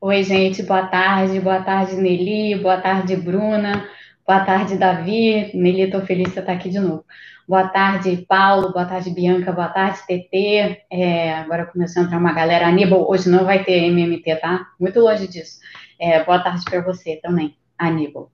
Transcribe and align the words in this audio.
Oi, 0.00 0.22
gente, 0.22 0.62
boa 0.62 0.86
tarde. 0.86 1.40
Boa 1.40 1.60
tarde, 1.60 1.96
Nelly. 1.96 2.54
Boa 2.62 2.80
tarde, 2.80 3.16
Bruna. 3.16 3.88
Boa 4.26 4.44
tarde, 4.44 4.76
Davi. 4.76 5.50
Nelly, 5.54 5.82
estou 5.82 6.02
feliz 6.02 6.28
de 6.28 6.34
você 6.34 6.40
estar 6.40 6.52
aqui 6.52 6.70
de 6.70 6.78
novo. 6.78 7.04
Boa 7.48 7.66
tarde, 7.68 8.24
Paulo. 8.28 8.72
Boa 8.72 8.84
tarde, 8.84 9.10
Bianca. 9.10 9.50
Boa 9.50 9.68
tarde, 9.68 9.98
TT. 10.06 10.84
É, 10.88 11.32
agora 11.34 11.66
começou 11.66 12.02
a 12.02 12.06
entrar 12.06 12.18
uma 12.18 12.32
galera. 12.32 12.68
Aníbal, 12.68 13.10
hoje 13.10 13.28
não 13.28 13.44
vai 13.44 13.64
ter 13.64 13.86
MMT, 13.90 14.36
tá? 14.36 14.68
Muito 14.78 15.00
longe 15.00 15.26
disso. 15.26 15.58
É, 16.00 16.22
boa 16.22 16.38
tarde 16.38 16.64
para 16.64 16.80
você 16.80 17.16
também, 17.16 17.56
Aníbal. 17.76 18.30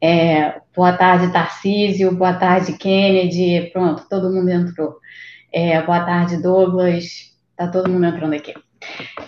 É, 0.00 0.62
boa 0.74 0.94
tarde, 0.94 1.30
Tarcísio. 1.30 2.16
Boa 2.16 2.32
tarde, 2.32 2.72
Kennedy. 2.78 3.70
Pronto, 3.70 4.08
todo 4.08 4.32
mundo 4.32 4.48
entrou. 4.48 4.96
É, 5.52 5.82
boa 5.82 6.00
tarde, 6.06 6.40
Douglas. 6.42 7.36
Tá 7.54 7.68
todo 7.68 7.90
mundo 7.90 8.06
entrando 8.06 8.32
aqui. 8.34 8.54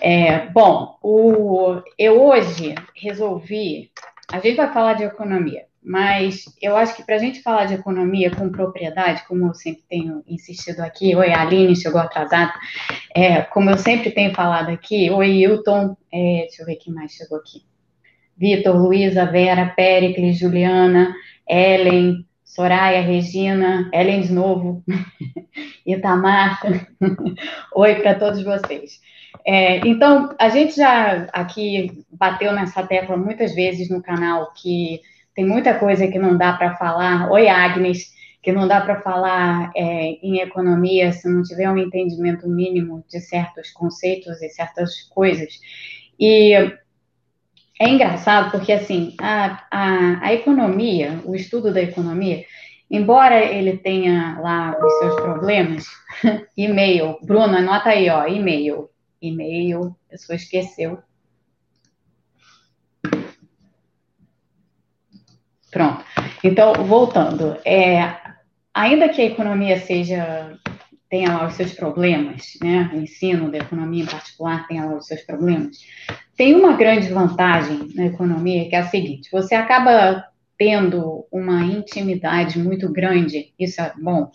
É, 0.01 0.47
bom, 0.47 0.97
o, 1.01 1.81
eu 1.97 2.21
hoje 2.21 2.75
resolvi. 2.95 3.91
A 4.31 4.39
gente 4.39 4.55
vai 4.55 4.71
falar 4.73 4.93
de 4.93 5.03
economia. 5.03 5.65
Mas 5.85 6.45
eu 6.59 6.75
acho 6.75 6.95
que 6.95 7.03
para 7.03 7.15
a 7.15 7.19
gente 7.19 7.43
falar 7.43 7.65
de 7.65 7.75
economia 7.75 8.31
com 8.31 8.49
propriedade, 8.49 9.23
como 9.27 9.45
eu 9.45 9.53
sempre 9.53 9.83
tenho 9.87 10.23
insistido 10.27 10.79
aqui, 10.79 11.15
oi, 11.15 11.31
Aline 11.31 11.75
chegou 11.75 12.01
atrasada, 12.01 12.51
é, 13.15 13.43
como 13.43 13.69
eu 13.69 13.77
sempre 13.77 14.09
tenho 14.09 14.33
falado 14.33 14.69
aqui, 14.69 15.11
oi, 15.11 15.29
Hilton, 15.29 15.95
é, 16.11 16.45
deixa 16.47 16.63
eu 16.63 16.65
ver 16.65 16.77
quem 16.77 16.91
mais 16.91 17.11
chegou 17.11 17.37
aqui. 17.37 17.61
Vitor, 18.35 18.75
Luísa, 18.75 19.27
Vera, 19.27 19.73
Péricles, 19.75 20.39
Juliana, 20.39 21.13
Ellen, 21.47 22.25
Soraya, 22.43 23.01
Regina, 23.01 23.87
Ellen 23.93 24.21
de 24.21 24.33
novo, 24.33 24.83
Itamar, 25.85 26.61
oi 27.75 27.95
para 27.95 28.15
todos 28.15 28.43
vocês. 28.43 28.99
É, 29.45 29.77
então, 29.87 30.35
a 30.39 30.49
gente 30.49 30.75
já 30.75 31.27
aqui 31.33 32.05
bateu 32.11 32.53
nessa 32.53 32.85
tecla 32.85 33.17
muitas 33.17 33.53
vezes 33.53 33.89
no 33.89 34.01
canal 34.01 34.53
que 34.53 35.01
tem 35.35 35.45
muita 35.45 35.77
coisa 35.77 36.07
que 36.07 36.19
não 36.19 36.37
dá 36.37 36.53
para 36.53 36.75
falar. 36.75 37.29
Oi, 37.31 37.47
Agnes, 37.47 38.13
que 38.41 38.51
não 38.51 38.67
dá 38.67 38.79
para 38.79 39.01
falar 39.01 39.71
é, 39.75 40.17
em 40.23 40.39
economia 40.39 41.11
se 41.11 41.27
não 41.27 41.41
tiver 41.41 41.69
um 41.69 41.77
entendimento 41.77 42.47
mínimo 42.47 43.03
de 43.09 43.19
certos 43.19 43.71
conceitos 43.71 44.41
e 44.41 44.49
certas 44.49 45.01
coisas. 45.09 45.59
E 46.19 46.53
é 47.79 47.89
engraçado 47.89 48.51
porque, 48.51 48.71
assim, 48.71 49.15
a, 49.19 49.65
a, 49.69 50.27
a 50.27 50.33
economia, 50.33 51.19
o 51.25 51.35
estudo 51.35 51.73
da 51.73 51.81
economia, 51.81 52.45
embora 52.89 53.43
ele 53.43 53.77
tenha 53.77 54.39
lá 54.39 54.77
os 54.79 54.93
seus 54.99 55.15
problemas, 55.15 55.85
e-mail, 56.55 57.17
Bruno, 57.23 57.57
anota 57.57 57.89
aí, 57.89 58.09
ó, 58.09 58.25
e-mail, 58.27 58.89
e-mail, 59.27 59.95
a 60.07 60.11
pessoa 60.11 60.35
esqueceu, 60.35 60.99
Pronto. 65.75 66.05
Então, 66.41 66.73
voltando, 66.85 67.57
é, 67.65 68.15
ainda 68.73 69.09
que 69.09 69.21
a 69.21 69.25
economia 69.25 69.77
seja 69.77 70.57
tenha 71.09 71.35
lá 71.35 71.47
os 71.47 71.55
seus 71.55 71.73
problemas, 71.73 72.53
né? 72.63 72.89
O 72.93 72.97
ensino 72.97 73.51
da 73.51 73.57
economia 73.57 74.03
em 74.03 74.07
particular 74.07 74.65
tenha 74.67 74.85
lá 74.85 74.95
os 74.95 75.05
seus 75.05 75.19
problemas. 75.23 75.77
Tem 76.37 76.55
uma 76.55 76.77
grande 76.77 77.09
vantagem 77.09 77.89
na 77.93 78.05
economia 78.05 78.69
que 78.69 78.75
é 78.75 78.79
a 78.79 78.87
seguinte: 78.87 79.29
você 79.29 79.53
acaba 79.53 80.25
tendo 80.57 81.27
uma 81.29 81.65
intimidade 81.65 82.57
muito 82.57 82.89
grande, 82.89 83.53
isso 83.59 83.81
é 83.81 83.91
bom, 84.01 84.31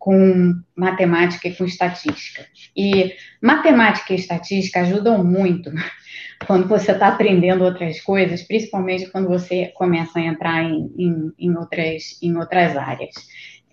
com 0.00 0.54
matemática 0.74 1.46
e 1.46 1.54
com 1.54 1.66
estatística. 1.66 2.46
E 2.74 3.14
matemática 3.40 4.14
e 4.14 4.16
estatística 4.16 4.80
ajudam 4.80 5.22
muito 5.22 5.70
quando 6.46 6.66
você 6.66 6.92
está 6.92 7.08
aprendendo 7.08 7.62
outras 7.62 8.00
coisas, 8.00 8.42
principalmente 8.42 9.10
quando 9.10 9.28
você 9.28 9.66
começa 9.74 10.18
a 10.18 10.22
entrar 10.22 10.64
em, 10.64 10.90
em, 10.96 11.32
em 11.38 11.54
outras, 11.54 12.18
em 12.22 12.34
outras 12.34 12.78
áreas. 12.78 13.14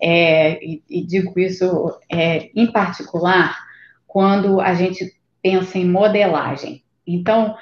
É, 0.02 0.64
e, 0.64 0.84
e, 0.90 1.08
digo 1.08 1.40
isso 1.40 1.98
é, 2.12 2.50
em 2.54 2.68
particular 2.68 3.58
quando 4.06 4.60
a 4.60 4.74
gente 4.74 5.16
pensa 5.42 5.78
em 5.78 5.86
modelagem. 5.86 6.84
Então, 7.08 7.56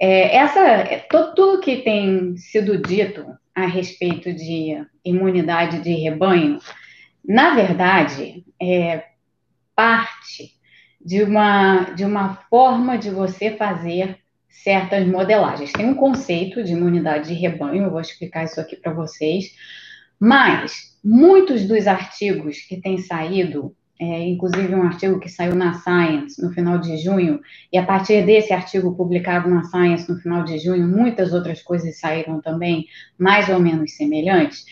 é, 0.00 0.36
essa, 0.36 0.60
é, 0.60 1.06
tudo 1.10 1.60
que 1.60 1.76
tem 1.82 2.34
sido 2.38 2.78
dito 2.78 3.26
a 3.54 3.66
respeito 3.66 4.32
de 4.32 4.82
imunidade 5.04 5.82
de 5.82 5.92
rebanho, 5.92 6.58
na 7.26 7.54
verdade, 7.54 8.44
é 8.60 9.04
parte 9.74 10.54
de 11.04 11.22
uma, 11.22 11.90
de 11.94 12.04
uma 12.04 12.34
forma 12.48 12.96
de 12.96 13.10
você 13.10 13.50
fazer 13.52 14.18
certas 14.48 15.06
modelagens. 15.06 15.72
Tem 15.72 15.86
um 15.86 15.94
conceito 15.94 16.64
de 16.64 16.72
imunidade 16.72 17.28
de 17.28 17.34
rebanho, 17.34 17.84
eu 17.84 17.90
vou 17.90 18.00
explicar 18.00 18.44
isso 18.44 18.60
aqui 18.60 18.76
para 18.76 18.92
vocês, 18.92 19.54
mas 20.18 20.98
muitos 21.04 21.68
dos 21.68 21.86
artigos 21.86 22.58
que 22.62 22.80
têm 22.80 22.98
saído, 22.98 23.74
é, 24.00 24.28
inclusive 24.28 24.74
um 24.74 24.82
artigo 24.82 25.20
que 25.20 25.28
saiu 25.28 25.54
na 25.54 25.74
Science 25.74 26.42
no 26.42 26.50
final 26.52 26.78
de 26.78 26.96
junho, 26.96 27.40
e 27.72 27.78
a 27.78 27.84
partir 27.84 28.24
desse 28.24 28.52
artigo 28.52 28.96
publicado 28.96 29.48
na 29.48 29.62
Science 29.64 30.10
no 30.10 30.18
final 30.18 30.42
de 30.42 30.58
junho, 30.58 30.88
muitas 30.88 31.32
outras 31.32 31.62
coisas 31.62 31.98
saíram 32.00 32.40
também, 32.40 32.86
mais 33.18 33.48
ou 33.48 33.60
menos 33.60 33.96
semelhantes. 33.96 34.64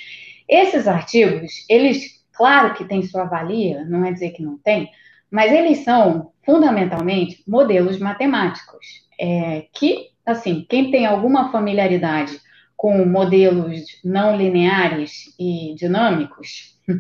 Esses 0.49 0.89
artigos, 0.89 1.65
eles, 1.69 2.14
claro 2.37 2.75
que 2.75 2.85
têm 2.85 3.03
sua 3.03 3.25
valia, 3.25 3.85
não 3.85 4.05
é 4.05 4.13
dizer 4.13 4.31
que 4.31 4.43
não 4.43 4.59
tem, 4.59 4.91
mas 5.31 5.53
eles 5.53 5.79
são 5.85 6.33
fundamentalmente 6.45 7.43
modelos 7.47 7.99
matemáticos 7.99 8.87
é, 9.19 9.67
que, 9.73 10.11
assim, 10.25 10.67
quem 10.69 10.91
tem 10.91 11.07
alguma 11.07 11.51
familiaridade 11.51 12.39
com 12.77 13.05
modelos 13.05 13.81
não 14.05 14.37
lineares 14.37 15.35
e 15.39 15.75
dinâmicos, 15.77 16.79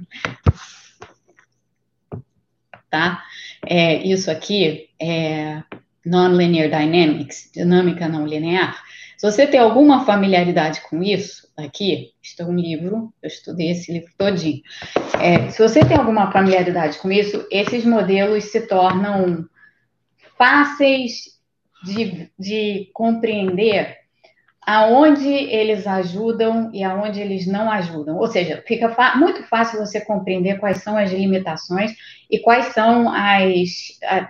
tá? 2.90 3.22
É, 3.66 4.02
isso 4.02 4.30
aqui 4.30 4.88
é 5.00 5.62
Nonlinear 6.04 6.68
Dynamics, 6.68 7.50
dinâmica 7.52 8.08
não 8.08 8.26
linear. 8.26 8.82
Se 9.24 9.30
você 9.30 9.46
tem 9.46 9.58
alguma 9.58 10.04
familiaridade 10.04 10.82
com 10.82 11.02
isso, 11.02 11.48
aqui 11.56 12.12
está 12.22 12.44
um 12.44 12.54
livro, 12.54 13.10
eu 13.22 13.26
estudei 13.26 13.70
esse 13.70 13.90
livro 13.90 14.12
todinho. 14.18 14.60
É, 15.18 15.48
se 15.48 15.62
você 15.62 15.82
tem 15.82 15.96
alguma 15.96 16.30
familiaridade 16.30 16.98
com 16.98 17.10
isso, 17.10 17.46
esses 17.50 17.86
modelos 17.86 18.44
se 18.44 18.66
tornam 18.66 19.48
fáceis 20.36 21.40
de, 21.82 22.30
de 22.38 22.90
compreender 22.92 23.96
aonde 24.60 25.26
eles 25.26 25.86
ajudam 25.86 26.70
e 26.74 26.84
aonde 26.84 27.18
eles 27.18 27.46
não 27.46 27.70
ajudam. 27.70 28.18
Ou 28.18 28.26
seja, 28.26 28.62
fica 28.66 28.94
muito 29.16 29.42
fácil 29.44 29.78
você 29.78 30.02
compreender 30.02 30.58
quais 30.58 30.82
são 30.82 30.98
as 30.98 31.10
limitações 31.10 31.94
e 32.30 32.40
quais 32.40 32.74
são 32.74 33.08
as. 33.08 33.70
A, 34.04 34.28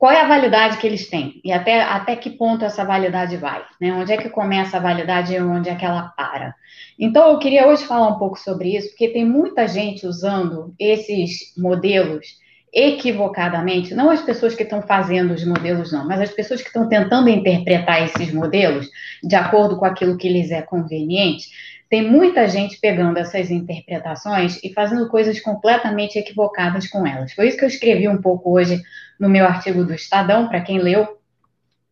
qual 0.00 0.10
é 0.10 0.22
a 0.22 0.26
validade 0.26 0.78
que 0.78 0.86
eles 0.86 1.10
têm 1.10 1.42
e 1.44 1.52
até, 1.52 1.82
até 1.82 2.16
que 2.16 2.30
ponto 2.30 2.64
essa 2.64 2.82
validade 2.86 3.36
vai, 3.36 3.62
né? 3.78 3.92
Onde 3.92 4.14
é 4.14 4.16
que 4.16 4.30
começa 4.30 4.78
a 4.78 4.80
validade 4.80 5.34
e 5.34 5.38
onde 5.38 5.68
é 5.68 5.74
que 5.74 5.84
ela 5.84 6.04
para. 6.16 6.54
Então, 6.98 7.28
eu 7.28 7.38
queria 7.38 7.68
hoje 7.68 7.84
falar 7.84 8.08
um 8.08 8.18
pouco 8.18 8.38
sobre 8.38 8.74
isso, 8.74 8.88
porque 8.88 9.10
tem 9.10 9.26
muita 9.26 9.68
gente 9.68 10.06
usando 10.06 10.74
esses 10.78 11.52
modelos 11.54 12.38
equivocadamente, 12.72 13.94
não 13.94 14.10
as 14.10 14.22
pessoas 14.22 14.54
que 14.54 14.62
estão 14.62 14.80
fazendo 14.80 15.34
os 15.34 15.44
modelos, 15.44 15.92
não, 15.92 16.06
mas 16.06 16.22
as 16.22 16.30
pessoas 16.30 16.62
que 16.62 16.68
estão 16.68 16.88
tentando 16.88 17.28
interpretar 17.28 18.02
esses 18.02 18.32
modelos 18.32 18.88
de 19.22 19.36
acordo 19.36 19.76
com 19.76 19.84
aquilo 19.84 20.16
que 20.16 20.30
lhes 20.30 20.50
é 20.50 20.62
conveniente, 20.62 21.46
tem 21.90 22.08
muita 22.08 22.48
gente 22.48 22.78
pegando 22.78 23.18
essas 23.18 23.50
interpretações 23.50 24.62
e 24.62 24.72
fazendo 24.72 25.08
coisas 25.08 25.40
completamente 25.40 26.16
equivocadas 26.16 26.88
com 26.88 27.04
elas. 27.04 27.32
Foi 27.32 27.48
isso 27.48 27.58
que 27.58 27.64
eu 27.64 27.68
escrevi 27.68 28.08
um 28.08 28.22
pouco 28.22 28.52
hoje 28.52 28.80
no 29.18 29.28
meu 29.28 29.44
artigo 29.44 29.84
do 29.84 29.92
Estadão, 29.92 30.48
para 30.48 30.60
quem 30.60 30.78
leu, 30.78 31.18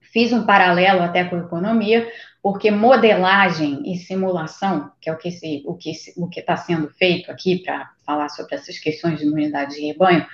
fiz 0.00 0.32
um 0.32 0.46
paralelo 0.46 1.02
até 1.02 1.24
com 1.24 1.34
a 1.34 1.40
economia, 1.40 2.08
porque 2.40 2.70
modelagem 2.70 3.82
e 3.92 3.96
simulação, 3.96 4.92
que 5.00 5.10
é 5.10 5.12
o 5.12 5.18
que 5.18 5.30
o 5.66 5.74
que 5.74 5.92
o 6.16 6.28
que 6.28 6.38
está 6.38 6.56
sendo 6.56 6.88
feito 6.90 7.30
aqui 7.32 7.58
para 7.58 7.90
falar 8.06 8.28
sobre 8.28 8.54
essas 8.54 8.78
questões 8.78 9.18
de 9.18 9.26
imunidade 9.26 9.74
de 9.74 9.84
rebanho, 9.84 10.24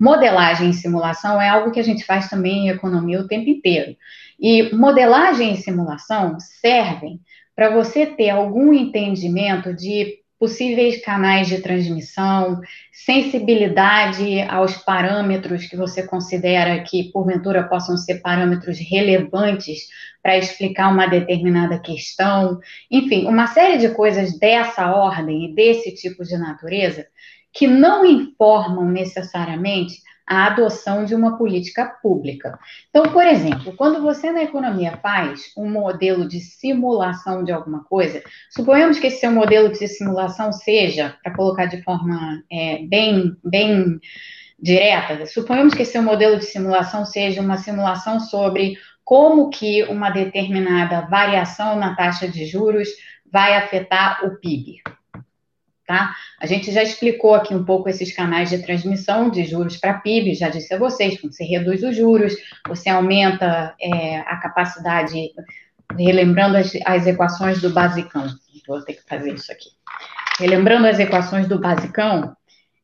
modelagem 0.00 0.70
e 0.70 0.74
simulação 0.74 1.40
é 1.40 1.48
algo 1.48 1.70
que 1.70 1.78
a 1.78 1.84
gente 1.84 2.06
faz 2.06 2.30
também 2.30 2.66
em 2.66 2.70
economia 2.70 3.20
o 3.20 3.28
tempo 3.28 3.50
inteiro. 3.50 3.94
E 4.40 4.74
modelagem 4.74 5.52
e 5.52 5.56
simulação 5.58 6.40
servem 6.40 7.20
para 7.60 7.68
você 7.68 8.06
ter 8.06 8.30
algum 8.30 8.72
entendimento 8.72 9.74
de 9.74 10.14
possíveis 10.38 11.04
canais 11.04 11.46
de 11.46 11.60
transmissão, 11.60 12.58
sensibilidade 12.90 14.40
aos 14.48 14.78
parâmetros 14.78 15.66
que 15.66 15.76
você 15.76 16.02
considera 16.06 16.82
que, 16.82 17.12
porventura, 17.12 17.62
possam 17.64 17.98
ser 17.98 18.22
parâmetros 18.22 18.78
relevantes 18.78 19.88
para 20.22 20.38
explicar 20.38 20.90
uma 20.90 21.06
determinada 21.06 21.78
questão, 21.78 22.58
enfim, 22.90 23.26
uma 23.26 23.46
série 23.46 23.76
de 23.76 23.90
coisas 23.90 24.38
dessa 24.38 24.90
ordem 24.96 25.44
e 25.44 25.54
desse 25.54 25.94
tipo 25.94 26.24
de 26.24 26.38
natureza 26.38 27.06
que 27.52 27.66
não 27.66 28.06
informam 28.06 28.86
necessariamente 28.86 30.00
a 30.30 30.46
adoção 30.46 31.04
de 31.04 31.12
uma 31.12 31.36
política 31.36 31.84
pública. 32.00 32.56
Então, 32.88 33.12
por 33.12 33.26
exemplo, 33.26 33.74
quando 33.76 34.00
você 34.00 34.30
na 34.30 34.44
economia 34.44 34.96
faz 35.02 35.52
um 35.56 35.68
modelo 35.68 36.28
de 36.28 36.38
simulação 36.38 37.42
de 37.42 37.50
alguma 37.50 37.82
coisa, 37.82 38.22
suponhamos 38.48 39.00
que 39.00 39.08
esse 39.08 39.18
seu 39.18 39.32
modelo 39.32 39.72
de 39.72 39.88
simulação 39.88 40.52
seja, 40.52 41.16
para 41.20 41.34
colocar 41.34 41.66
de 41.66 41.82
forma 41.82 42.44
é, 42.48 42.78
bem, 42.86 43.36
bem 43.44 43.98
direta, 44.56 45.26
suponhamos 45.26 45.74
que 45.74 45.82
esse 45.82 45.92
seu 45.92 46.02
modelo 46.02 46.38
de 46.38 46.44
simulação 46.44 47.04
seja 47.04 47.40
uma 47.40 47.56
simulação 47.56 48.20
sobre 48.20 48.76
como 49.02 49.50
que 49.50 49.82
uma 49.84 50.10
determinada 50.10 51.08
variação 51.10 51.74
na 51.74 51.96
taxa 51.96 52.28
de 52.28 52.46
juros 52.46 52.88
vai 53.32 53.56
afetar 53.56 54.24
o 54.24 54.36
PIB. 54.36 54.80
Tá? 55.90 56.14
A 56.38 56.46
gente 56.46 56.70
já 56.70 56.84
explicou 56.84 57.34
aqui 57.34 57.52
um 57.52 57.64
pouco 57.64 57.88
esses 57.88 58.14
canais 58.14 58.48
de 58.48 58.62
transmissão 58.62 59.28
de 59.28 59.42
juros 59.42 59.76
para 59.76 59.98
PIB, 59.98 60.36
já 60.36 60.48
disse 60.48 60.72
a 60.72 60.78
vocês, 60.78 61.20
quando 61.20 61.32
você 61.32 61.42
reduz 61.42 61.82
os 61.82 61.96
juros, 61.96 62.32
você 62.68 62.88
aumenta 62.88 63.74
é, 63.80 64.18
a 64.18 64.36
capacidade, 64.36 65.32
relembrando 65.98 66.56
as, 66.56 66.70
as 66.86 67.08
equações 67.08 67.60
do 67.60 67.70
basicão, 67.70 68.24
vou 68.68 68.80
ter 68.84 68.92
que 68.92 69.02
fazer 69.02 69.34
isso 69.34 69.50
aqui. 69.50 69.70
Relembrando 70.38 70.86
as 70.86 71.00
equações 71.00 71.48
do 71.48 71.58
basicão, 71.58 72.36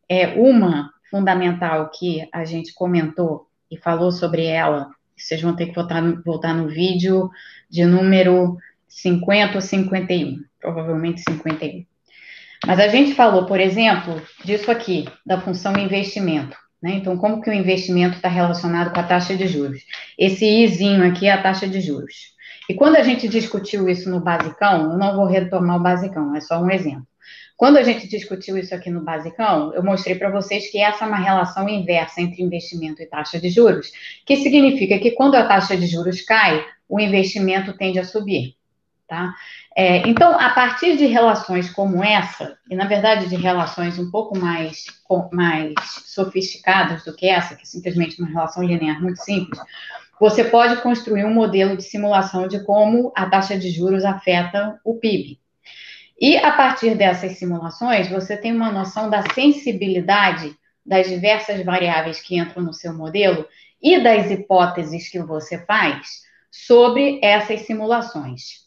é 0.09 0.27
uma 0.31 0.91
fundamental 1.09 1.93
que 1.97 2.29
a 2.33 2.45
gente 2.45 2.75
comentou 2.75 3.47
e 3.71 3.79
falou 3.79 4.11
sobre 4.11 4.47
ela, 4.47 4.91
vocês 5.17 5.41
vão 5.41 5.55
ter 5.55 5.67
que 5.67 5.77
voltar 5.77 6.03
voltar 6.25 6.55
no 6.55 6.67
vídeo 6.67 7.31
de 7.71 7.85
número 7.85 8.59
50 8.89 9.55
ou 9.55 9.61
51, 9.61 10.43
provavelmente 10.59 11.21
51. 11.21 11.87
Mas 12.65 12.79
a 12.79 12.89
gente 12.89 13.15
falou, 13.15 13.47
por 13.47 13.61
exemplo, 13.61 14.23
disso 14.45 14.71
aqui, 14.71 15.09
da 15.25 15.41
função 15.41 15.77
investimento. 15.77 16.57
Né? 16.83 16.93
Então, 16.95 17.17
como 17.17 17.41
que 17.41 17.51
o 17.51 17.53
investimento 17.53 18.17
está 18.17 18.29
relacionado 18.29 18.93
com 18.93 19.01
a 19.01 19.03
taxa 19.03 19.37
de 19.37 19.47
juros? 19.47 19.83
Esse 20.19 20.45
izinho 20.45 21.07
aqui 21.07 21.27
é 21.27 21.33
a 21.33 21.43
taxa 21.43 21.67
de 21.67 21.81
juros. 21.81 22.37
E 22.69 22.75
quando 22.75 22.97
a 22.97 23.03
gente 23.03 23.29
discutiu 23.29 23.89
isso 23.89 24.11
no 24.11 24.21
basicão, 24.21 24.93
eu 24.93 24.99
não 24.99 25.17
vou 25.17 25.27
retomar 25.27 25.77
o 25.77 25.83
basicão, 25.83 26.35
é 26.35 26.41
só 26.41 26.61
um 26.61 26.71
exemplo. 26.71 27.07
Quando 27.57 27.79
a 27.79 27.83
gente 27.83 28.07
discutiu 28.07 28.59
isso 28.59 28.75
aqui 28.75 28.91
no 28.91 29.03
basicão, 29.03 29.73
eu 29.73 29.83
mostrei 29.83 30.15
para 30.15 30.31
vocês 30.31 30.71
que 30.71 30.79
essa 30.79 31.05
é 31.05 31.09
uma 31.09 31.17
relação 31.17 31.67
inversa 31.69 32.21
entre 32.21 32.43
investimento 32.43 33.03
e 33.03 33.07
taxa 33.07 33.41
de 33.41 33.49
juros, 33.49 33.91
que 34.27 34.37
significa 34.37 34.99
que 34.99 35.13
quando 35.13 35.37
a 35.37 35.47
taxa 35.47 35.77
de 35.77 35.87
juros 35.87 36.21
cai, 36.21 36.63
o 36.89 37.01
investimento 37.01 37.73
tende 37.73 37.99
a 37.99 38.05
subir. 38.05 38.57
Tá? 39.09 39.33
É, 39.77 39.99
então, 40.09 40.37
a 40.37 40.51
partir 40.51 40.97
de 40.97 41.07
relações 41.07 41.71
como 41.71 42.03
essa, 42.03 42.59
e 42.69 42.75
na 42.75 42.87
verdade 42.87 43.29
de 43.29 43.37
relações 43.37 44.01
um 44.01 44.11
pouco 44.11 44.37
mais, 44.37 44.87
mais 45.33 45.75
sofisticadas 46.07 47.05
do 47.05 47.15
que 47.15 47.29
essa, 47.29 47.55
que 47.55 47.63
é 47.63 47.65
simplesmente 47.65 48.21
uma 48.21 48.29
relação 48.29 48.65
linear 48.65 49.01
muito 49.01 49.23
simples, 49.23 49.61
você 50.19 50.43
pode 50.43 50.83
construir 50.83 51.25
um 51.25 51.33
modelo 51.33 51.77
de 51.77 51.85
simulação 51.85 52.49
de 52.49 52.65
como 52.65 53.13
a 53.15 53.27
taxa 53.27 53.57
de 53.57 53.71
juros 53.71 54.05
afeta 54.05 54.81
o 54.85 54.95
PIB. 54.95 55.39
E 56.21 56.37
a 56.39 56.51
partir 56.53 56.97
dessas 56.97 57.39
simulações, 57.39 58.09
você 58.09 58.37
tem 58.37 58.53
uma 58.53 58.73
noção 58.73 59.09
da 59.09 59.23
sensibilidade 59.35 60.57
das 60.85 61.09
diversas 61.09 61.65
variáveis 61.65 62.21
que 62.21 62.39
entram 62.39 62.63
no 62.63 62.73
seu 62.73 62.93
modelo 62.93 63.47
e 63.81 64.03
das 64.03 64.31
hipóteses 64.31 65.09
que 65.09 65.21
você 65.21 65.65
faz 65.65 66.23
sobre 66.51 67.21
essas 67.23 67.61
simulações. 67.63 68.66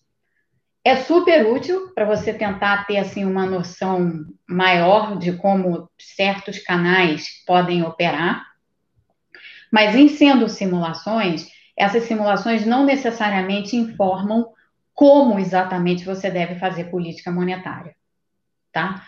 É 0.83 0.95
super 0.95 1.45
útil 1.45 1.91
para 1.93 2.05
você 2.05 2.33
tentar 2.33 2.85
ter 2.85 2.97
assim 2.97 3.25
uma 3.25 3.45
noção 3.45 4.25
maior 4.47 5.17
de 5.17 5.33
como 5.33 5.89
certos 5.99 6.59
canais 6.59 7.43
podem 7.45 7.83
operar. 7.83 8.45
Mas 9.71 9.95
em 9.95 10.07
sendo 10.07 10.47
simulações, 10.47 11.47
essas 11.77 12.03
simulações 12.03 12.65
não 12.65 12.85
necessariamente 12.85 13.75
informam 13.75 14.47
como 14.93 15.39
exatamente 15.39 16.03
você 16.03 16.29
deve 16.29 16.55
fazer 16.55 16.85
política 16.85 17.31
monetária, 17.31 17.95
tá? 18.71 19.03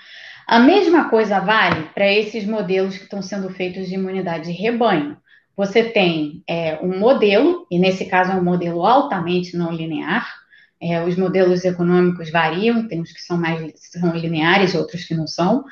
A 0.48 0.60
mesma 0.60 1.10
coisa 1.10 1.40
vale 1.40 1.90
para 1.94 2.12
esses 2.12 2.46
modelos 2.46 2.98
que 2.98 3.04
estão 3.04 3.22
sendo 3.22 3.50
feitos 3.50 3.88
de 3.88 3.96
imunidade 3.96 4.46
de 4.46 4.52
rebanho. 4.52 5.18
Você 5.56 5.84
tem 5.84 6.44
é, 6.48 6.80
um 6.82 6.98
modelo, 6.98 7.68
e 7.70 7.78
nesse 7.78 8.06
caso 8.06 8.32
é 8.32 8.36
um 8.36 8.44
modelo 8.44 8.86
altamente 8.86 9.56
não 9.56 9.72
linear, 9.72 10.41
é, 10.82 11.04
os 11.04 11.16
modelos 11.16 11.64
econômicos 11.64 12.32
variam, 12.32 12.88
tem 12.88 13.00
uns 13.00 13.12
que 13.12 13.22
são 13.22 13.38
mais 13.38 13.62
são 13.76 14.16
lineares, 14.16 14.74
outros 14.74 15.04
que 15.06 15.14
não 15.14 15.28
são. 15.28 15.64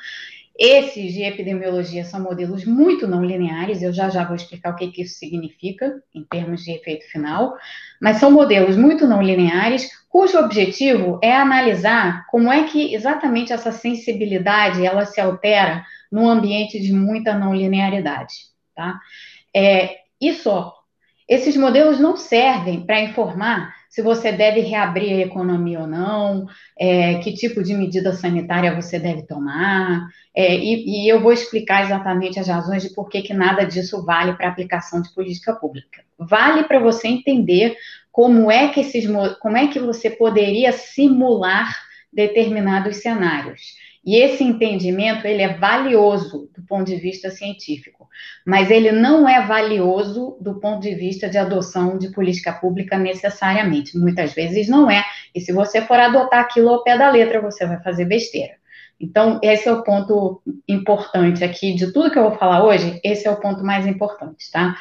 Esses 0.56 1.14
de 1.14 1.22
epidemiologia 1.22 2.04
são 2.04 2.20
modelos 2.20 2.64
muito 2.66 3.08
não 3.08 3.24
lineares, 3.24 3.82
eu 3.82 3.92
já 3.92 4.10
já 4.10 4.24
vou 4.24 4.36
explicar 4.36 4.72
o 4.72 4.76
que, 4.76 4.88
que 4.88 5.02
isso 5.02 5.18
significa 5.18 6.00
em 6.14 6.22
termos 6.22 6.62
de 6.62 6.72
efeito 6.72 7.10
final, 7.10 7.56
mas 8.00 8.18
são 8.18 8.30
modelos 8.30 8.76
muito 8.76 9.06
não 9.06 9.22
lineares, 9.22 9.90
cujo 10.08 10.38
objetivo 10.38 11.18
é 11.22 11.34
analisar 11.34 12.26
como 12.26 12.52
é 12.52 12.64
que 12.64 12.94
exatamente 12.94 13.52
essa 13.52 13.72
sensibilidade 13.72 14.84
ela 14.84 15.06
se 15.06 15.20
altera 15.20 15.84
num 16.12 16.28
ambiente 16.28 16.78
de 16.78 16.92
muita 16.92 17.32
não 17.36 17.54
linearidade, 17.54 18.34
tá? 18.76 19.00
É, 19.56 19.96
e 20.20 20.32
só. 20.34 20.74
Esses 21.26 21.56
modelos 21.56 21.98
não 21.98 22.16
servem 22.16 22.84
para 22.84 23.00
informar 23.00 23.79
se 23.90 24.02
você 24.02 24.30
deve 24.30 24.60
reabrir 24.60 25.12
a 25.14 25.26
economia 25.26 25.80
ou 25.80 25.86
não, 25.86 26.46
é, 26.78 27.18
que 27.18 27.34
tipo 27.34 27.60
de 27.60 27.74
medida 27.74 28.12
sanitária 28.12 28.72
você 28.72 29.00
deve 29.00 29.22
tomar, 29.22 30.06
é, 30.32 30.56
e, 30.56 31.04
e, 31.04 31.08
eu 31.08 31.20
vou 31.20 31.32
explicar 31.32 31.82
exatamente 31.82 32.38
as 32.38 32.46
razões 32.46 32.84
de 32.84 32.94
por 32.94 33.08
que, 33.08 33.20
que 33.20 33.34
nada 33.34 33.64
disso 33.64 34.04
vale 34.04 34.34
para 34.34 34.48
aplicação 34.48 35.02
de 35.02 35.12
política 35.12 35.52
pública. 35.54 36.04
Vale 36.16 36.62
para 36.62 36.78
você 36.78 37.08
entender 37.08 37.76
como 38.12 38.48
é 38.48 38.68
que 38.68 38.80
esses, 38.80 39.06
como 39.40 39.56
é 39.56 39.66
que 39.66 39.80
você 39.80 40.08
poderia 40.08 40.70
simular 40.70 41.76
determinados 42.12 42.98
cenários. 42.98 43.74
E 44.04 44.16
esse 44.16 44.42
entendimento 44.42 45.26
ele 45.26 45.42
é 45.42 45.54
valioso 45.54 46.48
do 46.56 46.62
ponto 46.66 46.84
de 46.84 46.96
vista 46.96 47.30
científico, 47.30 48.08
mas 48.46 48.70
ele 48.70 48.92
não 48.92 49.28
é 49.28 49.44
valioso 49.46 50.38
do 50.40 50.58
ponto 50.58 50.80
de 50.80 50.94
vista 50.94 51.28
de 51.28 51.36
adoção 51.36 51.98
de 51.98 52.10
política 52.10 52.52
pública 52.52 52.98
necessariamente. 52.98 53.98
Muitas 53.98 54.32
vezes 54.32 54.68
não 54.68 54.90
é. 54.90 55.04
E 55.34 55.40
se 55.40 55.52
você 55.52 55.82
for 55.82 55.98
adotar 55.98 56.40
aquilo 56.40 56.70
ao 56.70 56.82
pé 56.82 56.96
da 56.96 57.10
letra, 57.10 57.42
você 57.42 57.66
vai 57.66 57.82
fazer 57.82 58.06
besteira. 58.06 58.54
Então, 59.00 59.40
esse 59.42 59.66
é 59.66 59.72
o 59.72 59.82
ponto 59.82 60.42
importante 60.68 61.42
aqui 61.42 61.74
de 61.74 61.90
tudo 61.90 62.10
que 62.10 62.18
eu 62.18 62.28
vou 62.28 62.38
falar 62.38 62.62
hoje, 62.62 63.00
esse 63.02 63.26
é 63.26 63.30
o 63.30 63.40
ponto 63.40 63.64
mais 63.64 63.86
importante, 63.86 64.50
tá? 64.50 64.76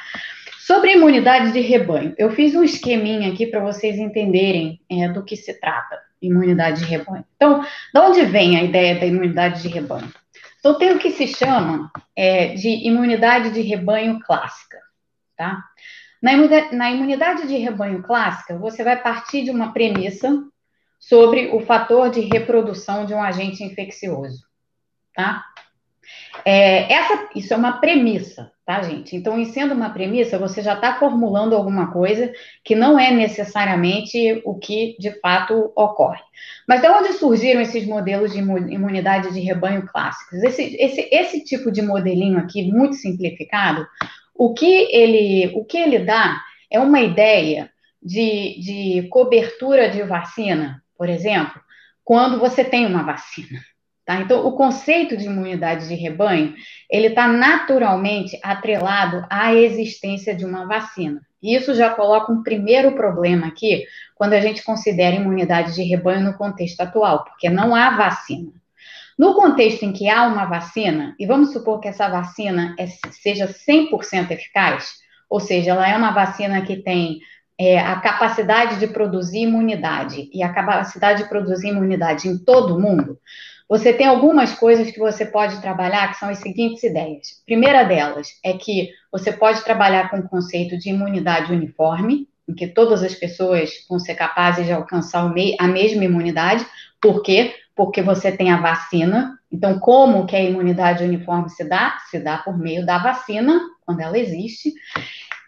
Sobre 0.70 0.94
imunidade 0.94 1.52
de 1.52 1.62
rebanho, 1.62 2.14
eu 2.16 2.30
fiz 2.30 2.54
um 2.54 2.64
esqueminha 2.64 3.34
aqui 3.34 3.48
para 3.48 3.60
vocês 3.60 3.98
entenderem 3.98 4.80
é, 4.88 5.10
do 5.10 5.26
que 5.26 5.36
se 5.36 5.60
trata 5.60 6.00
imunidade 6.22 6.82
de 6.82 6.86
rebanho. 6.86 7.26
Então, 7.36 7.62
de 7.62 8.00
onde 8.00 8.24
vem 8.26 8.56
a 8.56 8.62
ideia 8.64 9.00
da 9.00 9.08
imunidade 9.08 9.64
de 9.64 9.68
rebanho? 9.68 10.14
Então, 10.60 10.78
tem 10.78 10.92
o 10.92 11.00
que 11.00 11.10
se 11.10 11.26
chama 11.26 11.92
é, 12.16 12.54
de 12.54 12.88
imunidade 12.88 13.50
de 13.50 13.62
rebanho 13.62 14.20
clássica, 14.20 14.78
tá? 15.36 15.60
Na 16.22 16.34
imunidade, 16.34 16.76
na 16.76 16.92
imunidade 16.92 17.48
de 17.48 17.58
rebanho 17.58 18.04
clássica, 18.04 18.56
você 18.56 18.84
vai 18.84 19.02
partir 19.02 19.44
de 19.44 19.50
uma 19.50 19.74
premissa 19.74 20.32
sobre 21.00 21.48
o 21.48 21.62
fator 21.62 22.12
de 22.12 22.20
reprodução 22.20 23.08
de 23.08 23.14
um 23.16 23.24
agente 23.24 23.64
infeccioso, 23.64 24.44
tá? 25.16 25.44
É, 26.46 26.92
essa, 26.92 27.30
isso 27.36 27.54
é 27.54 27.58
uma 27.58 27.80
premissa, 27.80 28.52
tá, 28.66 28.82
gente? 28.82 29.16
Então, 29.16 29.38
em 29.40 29.46
sendo 29.46 29.74
uma 29.74 29.90
premissa, 29.90 30.38
você 30.38 30.62
já 30.62 30.74
está 30.74 30.98
formulando 30.98 31.56
alguma 31.56 31.92
coisa 31.92 32.32
que 32.64 32.76
não 32.76 33.00
é 33.00 33.12
necessariamente 33.12 34.42
o 34.46 34.58
que 34.58 34.96
de 35.00 35.12
fato 35.20 35.72
ocorre. 35.76 36.22
Mas 36.68 36.82
de 36.82 36.88
onde 36.88 37.14
surgiram 37.14 37.62
esses 37.62 37.86
modelos 37.86 38.32
de 38.32 38.40
imunidade 38.40 39.34
de 39.34 39.40
rebanho 39.40 39.86
clássicos? 39.88 40.42
Esse, 40.44 40.76
esse, 40.80 41.10
esse 41.12 41.44
tipo 41.44 41.72
de 41.72 41.82
modelinho 41.82 42.38
aqui, 42.38 42.72
muito 42.72 42.96
simplificado, 42.96 43.86
o 44.36 44.54
que 44.54 44.88
ele, 44.92 45.52
o 45.56 45.66
que 45.66 45.78
ele 45.78 46.00
dá 46.00 46.42
é 46.72 46.80
uma 46.80 47.02
ideia 47.02 47.70
de, 48.02 48.60
de 48.62 49.08
cobertura 49.10 49.90
de 49.90 50.02
vacina, 50.04 50.82
por 50.98 51.10
exemplo, 51.10 51.60
quando 52.04 52.40
você 52.40 52.64
tem 52.64 52.86
uma 52.86 53.04
vacina. 53.04 53.60
Tá? 54.10 54.20
Então, 54.22 54.44
o 54.44 54.54
conceito 54.54 55.16
de 55.16 55.28
imunidade 55.28 55.88
de 55.88 55.94
rebanho, 55.94 56.56
ele 56.90 57.10
está 57.10 57.28
naturalmente 57.28 58.40
atrelado 58.42 59.24
à 59.30 59.54
existência 59.54 60.34
de 60.34 60.44
uma 60.44 60.66
vacina. 60.66 61.22
E 61.44 61.56
isso 61.56 61.76
já 61.76 61.92
coloca 61.92 62.32
um 62.32 62.42
primeiro 62.42 62.94
problema 62.94 63.46
aqui, 63.46 63.84
quando 64.16 64.34
a 64.34 64.40
gente 64.40 64.64
considera 64.64 65.16
imunidade 65.16 65.76
de 65.76 65.84
rebanho 65.84 66.24
no 66.24 66.34
contexto 66.34 66.82
atual, 66.82 67.24
porque 67.24 67.52
não 67.52 67.76
há 67.76 67.92
vacina. 67.92 68.52
No 69.16 69.36
contexto 69.36 69.84
em 69.84 69.94
que 69.94 70.10
há 70.10 70.26
uma 70.26 70.46
vacina, 70.46 71.14
e 71.20 71.28
vamos 71.28 71.54
supor 71.54 71.80
que 71.80 71.88
essa 71.88 72.10
vacina 72.10 72.74
é, 72.80 72.88
seja 72.88 73.46
100% 73.46 74.32
eficaz, 74.32 74.90
ou 75.30 75.40
seja, 75.40 75.70
ela 75.70 75.88
é 75.88 75.96
uma 75.96 76.10
vacina 76.10 76.64
que 76.64 76.78
tem 76.78 77.20
é, 77.60 77.78
a 77.78 77.98
capacidade 77.98 78.80
de 78.80 78.88
produzir 78.88 79.42
imunidade, 79.42 80.32
e 80.34 80.42
a 80.42 80.52
capacidade 80.52 81.22
de 81.22 81.30
produzir 81.30 81.68
imunidade 81.68 82.28
em 82.28 82.40
todo 82.40 82.80
mundo, 82.80 83.20
você 83.70 83.94
tem 83.94 84.08
algumas 84.08 84.56
coisas 84.56 84.90
que 84.90 84.98
você 84.98 85.24
pode 85.24 85.62
trabalhar, 85.62 86.10
que 86.10 86.18
são 86.18 86.28
as 86.28 86.40
seguintes 86.40 86.82
ideias. 86.82 87.44
Primeira 87.46 87.84
delas 87.84 88.30
é 88.44 88.54
que 88.54 88.90
você 89.12 89.32
pode 89.32 89.64
trabalhar 89.64 90.10
com 90.10 90.18
o 90.18 90.28
conceito 90.28 90.76
de 90.76 90.90
imunidade 90.90 91.54
uniforme, 91.54 92.28
em 92.48 92.56
que 92.56 92.66
todas 92.66 93.04
as 93.04 93.14
pessoas 93.14 93.70
vão 93.88 94.00
ser 94.00 94.16
capazes 94.16 94.66
de 94.66 94.72
alcançar 94.72 95.32
a 95.60 95.68
mesma 95.68 96.04
imunidade. 96.04 96.66
Por 97.00 97.22
quê? 97.22 97.54
Porque 97.76 98.02
você 98.02 98.32
tem 98.32 98.50
a 98.52 98.60
vacina. 98.60 99.38
Então, 99.52 99.78
como 99.80 100.26
que 100.26 100.36
a 100.36 100.44
imunidade 100.44 101.04
uniforme 101.04 101.50
se 101.52 101.64
dá? 101.64 101.96
Se 102.10 102.20
dá 102.20 102.40
por 102.40 102.58
meio 102.58 102.84
da 102.84 102.98
vacina, 102.98 103.62
quando 103.86 104.02
ela 104.02 104.18
existe. 104.18 104.74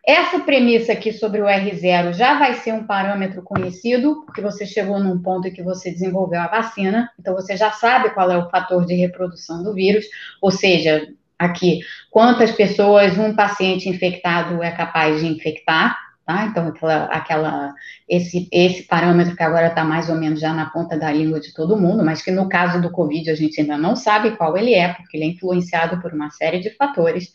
Essa 0.05 0.39
premissa 0.39 0.93
aqui 0.93 1.13
sobre 1.13 1.41
o 1.41 1.46
R0 1.46 2.13
já 2.13 2.39
vai 2.39 2.55
ser 2.55 2.74
um 2.74 2.86
parâmetro 2.86 3.43
conhecido, 3.43 4.24
porque 4.25 4.41
você 4.41 4.65
chegou 4.65 5.00
num 5.00 5.22
ponto 5.22 5.48
em 5.48 5.53
que 5.53 5.62
você 5.62 5.91
desenvolveu 5.91 6.41
a 6.41 6.48
vacina, 6.48 7.10
então 7.20 7.36
você 7.36 7.55
já 7.55 7.72
sabe 7.72 8.10
qual 8.10 8.31
é 8.31 8.38
o 8.38 8.50
fator 8.50 8.84
de 8.84 8.96
reprodução 8.96 9.63
do 9.63 9.74
vírus, 9.75 10.05
ou 10.41 10.50
seja, 10.50 11.08
aqui, 11.38 11.81
quantas 12.10 12.51
pessoas 12.51 13.15
um 13.17 13.36
paciente 13.36 13.89
infectado 13.89 14.63
é 14.63 14.72
capaz 14.72 15.22
de 15.22 15.27
infectar, 15.27 15.96
tá? 16.25 16.46
Então, 16.46 16.68
aquela, 16.68 17.06
aquela, 17.06 17.74
esse, 18.08 18.48
esse 18.51 18.84
parâmetro 18.84 19.36
que 19.36 19.44
agora 19.44 19.68
está 19.68 19.84
mais 19.84 20.10
ou 20.10 20.16
menos 20.16 20.40
já 20.40 20.54
na 20.54 20.70
ponta 20.70 20.98
da 20.98 21.12
língua 21.12 21.40
de 21.40 21.54
todo 21.54 21.80
mundo, 21.80 22.04
mas 22.04 22.22
que 22.22 22.32
no 22.32 22.48
caso 22.48 22.82
do 22.82 22.92
Covid 22.92 23.30
a 23.30 23.36
gente 23.36 23.60
ainda 23.60 23.78
não 23.78 23.96
sabe 23.96 24.36
qual 24.38 24.58
ele 24.58 24.74
é, 24.74 24.94
porque 24.94 25.18
ele 25.18 25.25
é 25.25 25.28
influenciado 25.28 26.01
por 26.01 26.13
uma 26.13 26.30
série 26.30 26.60
de 26.60 26.70
fatores. 26.72 27.32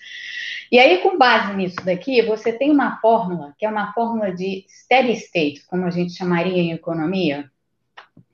E 0.71 0.79
aí, 0.79 0.99
com 0.99 1.17
base 1.17 1.55
nisso 1.55 1.77
daqui, 1.85 2.23
você 2.23 2.53
tem 2.53 2.71
uma 2.71 2.99
fórmula, 3.01 3.55
que 3.59 3.65
é 3.65 3.69
uma 3.69 3.93
fórmula 3.93 4.33
de 4.33 4.65
steady 4.69 5.13
state, 5.13 5.65
como 5.67 5.85
a 5.85 5.91
gente 5.91 6.17
chamaria 6.17 6.61
em 6.61 6.73
economia. 6.73 7.49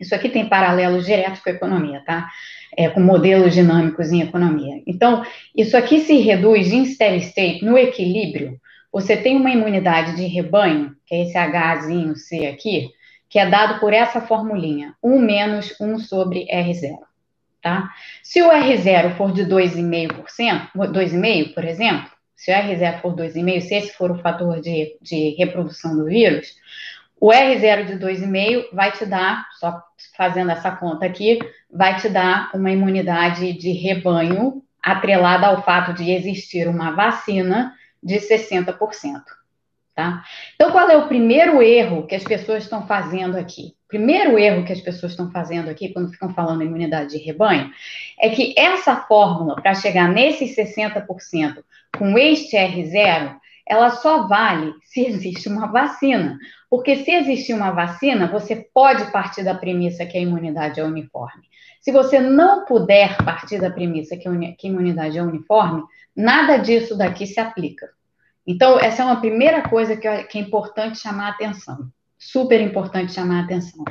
Isso 0.00 0.14
aqui 0.14 0.28
tem 0.28 0.49
paralelos 0.49 1.04
diretos 1.04 1.40
com 1.40 1.50
a 1.50 1.52
economia, 1.52 2.02
tá? 2.04 2.28
É, 2.76 2.88
com 2.88 3.00
modelos 3.00 3.52
dinâmicos 3.52 4.11
em 4.11 4.23
economia. 4.23 4.82
Então, 4.87 5.23
isso 5.54 5.76
aqui 5.76 6.00
se 6.00 6.16
reduz 6.18 6.73
em 6.73 6.87
steady 6.87 7.18
state, 7.26 7.64
no 7.64 7.76
equilíbrio. 7.76 8.59
Você 8.92 9.16
tem 9.16 9.37
uma 9.37 9.50
imunidade 9.50 10.14
de 10.14 10.26
rebanho, 10.26 10.94
que 11.06 11.14
é 11.14 11.22
esse 11.22 11.38
Hzinho 11.38 12.14
C 12.14 12.46
aqui, 12.46 12.90
que 13.28 13.38
é 13.38 13.49
dado 13.49 13.80
por 13.80 13.94
essa 13.94 14.20
formulinha, 14.20 14.94
1 15.02 15.18
menos 15.18 15.75
1 15.80 15.99
sobre 16.00 16.46
R0. 16.46 16.99
Tá? 17.62 17.90
Se 18.22 18.42
o 18.42 18.50
R0 18.50 19.16
for 19.16 19.32
de 19.32 19.46
2,5%, 19.46 20.68
2,5%, 20.76 21.54
por 21.54 21.64
exemplo, 21.64 22.11
se 22.37 22.50
o 22.50 22.54
R0 22.54 23.00
for 23.00 23.14
2,5, 23.14 23.61
se 23.61 23.75
esse 23.75 23.92
for 23.94 24.11
o 24.11 24.18
fator 24.18 24.61
de, 24.61 24.96
de 25.00 25.30
reprodução 25.38 25.96
do 25.96 26.04
vírus, 26.04 26.56
o 27.18 27.28
R0 27.28 27.87
de 27.87 27.94
2,5 27.94 28.64
vai 28.72 28.90
te 28.90 29.06
dar, 29.06 29.46
só 29.61 29.80
fazendo 30.16 30.50
essa 30.50 30.72
conta 30.72 31.06
aqui, 31.06 31.38
vai 31.72 31.96
te 31.96 32.08
dar 32.08 32.50
uma 32.52 32.70
imunidade 32.70 33.52
de 33.52 33.70
rebanho 33.70 34.61
atrelada 34.82 35.46
ao 35.46 35.62
fato 35.62 35.94
de 35.94 36.11
existir 36.11 36.68
uma 36.68 36.90
vacina 36.90 37.72
de 38.02 38.16
60%. 38.16 39.23
Tá? 39.94 40.25
Então, 40.54 40.71
qual 40.71 40.88
é 40.88 40.97
o 40.97 41.06
primeiro 41.06 41.61
erro 41.61 42.06
que 42.06 42.14
as 42.14 42.25
pessoas 42.25 42.62
estão 42.62 42.87
fazendo 42.87 43.37
aqui? 43.37 43.75
O 43.85 43.88
primeiro 43.88 44.38
erro 44.38 44.64
que 44.64 44.73
as 44.73 44.80
pessoas 44.80 45.12
estão 45.12 45.30
fazendo 45.30 45.68
aqui, 45.68 45.90
quando 45.90 46.11
ficam 46.11 46.32
falando 46.32 46.62
em 46.62 46.66
imunidade 46.66 47.11
de 47.11 47.18
rebanho, 47.18 47.71
é 48.18 48.30
que 48.30 48.54
essa 48.56 48.97
fórmula, 48.97 49.56
para 49.56 49.75
chegar 49.75 50.09
nesses 50.09 50.56
60% 50.56 51.62
com 51.99 52.16
este 52.16 52.56
R0, 52.56 53.37
ela 53.68 53.90
só 53.90 54.26
vale 54.26 54.73
se 54.82 55.04
existe 55.04 55.49
uma 55.49 55.66
vacina. 55.66 56.38
Porque 56.71 56.97
se 56.97 57.11
existir 57.11 57.52
uma 57.52 57.71
vacina, 57.71 58.26
você 58.26 58.56
pode 58.56 59.12
partir 59.12 59.44
da 59.44 59.54
premissa 59.54 60.06
que 60.06 60.16
a 60.16 60.21
imunidade 60.21 60.80
é 60.80 60.85
uniforme. 60.85 61.42
Se 61.82 61.90
você 61.90 62.20
não 62.20 62.64
puder 62.64 63.16
partir 63.24 63.60
da 63.60 63.68
premissa 63.68 64.16
que 64.16 64.28
a 64.28 64.68
imunidade 64.68 65.18
é 65.18 65.22
uniforme, 65.22 65.82
nada 66.16 66.56
disso 66.56 66.96
daqui 66.96 67.26
se 67.26 67.40
aplica. 67.40 67.90
Então, 68.46 68.78
essa 68.78 69.02
é 69.02 69.04
uma 69.04 69.20
primeira 69.20 69.68
coisa 69.68 69.96
que 69.96 70.06
é, 70.06 70.28
importante 70.36 71.00
chamar 71.00 71.26
a 71.26 71.30
atenção. 71.30 71.90
Super 72.24 72.60
importante 72.60 73.12
chamar 73.12 73.40
a 73.40 73.44
atenção. 73.44 73.84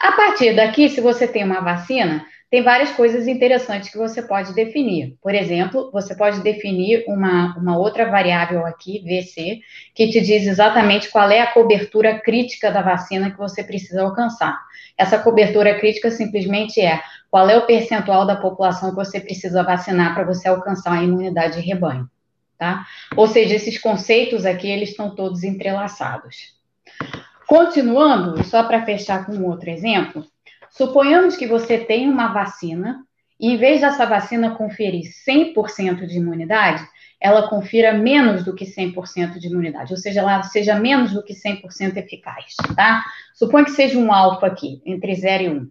A 0.00 0.12
partir 0.12 0.56
daqui, 0.56 0.88
se 0.88 0.98
você 0.98 1.28
tem 1.28 1.44
uma 1.44 1.60
vacina, 1.60 2.24
tem 2.50 2.62
várias 2.62 2.90
coisas 2.92 3.28
interessantes 3.28 3.90
que 3.90 3.98
você 3.98 4.22
pode 4.22 4.54
definir. 4.54 5.14
Por 5.20 5.34
exemplo, 5.34 5.90
você 5.92 6.16
pode 6.16 6.40
definir 6.40 7.04
uma, 7.06 7.54
uma 7.58 7.76
outra 7.76 8.10
variável 8.10 8.64
aqui, 8.64 9.04
VC, 9.04 9.60
que 9.94 10.08
te 10.08 10.22
diz 10.22 10.46
exatamente 10.46 11.10
qual 11.10 11.30
é 11.30 11.40
a 11.40 11.52
cobertura 11.52 12.18
crítica 12.18 12.70
da 12.70 12.80
vacina 12.80 13.30
que 13.30 13.36
você 13.36 13.62
precisa 13.62 14.00
alcançar. 14.00 14.58
Essa 14.96 15.18
cobertura 15.18 15.78
crítica 15.78 16.10
simplesmente 16.10 16.80
é 16.80 17.02
qual 17.30 17.50
é 17.50 17.58
o 17.58 17.66
percentual 17.66 18.26
da 18.26 18.36
população 18.36 18.88
que 18.88 18.96
você 18.96 19.20
precisa 19.20 19.62
vacinar 19.62 20.14
para 20.14 20.24
você 20.24 20.48
alcançar 20.48 20.94
a 20.94 21.02
imunidade 21.02 21.60
de 21.60 21.66
rebanho, 21.66 22.08
tá? 22.56 22.86
Ou 23.14 23.26
seja, 23.26 23.54
esses 23.54 23.78
conceitos 23.78 24.46
aqui, 24.46 24.66
eles 24.66 24.88
estão 24.88 25.14
todos 25.14 25.44
entrelaçados. 25.44 26.55
Continuando, 27.46 28.42
só 28.44 28.64
para 28.64 28.84
fechar 28.84 29.26
com 29.26 29.42
outro 29.42 29.70
exemplo, 29.70 30.26
Suponhamos 30.76 31.38
que 31.38 31.46
você 31.46 31.78
tem 31.78 32.06
uma 32.06 32.28
vacina 32.28 33.02
e, 33.40 33.50
em 33.50 33.56
vez 33.56 33.80
dessa 33.80 34.04
vacina 34.04 34.54
conferir 34.54 35.10
100% 35.26 36.06
de 36.06 36.18
imunidade, 36.18 36.86
ela 37.18 37.48
confira 37.48 37.94
menos 37.94 38.44
do 38.44 38.54
que 38.54 38.66
100% 38.66 39.38
de 39.38 39.46
imunidade, 39.46 39.94
ou 39.94 39.96
seja, 39.96 40.20
ela 40.20 40.42
seja 40.42 40.74
menos 40.74 41.14
do 41.14 41.22
que 41.22 41.32
100% 41.32 41.96
eficaz, 41.96 42.54
tá? 42.76 43.02
Suponha 43.34 43.64
que 43.64 43.70
seja 43.70 43.98
um 43.98 44.12
alfa 44.12 44.48
aqui, 44.48 44.82
entre 44.84 45.14
0 45.14 45.42
e 45.42 45.48
1. 45.48 45.70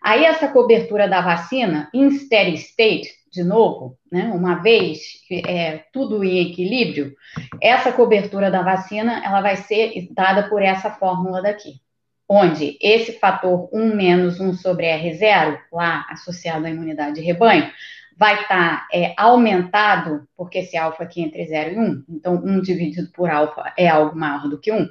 Aí, 0.00 0.24
essa 0.24 0.46
cobertura 0.46 1.08
da 1.08 1.20
vacina, 1.20 1.90
em 1.92 2.08
steady 2.12 2.54
state, 2.54 3.10
de 3.36 3.44
novo, 3.44 3.98
né, 4.10 4.32
uma 4.34 4.56
vez 4.56 4.98
é, 5.46 5.84
tudo 5.92 6.24
em 6.24 6.50
equilíbrio, 6.50 7.14
essa 7.62 7.92
cobertura 7.92 8.50
da 8.50 8.62
vacina, 8.62 9.22
ela 9.24 9.40
vai 9.40 9.56
ser 9.56 10.08
dada 10.12 10.48
por 10.48 10.62
essa 10.62 10.90
fórmula 10.90 11.42
daqui 11.42 11.80
onde 12.28 12.76
esse 12.82 13.12
fator 13.12 13.68
1 13.72 13.94
menos 13.94 14.40
1 14.40 14.54
sobre 14.54 14.86
R0, 14.86 15.58
lá 15.72 16.04
associado 16.10 16.66
à 16.66 16.70
imunidade 16.70 17.16
de 17.16 17.20
rebanho, 17.20 17.70
vai 18.18 18.42
estar 18.42 18.80
tá, 18.80 18.88
é, 18.92 19.14
aumentado, 19.16 20.26
porque 20.36 20.58
esse 20.58 20.76
alfa 20.76 21.04
aqui 21.04 21.20
entre 21.20 21.46
0 21.46 21.74
e 21.74 21.78
1, 21.78 22.04
então 22.08 22.34
1 22.42 22.62
dividido 22.62 23.10
por 23.12 23.30
alfa 23.30 23.72
é 23.76 23.86
algo 23.88 24.16
maior 24.16 24.48
do 24.48 24.58
que 24.58 24.72
1, 24.72 24.88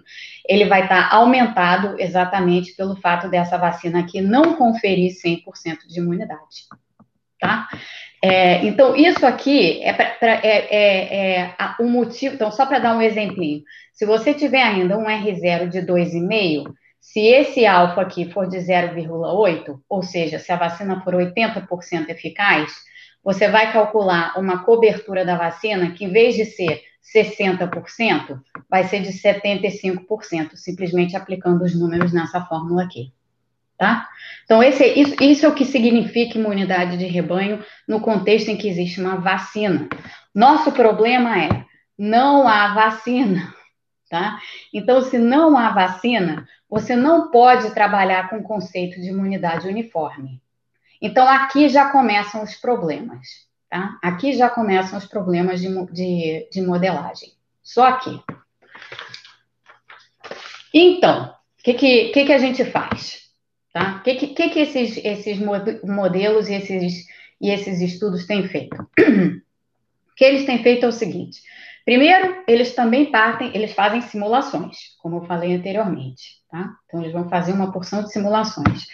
ele 0.47 0.65
vai 0.65 0.83
estar 0.83 1.09
tá 1.09 1.15
aumentado 1.15 1.99
exatamente 1.99 2.75
pelo 2.75 2.95
fato 2.95 3.27
dessa 3.27 3.57
vacina 3.57 3.99
aqui 3.99 4.21
não 4.21 4.53
conferir 4.53 5.11
100% 5.11 5.87
de 5.87 5.99
imunidade, 5.99 6.67
tá? 7.39 7.67
É, 8.27 8.65
então, 8.65 8.95
isso 8.95 9.23
aqui 9.23 9.83
é, 9.83 9.93
pra, 9.93 10.05
pra, 10.15 10.31
é, 10.43 10.75
é, 10.75 11.39
é 11.41 11.55
o 11.79 11.83
motivo, 11.83 12.33
então, 12.33 12.51
só 12.51 12.65
para 12.65 12.79
dar 12.79 12.97
um 12.97 13.01
exemplinho, 13.01 13.61
se 13.93 14.03
você 14.03 14.33
tiver 14.33 14.63
ainda 14.63 14.97
um 14.97 15.03
R0 15.03 15.69
de 15.69 15.81
2,5, 15.81 16.73
se 16.99 17.19
esse 17.19 17.67
alfa 17.67 18.01
aqui 18.01 18.31
for 18.31 18.49
de 18.49 18.57
0,8, 18.57 19.79
ou 19.87 20.01
seja, 20.01 20.39
se 20.39 20.51
a 20.51 20.55
vacina 20.55 21.01
for 21.01 21.13
80% 21.13 22.09
eficaz, 22.09 22.73
você 23.23 23.47
vai 23.47 23.71
calcular 23.71 24.33
uma 24.39 24.63
cobertura 24.63 25.23
da 25.23 25.37
vacina 25.37 25.91
que, 25.91 26.05
em 26.05 26.11
vez 26.11 26.35
de 26.35 26.45
ser 26.45 26.81
60%, 27.15 28.41
vai 28.67 28.85
ser 28.85 29.01
de 29.01 29.11
75%, 29.13 30.55
simplesmente 30.55 31.15
aplicando 31.15 31.63
os 31.63 31.79
números 31.79 32.11
nessa 32.11 32.41
fórmula 32.41 32.85
aqui. 32.85 33.14
Tá? 33.77 34.07
Então, 34.45 34.63
esse, 34.63 34.85
isso, 34.85 35.15
isso 35.21 35.45
é 35.45 35.49
o 35.49 35.55
que 35.55 35.65
significa 35.65 36.37
imunidade 36.37 36.97
de 36.97 37.05
rebanho 37.05 37.63
no 37.87 37.99
contexto 37.99 38.49
em 38.49 38.57
que 38.57 38.69
existe 38.69 39.01
uma 39.01 39.17
vacina. 39.17 39.89
Nosso 40.33 40.71
problema 40.71 41.37
é, 41.41 41.65
não 41.97 42.47
há 42.47 42.73
vacina, 42.73 43.53
tá? 44.09 44.39
Então, 44.73 45.01
se 45.01 45.17
não 45.17 45.57
há 45.57 45.71
vacina, 45.71 46.47
você 46.69 46.95
não 46.95 47.31
pode 47.31 47.73
trabalhar 47.73 48.29
com 48.29 48.37
o 48.37 48.43
conceito 48.43 48.99
de 49.01 49.09
imunidade 49.09 49.67
uniforme. 49.67 50.41
Então, 51.01 51.27
aqui 51.27 51.67
já 51.69 51.89
começam 51.89 52.43
os 52.43 52.55
problemas, 52.55 53.27
tá? 53.69 53.97
Aqui 54.01 54.33
já 54.33 54.49
começam 54.49 54.97
os 54.97 55.05
problemas 55.05 55.59
de, 55.59 55.67
de, 55.91 56.49
de 56.51 56.61
modelagem. 56.61 57.33
Só 57.61 57.85
aqui. 57.87 58.21
Então, 60.73 61.33
o 61.59 61.63
que, 61.63 61.73
que, 61.73 62.09
que, 62.09 62.25
que, 62.25 62.33
a 62.33 62.37
gente 62.37 62.65
faz? 62.65 63.24
Tá? 63.75 63.97
O 63.97 64.03
que, 64.03 64.15
que, 64.15 64.49
que, 64.49 64.59
esses, 64.61 65.03
esses 65.03 65.37
modelos 65.83 66.47
e 66.47 66.53
esses, 66.53 67.05
e 67.41 67.51
esses 67.51 67.81
estudos 67.81 68.25
têm 68.25 68.47
feito? 68.47 68.77
O 70.07 70.17
que 70.17 70.23
eles 70.23 70.45
têm 70.45 70.63
feito 70.63 70.85
é 70.85 70.87
o 70.87 70.93
seguinte: 70.93 71.41
Primeiro, 71.83 72.41
eles 72.47 72.73
também 72.73 73.11
partem, 73.11 73.51
eles 73.53 73.73
fazem 73.73 73.99
simulações, 73.99 74.77
como 75.01 75.17
eu 75.17 75.25
falei 75.25 75.53
anteriormente, 75.53 76.37
tá? 76.49 76.69
Então, 76.85 77.01
eles 77.01 77.11
vão 77.11 77.27
fazer 77.27 77.51
uma 77.51 77.69
porção 77.73 78.01
de 78.01 78.13
simulações. 78.13 78.85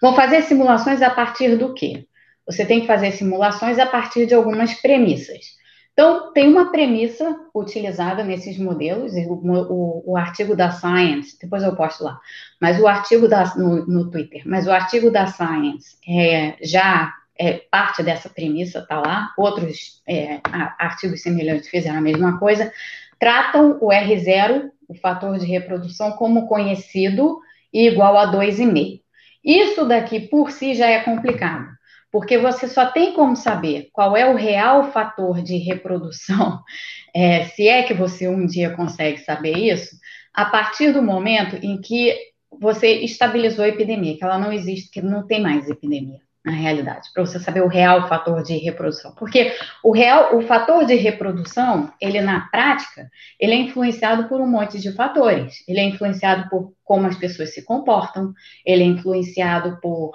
Vão 0.00 0.14
fazer 0.14 0.40
simulações 0.44 1.02
a 1.02 1.10
partir 1.10 1.58
do 1.58 1.74
quê? 1.74 2.06
Você 2.46 2.64
tem 2.64 2.80
que 2.80 2.86
fazer 2.86 3.12
simulações 3.12 3.78
a 3.78 3.84
partir 3.84 4.24
de 4.24 4.32
algumas 4.32 4.72
premissas. 4.80 5.59
Então, 5.92 6.32
tem 6.32 6.48
uma 6.48 6.70
premissa 6.70 7.36
utilizada 7.54 8.24
nesses 8.24 8.56
modelos, 8.58 9.12
o, 9.12 9.34
o, 9.34 10.12
o 10.12 10.16
artigo 10.16 10.56
da 10.56 10.70
Science, 10.70 11.36
depois 11.40 11.62
eu 11.62 11.76
posto 11.76 12.04
lá, 12.04 12.18
mas 12.60 12.80
o 12.80 12.86
artigo 12.86 13.28
da, 13.28 13.54
no, 13.56 13.86
no 13.86 14.10
Twitter, 14.10 14.42
mas 14.46 14.66
o 14.66 14.72
artigo 14.72 15.10
da 15.10 15.26
Science 15.26 15.96
é, 16.08 16.56
já 16.62 17.14
é, 17.38 17.62
parte 17.70 18.02
dessa 18.02 18.28
premissa 18.28 18.80
está 18.80 19.00
lá, 19.00 19.32
outros 19.36 20.02
é, 20.06 20.40
artigos 20.78 21.22
semelhantes 21.22 21.68
fizeram 21.68 21.98
a 21.98 22.02
mesma 22.02 22.38
coisa, 22.38 22.72
tratam 23.18 23.78
o 23.80 23.88
R0, 23.88 24.70
o 24.86 24.94
fator 24.94 25.38
de 25.38 25.46
reprodução, 25.46 26.12
como 26.12 26.46
conhecido 26.46 27.40
e 27.72 27.86
igual 27.86 28.18
a 28.18 28.30
2,5. 28.30 29.00
Isso 29.42 29.86
daqui 29.86 30.20
por 30.20 30.50
si 30.50 30.74
já 30.74 30.86
é 30.86 31.00
complicado, 31.00 31.66
porque 32.10 32.38
você 32.38 32.66
só 32.68 32.86
tem 32.86 33.14
como 33.14 33.36
saber 33.36 33.88
qual 33.92 34.16
é 34.16 34.28
o 34.28 34.36
real 34.36 34.90
fator 34.92 35.42
de 35.42 35.56
reprodução, 35.56 36.60
é, 37.14 37.44
se 37.44 37.68
é 37.68 37.82
que 37.82 37.94
você 37.94 38.28
um 38.28 38.46
dia 38.46 38.70
consegue 38.70 39.18
saber 39.18 39.56
isso, 39.56 39.96
a 40.34 40.44
partir 40.44 40.92
do 40.92 41.02
momento 41.02 41.56
em 41.56 41.80
que 41.80 42.16
você 42.60 43.00
estabilizou 43.00 43.64
a 43.64 43.68
epidemia, 43.68 44.16
que 44.16 44.24
ela 44.24 44.38
não 44.38 44.52
existe, 44.52 44.90
que 44.90 45.00
não 45.00 45.26
tem 45.26 45.40
mais 45.40 45.68
epidemia 45.68 46.20
na 46.44 46.52
realidade, 46.52 47.08
para 47.12 47.24
você 47.24 47.38
saber 47.38 47.62
o 47.62 47.68
real 47.68 48.08
fator 48.08 48.42
de 48.42 48.56
reprodução. 48.56 49.14
Porque 49.14 49.54
o 49.84 49.92
real, 49.92 50.36
o 50.36 50.42
fator 50.42 50.86
de 50.86 50.94
reprodução, 50.94 51.92
ele 52.00 52.20
na 52.20 52.48
prática, 52.48 53.10
ele 53.38 53.52
é 53.52 53.56
influenciado 53.56 54.26
por 54.26 54.40
um 54.40 54.46
monte 54.46 54.80
de 54.80 54.90
fatores. 54.92 55.62
Ele 55.68 55.80
é 55.80 55.84
influenciado 55.84 56.48
por 56.48 56.72
como 56.82 57.06
as 57.06 57.16
pessoas 57.16 57.52
se 57.52 57.62
comportam, 57.62 58.32
ele 58.64 58.82
é 58.82 58.86
influenciado 58.86 59.78
por 59.82 60.12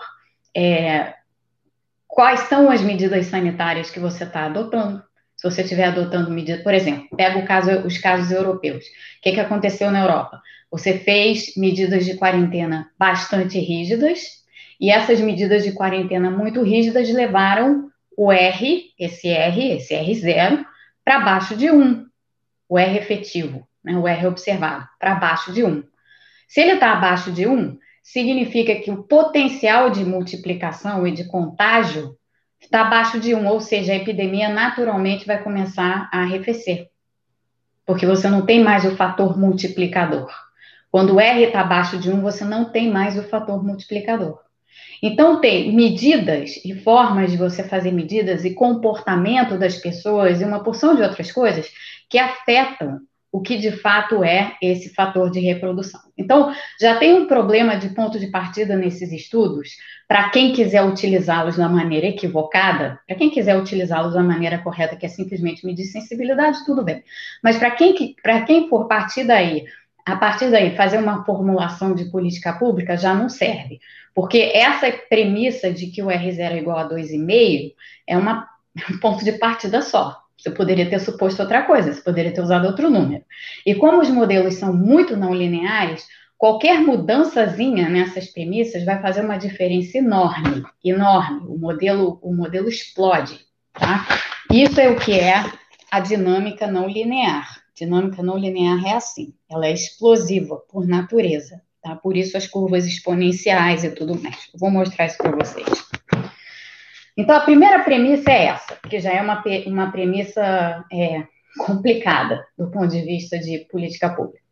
é, 0.55 1.13
quais 2.15 2.39
são 2.47 2.71
as 2.71 2.81
medidas 2.81 3.25
sanitárias 3.25 3.91
que 3.91 3.99
você 3.99 4.23
está 4.23 4.45
adotando. 4.45 5.03
Se 5.35 5.51
você 5.51 5.63
estiver 5.63 5.83
adotando 5.83 6.31
medidas, 6.31 6.63
por 6.63 6.73
exemplo, 6.73 7.09
pega 7.15 7.41
caso, 7.41 7.85
os 7.85 7.97
casos 7.97 8.31
europeus. 8.31 8.85
O 8.85 9.21
que, 9.21 9.33
que 9.33 9.39
aconteceu 9.39 9.91
na 9.91 9.99
Europa? 9.99 10.41
Você 10.71 10.97
fez 10.97 11.57
medidas 11.57 12.05
de 12.05 12.15
quarentena 12.15 12.89
bastante 12.97 13.59
rígidas, 13.59 14.45
e 14.79 14.89
essas 14.89 15.19
medidas 15.19 15.63
de 15.63 15.73
quarentena 15.73 16.31
muito 16.31 16.63
rígidas 16.63 17.09
levaram 17.09 17.89
o 18.17 18.31
R, 18.31 18.85
esse 18.97 19.27
R, 19.27 19.71
esse 19.73 19.93
R0, 19.93 20.65
para 21.03 21.19
baixo 21.19 21.55
de 21.57 21.69
1, 21.69 22.05
o 22.69 22.79
R 22.79 22.97
efetivo, 22.97 23.67
né, 23.83 23.93
o 23.97 24.07
R 24.07 24.27
observado, 24.27 24.87
para 24.97 25.15
baixo 25.15 25.51
de 25.51 25.65
1. 25.65 25.83
Se 26.47 26.61
ele 26.61 26.73
está 26.73 26.93
abaixo 26.93 27.31
de 27.31 27.45
1, 27.45 27.77
significa 28.05 28.75
que 28.75 28.91
o 28.91 29.01
potencial 29.01 29.89
de 29.89 30.05
multiplicação 30.05 31.07
e 31.07 31.11
de 31.11 31.25
contágio 31.25 32.15
está 32.61 32.81
abaixo 32.81 33.19
de 33.19 33.33
1, 33.33 33.47
ou 33.47 33.59
seja, 33.59 33.93
a 33.93 33.95
epidemia 33.95 34.47
naturalmente 34.47 35.25
vai 35.25 35.41
começar 35.41 36.07
a 36.13 36.21
arrefecer, 36.21 36.87
porque 37.83 38.05
você 38.05 38.29
não 38.29 38.45
tem 38.45 38.63
mais 38.63 38.85
o 38.85 38.95
fator 38.95 39.35
multiplicador. 39.37 40.31
Quando 40.91 41.15
o 41.15 41.19
R 41.19 41.45
está 41.45 41.61
abaixo 41.61 41.97
de 41.97 42.11
1, 42.11 42.21
você 42.21 42.45
não 42.45 42.65
tem 42.65 42.91
mais 42.91 43.17
o 43.17 43.23
fator 43.23 43.63
multiplicador. 43.65 44.39
Então, 45.01 45.41
tem 45.41 45.75
medidas 45.75 46.63
e 46.63 46.75
formas 46.75 47.31
de 47.31 47.37
você 47.37 47.63
fazer 47.63 47.91
medidas 47.91 48.45
e 48.45 48.53
comportamento 48.53 49.57
das 49.57 49.77
pessoas 49.77 50.41
e 50.41 50.45
uma 50.45 50.63
porção 50.63 50.95
de 50.95 51.01
outras 51.01 51.31
coisas 51.31 51.71
que 52.07 52.19
afetam 52.19 52.99
o 53.35 53.41
que 53.41 53.57
de 53.57 53.69
fato 53.69 54.23
é 54.23 54.55
esse 54.61 54.93
fator 54.93 55.29
de 55.29 55.41
reprodução. 55.41 55.99
Então, 56.17 56.55
já 56.79 56.95
tem 56.95 57.13
um 57.13 57.27
problema 57.27 57.75
de 57.75 57.89
ponto 57.89 58.17
de 58.17 58.27
partida 58.27 58.77
nesses 58.77 59.11
estudos, 59.11 59.71
para 60.07 60.29
quem 60.29 60.53
quiser 60.53 60.81
utilizá-los 60.85 61.57
da 61.57 61.67
maneira 61.67 62.07
equivocada, 62.07 62.97
para 63.05 63.17
quem 63.17 63.29
quiser 63.29 63.57
utilizá-los 63.57 64.13
da 64.13 64.23
maneira 64.23 64.59
correta, 64.59 64.95
que 64.95 65.05
é 65.05 65.09
simplesmente 65.09 65.65
medir 65.65 65.83
sensibilidade, 65.83 66.63
tudo 66.65 66.81
bem. 66.81 67.03
Mas 67.43 67.57
para 67.57 67.71
quem, 67.71 67.93
quem 68.47 68.69
for 68.69 68.87
partir 68.87 69.25
daí, 69.25 69.65
a 70.05 70.15
partir 70.15 70.49
daí, 70.49 70.73
fazer 70.73 70.99
uma 70.99 71.25
formulação 71.25 71.93
de 71.93 72.05
política 72.05 72.53
pública 72.53 72.95
já 72.95 73.13
não 73.13 73.27
serve. 73.27 73.81
Porque 74.13 74.49
essa 74.53 74.89
premissa 75.09 75.73
de 75.73 75.87
que 75.87 76.01
o 76.01 76.07
R0 76.07 76.39
é 76.39 76.57
igual 76.57 76.77
a 76.77 76.87
2,5 76.87 77.73
é 78.07 78.17
uma, 78.17 78.47
um 78.89 78.97
ponto 78.97 79.25
de 79.25 79.33
partida 79.33 79.81
só. 79.81 80.24
Você 80.45 80.51
poderia 80.51 80.87
ter 80.87 80.99
suposto 80.99 81.41
outra 81.41 81.63
coisa, 81.63 81.91
você 81.91 82.01
poderia 82.01 82.31
ter 82.31 82.39
usado 82.39 82.67
outro 82.67 82.87
número. 82.87 83.23
E 83.65 83.73
como 83.73 83.99
os 83.99 84.09
modelos 84.11 84.53
são 84.53 84.71
muito 84.71 85.17
não 85.17 85.33
lineares, 85.33 86.05
qualquer 86.37 86.79
mudançazinha 86.81 87.89
nessas 87.89 88.27
premissas 88.27 88.85
vai 88.85 89.01
fazer 89.01 89.21
uma 89.21 89.37
diferença 89.37 89.97
enorme, 89.97 90.63
enorme. 90.83 91.47
O 91.47 91.57
modelo, 91.57 92.19
o 92.21 92.31
modelo 92.31 92.69
explode, 92.69 93.39
tá? 93.73 94.05
Isso 94.53 94.79
é 94.79 94.87
o 94.87 94.99
que 94.99 95.19
é 95.19 95.43
a 95.89 95.99
dinâmica 95.99 96.67
não 96.67 96.87
linear. 96.87 97.63
Dinâmica 97.75 98.21
não 98.21 98.37
linear 98.37 98.85
é 98.85 98.93
assim, 98.93 99.33
ela 99.49 99.65
é 99.65 99.73
explosiva 99.73 100.57
por 100.71 100.85
natureza. 100.85 101.59
Tá? 101.81 101.95
Por 101.95 102.15
isso 102.15 102.37
as 102.37 102.45
curvas 102.45 102.85
exponenciais 102.85 103.83
e 103.83 103.89
tudo 103.89 104.13
mais. 104.21 104.47
Eu 104.53 104.59
vou 104.59 104.69
mostrar 104.69 105.07
isso 105.07 105.17
para 105.17 105.31
vocês. 105.31 105.65
Então, 107.17 107.35
a 107.35 107.41
primeira 107.41 107.79
premissa 107.79 108.29
é 108.31 108.45
essa, 108.45 108.77
que 108.89 108.99
já 108.99 109.11
é 109.11 109.21
uma, 109.21 109.43
uma 109.67 109.91
premissa 109.91 110.83
é, 110.91 111.23
complicada 111.57 112.45
do 112.57 112.69
ponto 112.69 112.87
de 112.87 113.01
vista 113.01 113.39
de 113.39 113.59
política 113.71 114.09
pública. 114.09 114.43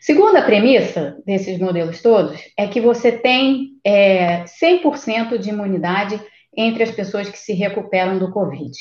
Segunda 0.00 0.42
premissa 0.42 1.18
desses 1.26 1.58
modelos 1.58 2.00
todos 2.00 2.40
é 2.56 2.68
que 2.68 2.80
você 2.80 3.12
tem 3.12 3.72
é, 3.84 4.44
100% 4.44 5.38
de 5.38 5.50
imunidade 5.50 6.20
entre 6.56 6.84
as 6.84 6.90
pessoas 6.90 7.28
que 7.28 7.38
se 7.38 7.52
recuperam 7.52 8.18
do 8.18 8.30
Covid. 8.30 8.72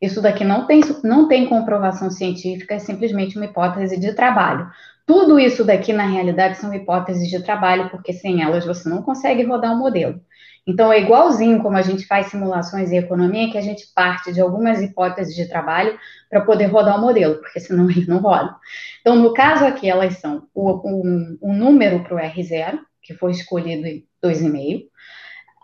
Isso 0.00 0.20
daqui 0.20 0.44
não 0.44 0.66
tem, 0.66 0.80
não 1.04 1.28
tem 1.28 1.46
comprovação 1.46 2.10
científica, 2.10 2.74
é 2.74 2.78
simplesmente 2.78 3.36
uma 3.36 3.46
hipótese 3.46 3.98
de 3.98 4.12
trabalho. 4.12 4.68
Tudo 5.06 5.38
isso 5.38 5.64
daqui, 5.64 5.92
na 5.92 6.06
realidade, 6.06 6.58
são 6.58 6.74
hipóteses 6.74 7.28
de 7.30 7.42
trabalho, 7.42 7.88
porque 7.90 8.12
sem 8.12 8.42
elas 8.42 8.66
você 8.66 8.88
não 8.88 9.02
consegue 9.02 9.44
rodar 9.44 9.72
um 9.72 9.78
modelo. 9.78 10.20
Então, 10.66 10.92
é 10.92 11.00
igualzinho 11.00 11.62
como 11.62 11.76
a 11.76 11.82
gente 11.82 12.06
faz 12.06 12.26
simulações 12.26 12.90
em 12.90 12.96
economia, 12.96 13.50
que 13.50 13.58
a 13.58 13.62
gente 13.62 13.86
parte 13.94 14.32
de 14.32 14.40
algumas 14.40 14.82
hipóteses 14.82 15.34
de 15.34 15.48
trabalho 15.48 15.96
para 16.28 16.40
poder 16.40 16.66
rodar 16.66 16.98
o 16.98 17.00
modelo, 17.00 17.36
porque 17.36 17.60
senão 17.60 17.88
ele 17.90 18.06
não 18.06 18.18
roda. 18.18 18.56
Então, 19.00 19.14
no 19.14 19.32
caso 19.32 19.64
aqui, 19.64 19.88
elas 19.88 20.18
são 20.18 20.48
o, 20.52 21.38
o 21.40 21.52
número 21.52 22.02
para 22.02 22.16
o 22.16 22.18
R0, 22.18 22.80
que 23.02 23.14
foi 23.14 23.30
escolhido 23.30 23.86
em 23.86 24.04
2,5, 24.24 24.88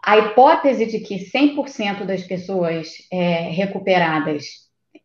a 0.05 0.19
hipótese 0.19 0.87
de 0.87 1.01
que 1.01 1.31
100% 1.31 2.05
das 2.05 2.23
pessoas 2.23 2.88
é, 3.11 3.51
recuperadas 3.51 4.45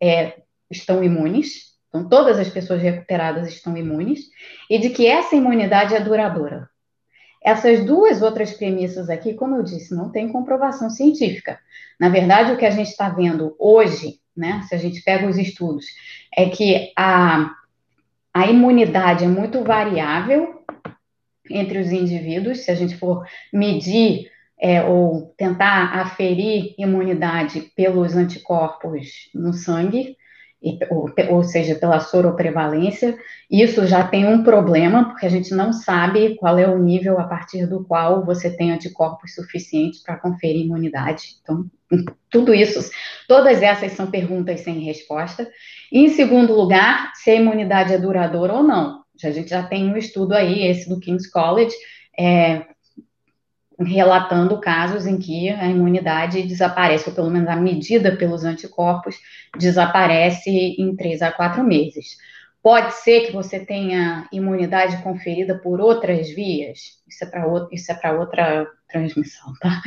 é, 0.01 0.35
estão 0.69 1.03
imunes, 1.03 1.67
então, 1.89 2.07
todas 2.07 2.37
as 2.37 2.49
pessoas 2.49 2.81
recuperadas 2.81 3.47
estão 3.47 3.75
imunes 3.75 4.19
e 4.69 4.77
de 4.77 4.89
que 4.89 5.07
essa 5.07 5.35
imunidade 5.35 5.95
é 5.95 5.99
duradoura. 5.99 6.69
Essas 7.47 7.85
duas 7.85 8.21
outras 8.21 8.51
premissas 8.51 9.09
aqui, 9.09 9.33
como 9.33 9.55
eu 9.55 9.63
disse, 9.63 9.95
não 9.95 10.09
tem 10.09 10.27
comprovação 10.27 10.89
científica. 10.89 11.57
Na 11.97 12.09
verdade, 12.09 12.51
o 12.51 12.57
que 12.57 12.65
a 12.65 12.71
gente 12.71 12.89
está 12.89 13.07
vendo 13.07 13.55
hoje, 13.57 14.19
né, 14.35 14.65
se 14.67 14.75
a 14.75 14.77
gente 14.77 15.01
pega 15.01 15.25
os 15.25 15.37
estudos, 15.37 15.85
é 16.35 16.49
que 16.49 16.91
a, 16.93 17.49
a 18.33 18.47
imunidade 18.47 19.23
é 19.23 19.29
muito 19.29 19.63
variável 19.63 20.61
entre 21.49 21.79
os 21.79 21.89
indivíduos. 21.89 22.65
Se 22.65 22.71
a 22.71 22.75
gente 22.75 22.97
for 22.97 23.25
medir 23.53 24.29
é, 24.59 24.83
ou 24.83 25.33
tentar 25.37 26.01
aferir 26.01 26.75
imunidade 26.77 27.61
pelos 27.77 28.13
anticorpos 28.13 29.29
no 29.33 29.53
sangue, 29.53 30.17
ou, 31.29 31.43
seja, 31.43 31.75
pela 31.75 31.99
soroprevalência, 31.99 33.17
isso 33.49 33.85
já 33.85 34.05
tem 34.07 34.27
um 34.27 34.43
problema, 34.43 35.05
porque 35.05 35.25
a 35.25 35.29
gente 35.29 35.53
não 35.53 35.71
sabe 35.71 36.35
qual 36.35 36.57
é 36.57 36.67
o 36.67 36.79
nível 36.79 37.19
a 37.19 37.25
partir 37.25 37.67
do 37.67 37.83
qual 37.83 38.25
você 38.25 38.49
tem 38.49 38.71
anticorpos 38.71 39.35
suficientes 39.35 40.01
para 40.01 40.17
conferir 40.17 40.65
imunidade. 40.65 41.35
Então, 41.41 41.65
tudo 42.29 42.53
isso, 42.53 42.89
todas 43.27 43.61
essas 43.61 43.91
são 43.93 44.09
perguntas 44.09 44.61
sem 44.61 44.79
resposta. 44.79 45.47
E, 45.91 45.99
em 45.99 46.09
segundo 46.09 46.53
lugar, 46.53 47.11
se 47.15 47.29
a 47.29 47.35
imunidade 47.35 47.93
é 47.93 47.97
duradoura 47.97 48.53
ou 48.53 48.63
não. 48.63 49.03
A 49.23 49.31
gente 49.31 49.49
já 49.49 49.63
tem 49.63 49.89
um 49.91 49.97
estudo 49.97 50.33
aí, 50.33 50.67
esse 50.67 50.89
do 50.89 50.99
King's 50.99 51.29
College, 51.29 51.73
é, 52.19 52.65
relatando 53.79 54.59
casos 54.59 55.05
em 55.05 55.17
que 55.17 55.49
a 55.49 55.67
imunidade 55.67 56.43
desaparece, 56.43 57.09
ou 57.09 57.15
pelo 57.15 57.29
menos 57.29 57.47
a 57.47 57.55
medida 57.55 58.15
pelos 58.15 58.43
anticorpos 58.43 59.15
desaparece 59.57 60.49
em 60.49 60.95
três 60.95 61.21
a 61.21 61.31
quatro 61.31 61.63
meses. 61.63 62.17
Pode 62.61 62.93
ser 62.95 63.27
que 63.27 63.33
você 63.33 63.59
tenha 63.59 64.27
imunidade 64.31 65.01
conferida 65.03 65.57
por 65.57 65.79
outras 65.79 66.29
vias, 66.29 67.01
isso 67.07 67.23
é 67.23 67.27
para 67.27 68.09
é 68.09 68.13
outra 68.13 68.67
transmissão, 68.89 69.53
tá? 69.61 69.81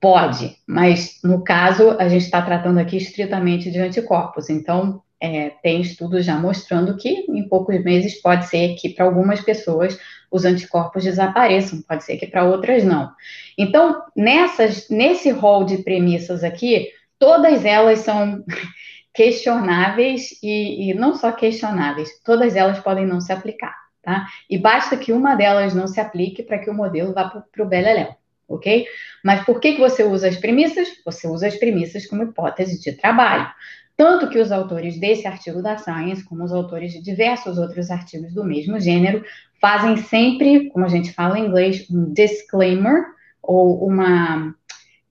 Pode, 0.00 0.56
mas 0.66 1.18
no 1.24 1.42
caso 1.42 1.96
a 1.98 2.08
gente 2.08 2.24
está 2.24 2.40
tratando 2.40 2.78
aqui 2.78 2.96
estritamente 2.96 3.70
de 3.70 3.80
anticorpos, 3.80 4.48
então 4.48 5.02
é, 5.20 5.50
tem 5.62 5.80
estudos 5.80 6.24
já 6.24 6.36
mostrando 6.36 6.96
que 6.96 7.26
em 7.28 7.48
poucos 7.48 7.82
meses 7.82 8.20
pode 8.20 8.46
ser 8.46 8.74
que 8.74 8.90
para 8.90 9.04
algumas 9.04 9.40
pessoas 9.40 9.98
os 10.30 10.44
anticorpos 10.44 11.04
desapareçam, 11.04 11.82
pode 11.82 12.04
ser 12.04 12.16
que 12.16 12.26
para 12.26 12.44
outras 12.44 12.84
não. 12.84 13.10
Então, 13.56 14.02
nessas, 14.14 14.88
nesse 14.90 15.30
rol 15.30 15.64
de 15.64 15.78
premissas 15.78 16.44
aqui, 16.44 16.88
todas 17.18 17.64
elas 17.64 18.00
são 18.00 18.44
questionáveis 19.14 20.30
e, 20.42 20.90
e 20.90 20.94
não 20.94 21.14
só 21.14 21.32
questionáveis, 21.32 22.10
todas 22.24 22.54
elas 22.54 22.78
podem 22.80 23.06
não 23.06 23.20
se 23.20 23.32
aplicar, 23.32 23.74
tá? 24.02 24.26
E 24.50 24.58
basta 24.58 24.96
que 24.96 25.12
uma 25.12 25.34
delas 25.34 25.74
não 25.74 25.86
se 25.86 26.00
aplique 26.00 26.42
para 26.42 26.58
que 26.58 26.68
o 26.68 26.74
modelo 26.74 27.14
vá 27.14 27.28
para 27.28 27.64
o 27.64 27.68
beleléu. 27.68 28.14
ok? 28.46 28.86
Mas 29.24 29.44
por 29.44 29.58
que, 29.58 29.72
que 29.74 29.80
você 29.80 30.04
usa 30.04 30.28
as 30.28 30.36
premissas? 30.36 30.88
Você 31.04 31.26
usa 31.26 31.46
as 31.46 31.56
premissas 31.56 32.06
como 32.06 32.24
hipótese 32.24 32.80
de 32.80 32.92
trabalho. 32.92 33.50
Tanto 33.96 34.28
que 34.28 34.38
os 34.38 34.52
autores 34.52 35.00
desse 35.00 35.26
artigo 35.26 35.62
da 35.62 35.78
Science, 35.78 36.22
como 36.24 36.44
os 36.44 36.52
autores 36.52 36.92
de 36.92 37.02
diversos 37.02 37.56
outros 37.56 37.90
artigos 37.90 38.34
do 38.34 38.44
mesmo 38.44 38.78
gênero, 38.78 39.24
fazem 39.60 39.96
sempre, 39.96 40.68
como 40.68 40.84
a 40.84 40.88
gente 40.88 41.12
fala 41.12 41.38
em 41.38 41.46
inglês, 41.46 41.88
um 41.90 42.12
disclaimer 42.12 43.04
ou 43.42 43.86
uma, 43.86 44.54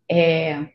é, 0.10 0.68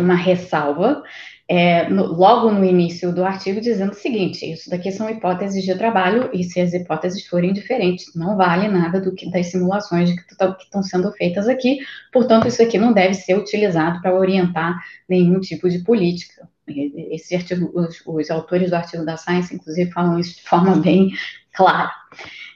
uma 0.00 0.14
ressalva, 0.14 1.02
é, 1.48 1.88
no, 1.90 2.06
logo 2.06 2.50
no 2.50 2.64
início 2.64 3.14
do 3.14 3.24
artigo, 3.24 3.60
dizendo 3.60 3.92
o 3.92 3.96
seguinte: 3.96 4.50
isso 4.50 4.70
daqui 4.70 4.90
são 4.90 5.08
hipóteses 5.08 5.62
de 5.62 5.74
trabalho, 5.76 6.30
e 6.32 6.42
se 6.42 6.58
as 6.58 6.72
hipóteses 6.72 7.26
forem 7.26 7.52
diferentes, 7.52 8.14
não 8.14 8.36
vale 8.36 8.66
nada 8.66 9.00
do 9.00 9.14
que 9.14 9.30
das 9.30 9.46
simulações 9.46 10.10
que 10.10 10.32
estão 10.32 10.82
sendo 10.82 11.12
feitas 11.12 11.48
aqui, 11.48 11.78
portanto, 12.12 12.48
isso 12.48 12.62
aqui 12.62 12.78
não 12.78 12.92
deve 12.92 13.14
ser 13.14 13.36
utilizado 13.36 14.00
para 14.00 14.14
orientar 14.14 14.82
nenhum 15.08 15.38
tipo 15.38 15.68
de 15.68 15.80
política. 15.80 16.48
Esse 16.68 17.36
artigo, 17.36 17.70
os, 17.74 18.02
os, 18.06 18.30
autores 18.30 18.70
do 18.70 18.76
artigo 18.76 19.04
da 19.04 19.16
Science, 19.16 19.54
inclusive, 19.54 19.90
falam 19.90 20.18
isso 20.18 20.36
de 20.36 20.42
forma 20.42 20.76
bem 20.82 21.12
clara. 21.52 21.92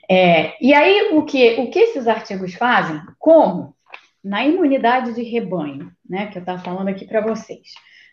É, 0.09 0.57
e 0.61 0.75
aí, 0.75 1.11
o 1.12 1.25
que, 1.25 1.61
o 1.61 1.70
que 1.70 1.79
esses 1.79 2.07
artigos 2.09 2.55
fazem? 2.55 3.01
Como? 3.18 3.75
Na 4.23 4.44
imunidade 4.44 5.14
de 5.14 5.23
rebanho, 5.23 5.92
né, 6.09 6.27
que 6.27 6.38
eu 6.38 6.40
estava 6.40 6.62
falando 6.62 6.88
aqui 6.88 7.07
para 7.07 7.20
vocês. 7.20 7.68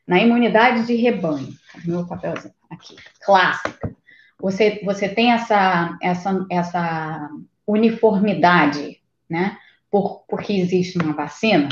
Na 0.07 0.19
imunidade 0.19 0.85
de 0.85 0.95
rebanho, 0.95 1.49
meu 1.83 2.07
papelzinho 2.07 2.53
aqui, 2.69 2.95
clássica. 3.25 3.95
Você, 4.39 4.79
você 4.85 5.09
tem 5.09 5.31
essa, 5.31 5.97
essa, 6.01 6.45
essa 6.49 7.29
uniformidade, 7.65 9.01
né, 9.29 9.57
por, 9.89 10.23
porque 10.29 10.53
existe 10.53 10.97
uma 10.99 11.13
vacina, 11.13 11.67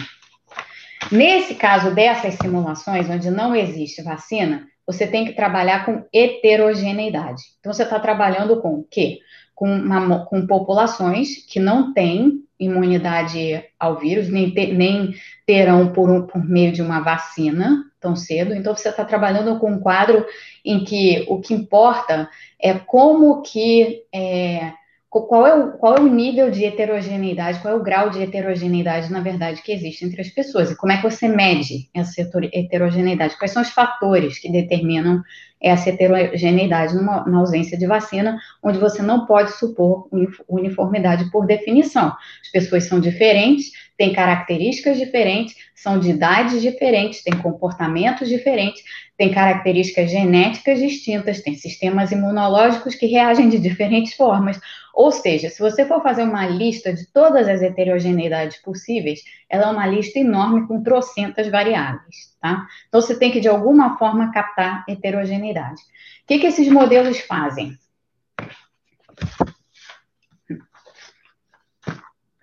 Nesse 1.12 1.56
caso 1.56 1.94
dessas 1.94 2.36
simulações, 2.36 3.10
onde 3.10 3.30
não 3.30 3.56
existe 3.56 4.02
vacina, 4.02 4.68
você 4.86 5.08
tem 5.08 5.26
que 5.26 5.34
trabalhar 5.34 5.86
com 5.86 6.06
heterogeneidade. 6.14 7.42
Então, 7.60 7.74
você 7.74 7.84
está 7.84 8.00
trabalhando 8.00 8.62
com 8.62 8.76
o 8.76 8.84
quê? 8.84 9.20
Com, 9.54 9.68
uma, 9.68 10.26
com 10.26 10.46
populações 10.46 11.46
que 11.48 11.60
não 11.60 11.94
têm 11.94 12.44
imunidade 12.60 13.64
ao 13.80 13.98
vírus, 13.98 14.30
nem, 14.30 14.54
nem 14.74 15.16
terão 15.46 15.92
por, 15.92 16.10
um, 16.10 16.26
por 16.26 16.44
meio 16.44 16.72
de 16.72 16.82
uma 16.82 17.00
vacina 17.00 17.84
tão 18.00 18.16
cedo. 18.16 18.54
Então, 18.54 18.76
você 18.76 18.90
está 18.90 19.04
trabalhando 19.04 19.58
com 19.60 19.72
um 19.72 19.80
quadro 19.80 20.26
em 20.64 20.84
que 20.84 21.26
o 21.28 21.40
que 21.40 21.54
importa 21.54 22.30
é 22.60 22.74
como 22.74 23.42
que 23.42 24.04
é, 24.14 24.72
qual 25.22 25.48
é, 25.48 25.56
o, 25.56 25.72
qual 25.74 25.96
é 25.96 26.02
o 26.02 26.10
nível 26.10 26.52
de 26.52 26.66
heterogeneidade, 26.66 27.60
qual 27.60 27.74
é 27.74 27.78
o 27.78 27.84
grau 27.84 28.10
de 28.10 28.22
heterogeneidade, 28.22 29.12
na 29.12 29.22
verdade, 29.22 29.62
que 29.62 29.72
existe 29.72 30.04
entre 30.04 30.22
as 30.22 30.30
pessoas, 30.30 30.72
e 30.72 30.76
como 30.76 30.92
é 30.92 30.98
que 30.98 31.04
você 31.04 31.28
mede 31.28 31.90
essa 31.94 32.22
heterogeneidade, 32.54 33.38
quais 33.38 33.52
são 33.52 33.62
os 33.62 33.70
fatores 33.70 34.40
que 34.40 34.52
determinam 34.52 35.22
essa 35.66 35.90
heterogeneidade 35.90 36.94
numa, 36.94 37.26
na 37.26 37.40
ausência 37.40 37.76
de 37.76 37.88
vacina, 37.88 38.38
onde 38.62 38.78
você 38.78 39.02
não 39.02 39.26
pode 39.26 39.52
supor 39.54 40.08
uniformidade 40.48 41.32
por 41.32 41.48
definição. 41.48 42.16
As 42.44 42.52
pessoas 42.52 42.84
são 42.84 43.00
diferentes, 43.00 43.72
têm 43.98 44.14
características 44.14 45.00
diferentes, 45.00 45.56
são 45.74 46.00
de 46.00 46.12
idades 46.12 46.62
diferentes, 46.62 47.24
têm 47.24 47.36
comportamentos 47.42 48.30
diferentes, 48.30 48.84
têm 49.18 49.34
características 49.34 50.12
genéticas 50.12 50.78
distintas, 50.78 51.42
têm 51.42 51.56
sistemas 51.56 52.12
imunológicos 52.12 52.94
que 52.94 53.08
reagem 53.08 53.50
de 53.50 53.58
diferentes 53.58 54.14
formas. 54.14 54.60
Ou 54.94 55.12
seja, 55.12 55.50
se 55.50 55.60
você 55.60 55.84
for 55.86 56.04
fazer 56.04 56.24
uma 56.24 56.46
lista 56.46 56.94
de 56.94 57.08
todas 57.08 57.48
as 57.48 57.64
heterogeneidades 57.64 58.62
possíveis, 58.62 59.22
ela 59.50 59.66
é 59.66 59.72
uma 59.72 59.88
lista 59.88 60.20
enorme 60.20 60.68
com 60.68 60.84
trocentas 60.84 61.50
variáveis, 61.50 62.35
tá? 62.46 62.68
Então 62.88 63.02
você 63.02 63.18
tem 63.18 63.32
que, 63.32 63.40
de 63.40 63.48
alguma 63.48 63.98
forma, 63.98 64.32
captar 64.32 64.86
heterogeneidade. 64.88 65.82
O 65.82 66.28
que, 66.28 66.38
que 66.38 66.46
esses 66.46 66.70
modelos 66.70 67.20
fazem? 67.22 67.76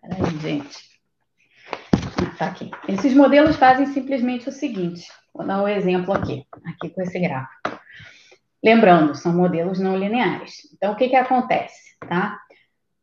Peraí, 0.00 0.38
gente. 0.40 0.90
Tá 2.36 2.46
aqui. 2.46 2.68
Esses 2.88 3.14
modelos 3.14 3.54
fazem 3.54 3.86
simplesmente 3.86 4.48
o 4.48 4.52
seguinte. 4.52 5.06
Vou 5.32 5.46
dar 5.46 5.62
um 5.62 5.68
exemplo 5.68 6.12
aqui, 6.12 6.44
aqui 6.66 6.90
com 6.90 7.00
esse 7.02 7.20
gráfico. 7.20 7.80
Lembrando, 8.64 9.14
são 9.14 9.32
modelos 9.32 9.78
não 9.78 9.96
lineares. 9.96 10.68
Então, 10.74 10.92
o 10.92 10.96
que, 10.96 11.08
que 11.08 11.16
acontece, 11.16 11.96
tá? 12.08 12.40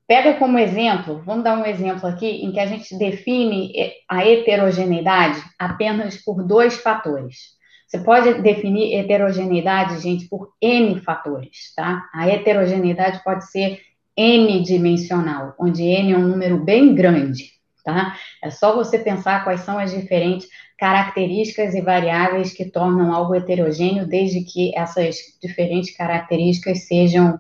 Pega 0.10 0.34
como 0.39 0.58
exemplo, 0.58 1.22
vamos 1.24 1.43
dar 1.43 1.56
um 1.56 1.63
exemplo 1.63 2.10
aqui, 2.10 2.43
em 2.43 2.52
que 2.52 2.60
a 2.60 2.65
gente 2.65 2.98
define 2.98 3.72
a 4.10 4.26
heterogeneidade 4.26 5.39
apenas 5.60 6.17
por 6.17 6.41
dois 6.43 6.78
fatores. 6.78 7.50
Você 7.86 8.00
pode 8.00 8.41
definir 8.41 8.95
heterogeneidade, 8.95 10.02
gente, 10.02 10.28
por 10.28 10.52
N 10.60 11.00
fatores, 11.00 11.76
tá? 11.76 12.10
A 12.12 12.28
heterogeneidade 12.28 13.24
pode 13.24 13.52
ser 13.52 13.82
N-dimensional, 14.17 15.54
onde 15.60 15.84
N 15.84 16.13
é 16.13 16.17
um 16.17 16.28
número 16.28 16.58
bem 16.58 16.95
grande, 16.95 17.52
tá? 17.86 18.15
É 18.43 18.50
só 18.50 18.76
você 18.76 18.98
pensar 18.98 19.43
quais 19.43 19.62
são 19.62 19.78
as 19.78 19.91
diferentes 19.91 20.48
características 20.76 21.76
e 21.76 21.82
variáveis 21.82 22.52
que 22.52 22.65
tornam 22.65 23.13
algo 23.13 23.36
heterogêneo, 23.36 24.08
desde 24.08 24.41
que 24.41 24.76
essas 24.76 25.17
diferentes 25.39 25.95
características 25.95 26.88
sejam 26.88 27.39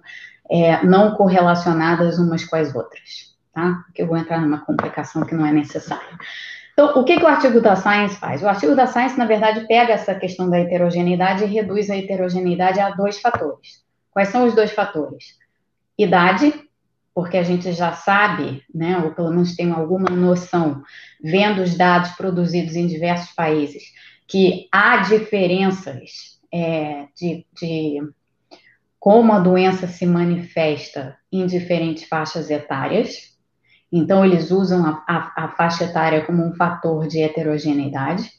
é, 0.49 0.83
não 0.85 1.15
correlacionadas 1.15 2.17
umas 2.19 2.43
com 2.45 2.55
as 2.55 2.73
outras, 2.73 3.35
tá? 3.53 3.83
Porque 3.85 4.01
eu 4.01 4.07
vou 4.07 4.17
entrar 4.17 4.41
numa 4.41 4.59
complicação 4.59 5.23
que 5.23 5.35
não 5.35 5.45
é 5.45 5.51
necessária. 5.51 6.17
Então, 6.73 6.99
o 6.99 7.03
que, 7.03 7.17
que 7.17 7.23
o 7.23 7.27
artigo 7.27 7.59
da 7.59 7.75
Science 7.75 8.15
faz? 8.15 8.41
O 8.41 8.47
artigo 8.47 8.75
da 8.75 8.87
Science, 8.87 9.17
na 9.17 9.25
verdade, 9.25 9.67
pega 9.67 9.93
essa 9.93 10.15
questão 10.15 10.49
da 10.49 10.59
heterogeneidade 10.59 11.43
e 11.43 11.47
reduz 11.47 11.89
a 11.89 11.97
heterogeneidade 11.97 12.79
a 12.79 12.91
dois 12.91 13.19
fatores. 13.19 13.83
Quais 14.11 14.29
são 14.29 14.47
os 14.47 14.55
dois 14.55 14.71
fatores? 14.71 15.37
Idade 15.97 16.53
porque 17.19 17.35
a 17.35 17.43
gente 17.43 17.73
já 17.73 17.91
sabe, 17.91 18.63
né, 18.73 18.97
ou 18.99 19.11
pelo 19.11 19.29
menos 19.29 19.53
tem 19.53 19.71
alguma 19.71 20.09
noção, 20.09 20.81
vendo 21.21 21.61
os 21.61 21.75
dados 21.75 22.11
produzidos 22.11 22.75
em 22.75 22.87
diversos 22.87 23.33
países, 23.33 23.83
que 24.25 24.69
há 24.71 24.97
diferenças 24.97 26.39
é, 26.53 27.07
de, 27.13 27.45
de 27.59 28.01
como 28.99 29.31
a 29.31 29.39
doença 29.39 29.87
se 29.87 30.05
manifesta 30.05 31.17
em 31.31 31.45
diferentes 31.45 32.03
faixas 32.03 32.49
etárias. 32.49 33.29
Então, 33.91 34.25
eles 34.25 34.51
usam 34.51 34.85
a, 34.85 35.03
a, 35.07 35.45
a 35.45 35.47
faixa 35.49 35.85
etária 35.85 36.25
como 36.25 36.45
um 36.45 36.53
fator 36.53 37.07
de 37.07 37.21
heterogeneidade. 37.21 38.29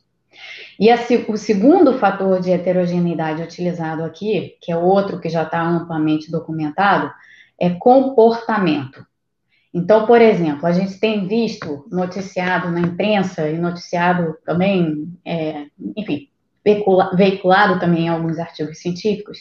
E 0.78 0.90
a, 0.90 0.98
o 1.28 1.36
segundo 1.36 1.98
fator 1.98 2.40
de 2.40 2.52
heterogeneidade 2.52 3.42
utilizado 3.42 4.04
aqui, 4.04 4.56
que 4.60 4.70
é 4.70 4.76
outro 4.76 5.18
que 5.18 5.28
já 5.28 5.42
está 5.42 5.62
amplamente 5.62 6.30
documentado, 6.30 7.10
é 7.58 7.70
comportamento. 7.70 9.04
Então, 9.72 10.06
por 10.06 10.20
exemplo, 10.20 10.66
a 10.66 10.72
gente 10.72 10.98
tem 10.98 11.26
visto 11.26 11.86
noticiado 11.90 12.70
na 12.70 12.80
imprensa 12.80 13.48
e 13.48 13.56
noticiado 13.56 14.36
também, 14.44 15.12
é, 15.24 15.66
enfim, 15.96 16.28
veiculado 17.14 17.78
também 17.78 18.06
em 18.06 18.08
alguns 18.08 18.38
artigos 18.38 18.78
científicos, 18.78 19.38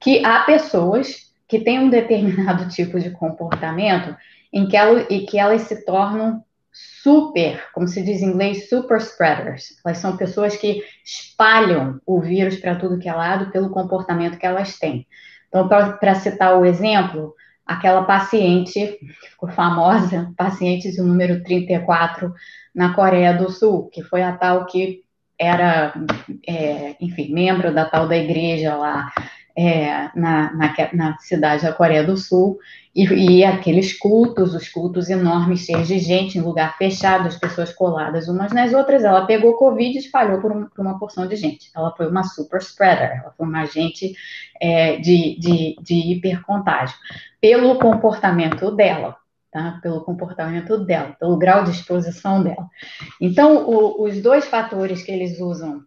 que 0.00 0.24
há 0.24 0.40
pessoas 0.40 1.28
que 1.46 1.60
têm 1.60 1.80
um 1.80 1.90
determinado 1.90 2.68
tipo 2.74 3.00
de 3.00 3.10
comportamento 3.10 4.16
em 4.52 4.66
que, 4.68 4.76
ela, 4.76 5.06
e 5.10 5.26
que 5.26 5.38
elas 5.38 5.62
se 5.62 5.84
tornam 5.84 6.44
super, 7.02 7.64
como 7.72 7.88
se 7.88 8.02
diz 8.02 8.22
em 8.22 8.26
inglês, 8.26 8.68
super 8.68 8.98
spreaders. 8.98 9.76
Elas 9.84 9.98
são 9.98 10.16
pessoas 10.16 10.56
que 10.56 10.82
espalham 11.04 12.00
o 12.06 12.20
vírus 12.20 12.56
para 12.56 12.76
tudo 12.76 12.98
que 12.98 13.08
é 13.08 13.12
lado 13.12 13.50
pelo 13.50 13.70
comportamento 13.70 14.38
que 14.38 14.46
elas 14.46 14.78
têm. 14.78 15.06
Então, 15.48 15.66
para 15.66 16.14
citar 16.14 16.58
o 16.58 16.64
exemplo, 16.64 17.34
aquela 17.66 18.04
paciente 18.04 18.98
que 19.20 19.28
ficou 19.30 19.48
famosa, 19.48 20.32
paciente 20.36 20.90
de 20.90 21.00
número 21.00 21.42
34 21.42 22.32
na 22.74 22.94
Coreia 22.94 23.32
do 23.32 23.50
Sul, 23.50 23.88
que 23.90 24.02
foi 24.02 24.22
a 24.22 24.36
tal 24.36 24.66
que 24.66 25.02
era, 25.38 25.94
é, 26.46 26.96
enfim, 27.00 27.32
membro 27.32 27.72
da 27.72 27.84
tal 27.84 28.08
da 28.08 28.16
igreja 28.16 28.74
lá 28.74 29.10
é, 29.58 30.08
na, 30.14 30.52
na, 30.52 30.74
na, 30.92 31.18
cidade 31.18 31.64
da 31.64 31.72
Coreia 31.72 32.04
do 32.04 32.16
Sul, 32.16 32.60
e, 32.94 33.04
e, 33.06 33.44
aqueles 33.44 33.92
cultos, 33.98 34.54
os 34.54 34.68
cultos 34.68 35.10
enormes, 35.10 35.64
cheios 35.64 35.88
de 35.88 35.98
gente, 35.98 36.38
em 36.38 36.40
lugar 36.40 36.78
fechado, 36.78 37.26
as 37.26 37.36
pessoas 37.36 37.72
coladas 37.72 38.28
umas 38.28 38.52
nas 38.52 38.72
outras, 38.72 39.02
ela 39.02 39.26
pegou 39.26 39.56
Covid 39.56 39.96
e 39.96 39.98
espalhou 39.98 40.40
por, 40.40 40.52
um, 40.52 40.66
por 40.66 40.80
uma 40.80 40.96
porção 40.96 41.26
de 41.26 41.34
gente. 41.34 41.72
Ela 41.74 41.92
foi 41.96 42.08
uma 42.08 42.22
super 42.22 42.60
spreader, 42.60 43.20
ela 43.20 43.34
foi 43.36 43.46
uma 43.48 43.62
agente 43.62 44.14
é, 44.60 44.96
de, 44.98 45.36
de, 45.40 45.76
de 45.82 46.12
hipercontágio, 46.12 46.96
pelo 47.40 47.80
comportamento 47.80 48.70
dela, 48.70 49.16
tá? 49.50 49.80
Pelo 49.82 50.02
comportamento 50.02 50.78
dela, 50.84 51.16
pelo 51.18 51.36
grau 51.36 51.64
de 51.64 51.72
exposição 51.72 52.44
dela. 52.44 52.68
Então, 53.20 53.68
o, 53.68 54.04
os 54.04 54.22
dois 54.22 54.46
fatores 54.46 55.02
que 55.02 55.10
eles 55.10 55.40
usam 55.40 55.82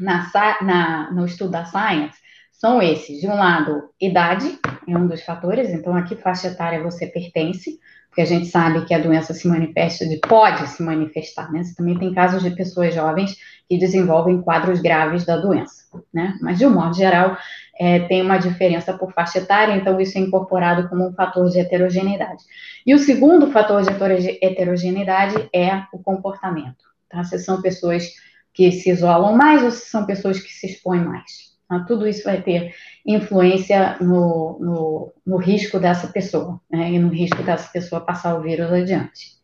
na, 0.00 0.30
na, 0.62 1.10
no 1.10 1.26
estudo 1.26 1.50
da 1.50 1.66
Science 1.66 2.21
são 2.62 2.80
esses. 2.80 3.20
De 3.20 3.26
um 3.26 3.34
lado, 3.34 3.90
idade 4.00 4.56
é 4.86 4.96
um 4.96 5.08
dos 5.08 5.20
fatores, 5.22 5.70
então 5.70 5.96
aqui 5.96 6.14
faixa 6.14 6.46
etária 6.46 6.80
você 6.80 7.08
pertence, 7.08 7.80
porque 8.08 8.20
a 8.20 8.24
gente 8.24 8.46
sabe 8.46 8.84
que 8.84 8.94
a 8.94 9.00
doença 9.00 9.34
se 9.34 9.48
manifesta, 9.48 10.06
de, 10.06 10.18
pode 10.18 10.68
se 10.68 10.80
manifestar, 10.80 11.50
né? 11.50 11.64
Você 11.64 11.74
também 11.74 11.98
tem 11.98 12.14
casos 12.14 12.40
de 12.40 12.52
pessoas 12.52 12.94
jovens 12.94 13.36
que 13.68 13.76
desenvolvem 13.76 14.40
quadros 14.40 14.80
graves 14.80 15.26
da 15.26 15.38
doença, 15.38 15.86
né? 16.14 16.38
Mas, 16.40 16.56
de 16.56 16.64
um 16.64 16.70
modo 16.70 16.94
geral, 16.94 17.36
é, 17.80 17.98
tem 18.06 18.22
uma 18.22 18.38
diferença 18.38 18.92
por 18.96 19.12
faixa 19.12 19.38
etária, 19.38 19.74
então 19.74 20.00
isso 20.00 20.16
é 20.16 20.20
incorporado 20.20 20.88
como 20.88 21.08
um 21.08 21.14
fator 21.14 21.50
de 21.50 21.58
heterogeneidade. 21.58 22.44
E 22.86 22.94
o 22.94 22.98
segundo 22.98 23.50
fator 23.50 23.82
de 23.82 24.38
heterogeneidade 24.40 25.48
é 25.52 25.82
o 25.92 25.98
comportamento, 25.98 26.84
tá? 27.10 27.24
Se 27.24 27.40
são 27.40 27.60
pessoas 27.60 28.08
que 28.54 28.70
se 28.70 28.88
isolam 28.90 29.34
mais 29.34 29.64
ou 29.64 29.72
se 29.72 29.90
são 29.90 30.06
pessoas 30.06 30.38
que 30.38 30.52
se 30.52 30.66
expõem 30.66 31.00
mais. 31.00 31.51
Tá? 31.72 31.84
Tudo 31.86 32.06
isso 32.06 32.24
vai 32.24 32.42
ter 32.42 32.74
influência 33.06 33.96
no, 33.98 34.58
no, 34.60 35.12
no 35.26 35.36
risco 35.38 35.78
dessa 35.78 36.06
pessoa, 36.08 36.60
né? 36.70 36.90
E 36.90 36.98
no 36.98 37.08
risco 37.08 37.42
dessa 37.42 37.70
pessoa 37.72 38.04
passar 38.04 38.34
o 38.34 38.42
vírus 38.42 38.70
adiante. 38.70 39.38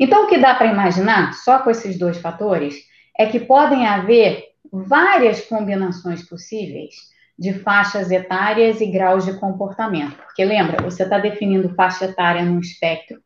Então, 0.00 0.24
o 0.24 0.26
que 0.26 0.38
dá 0.38 0.52
para 0.54 0.66
imaginar, 0.66 1.32
só 1.34 1.60
com 1.60 1.70
esses 1.70 1.96
dois 1.96 2.18
fatores, 2.18 2.74
é 3.16 3.26
que 3.26 3.38
podem 3.38 3.86
haver 3.86 4.48
várias 4.72 5.42
combinações 5.42 6.28
possíveis 6.28 6.94
de 7.38 7.54
faixas 7.54 8.10
etárias 8.10 8.80
e 8.80 8.86
graus 8.86 9.24
de 9.24 9.38
comportamento. 9.38 10.16
Porque 10.16 10.44
lembra, 10.44 10.82
você 10.82 11.04
está 11.04 11.18
definindo 11.18 11.74
faixa 11.76 12.06
etária 12.06 12.44
no 12.44 12.58
espectro 12.58 13.22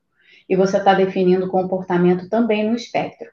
e 0.46 0.54
você 0.54 0.76
está 0.76 0.92
definindo 0.92 1.48
comportamento 1.48 2.28
também 2.28 2.68
no 2.68 2.76
espectro. 2.76 3.28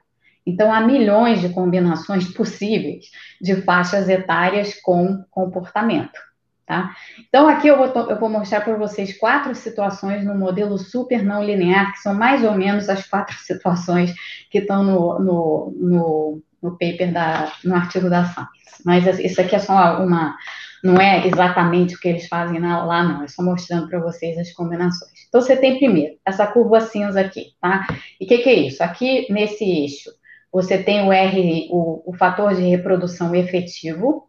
Então, 0.46 0.72
há 0.72 0.80
milhões 0.80 1.40
de 1.40 1.48
combinações 1.50 2.28
possíveis 2.32 3.06
de 3.40 3.56
faixas 3.62 4.08
etárias 4.08 4.74
com 4.82 5.24
comportamento. 5.30 6.18
Tá? 6.66 6.94
Então, 7.28 7.48
aqui 7.48 7.68
eu 7.68 7.76
vou, 7.76 7.86
eu 8.08 8.18
vou 8.18 8.28
mostrar 8.28 8.60
para 8.62 8.76
vocês 8.76 9.18
quatro 9.18 9.54
situações 9.54 10.24
no 10.24 10.34
modelo 10.34 10.78
super 10.78 11.22
não 11.22 11.44
linear, 11.44 11.92
que 11.92 11.98
são 11.98 12.14
mais 12.14 12.44
ou 12.44 12.54
menos 12.54 12.88
as 12.88 13.06
quatro 13.06 13.36
situações 13.44 14.14
que 14.50 14.58
estão 14.58 14.82
no, 14.82 15.18
no, 15.18 15.74
no, 15.76 16.42
no 16.62 16.70
paper, 16.72 17.12
da, 17.12 17.52
no 17.64 17.74
artigo 17.74 18.08
da 18.08 18.24
Science. 18.24 18.82
Mas 18.84 19.18
isso 19.18 19.40
aqui 19.40 19.54
é 19.54 19.58
só 19.58 20.02
uma, 20.02 20.36
não 20.82 21.00
é 21.00 21.26
exatamente 21.26 21.94
o 21.94 21.98
que 22.00 22.08
eles 22.08 22.26
fazem 22.26 22.60
lá, 22.60 23.02
não. 23.02 23.22
É 23.22 23.28
só 23.28 23.42
mostrando 23.42 23.88
para 23.88 24.00
vocês 24.00 24.36
as 24.36 24.52
combinações. 24.52 25.12
Então, 25.28 25.40
você 25.40 25.56
tem 25.56 25.78
primeiro 25.78 26.16
essa 26.26 26.46
curva 26.46 26.80
cinza 26.80 27.20
aqui, 27.20 27.54
tá? 27.60 27.86
E 28.20 28.24
o 28.24 28.28
que, 28.28 28.38
que, 28.38 28.48
é 28.48 28.54
isso? 28.54 28.82
Aqui, 28.82 29.26
nesse 29.30 29.64
eixo, 29.64 30.10
você 30.52 30.76
tem 30.76 31.06
o 31.06 31.12
R, 31.12 31.68
o, 31.70 32.10
o 32.10 32.12
fator 32.12 32.54
de 32.54 32.62
reprodução 32.62 33.34
efetivo, 33.34 34.28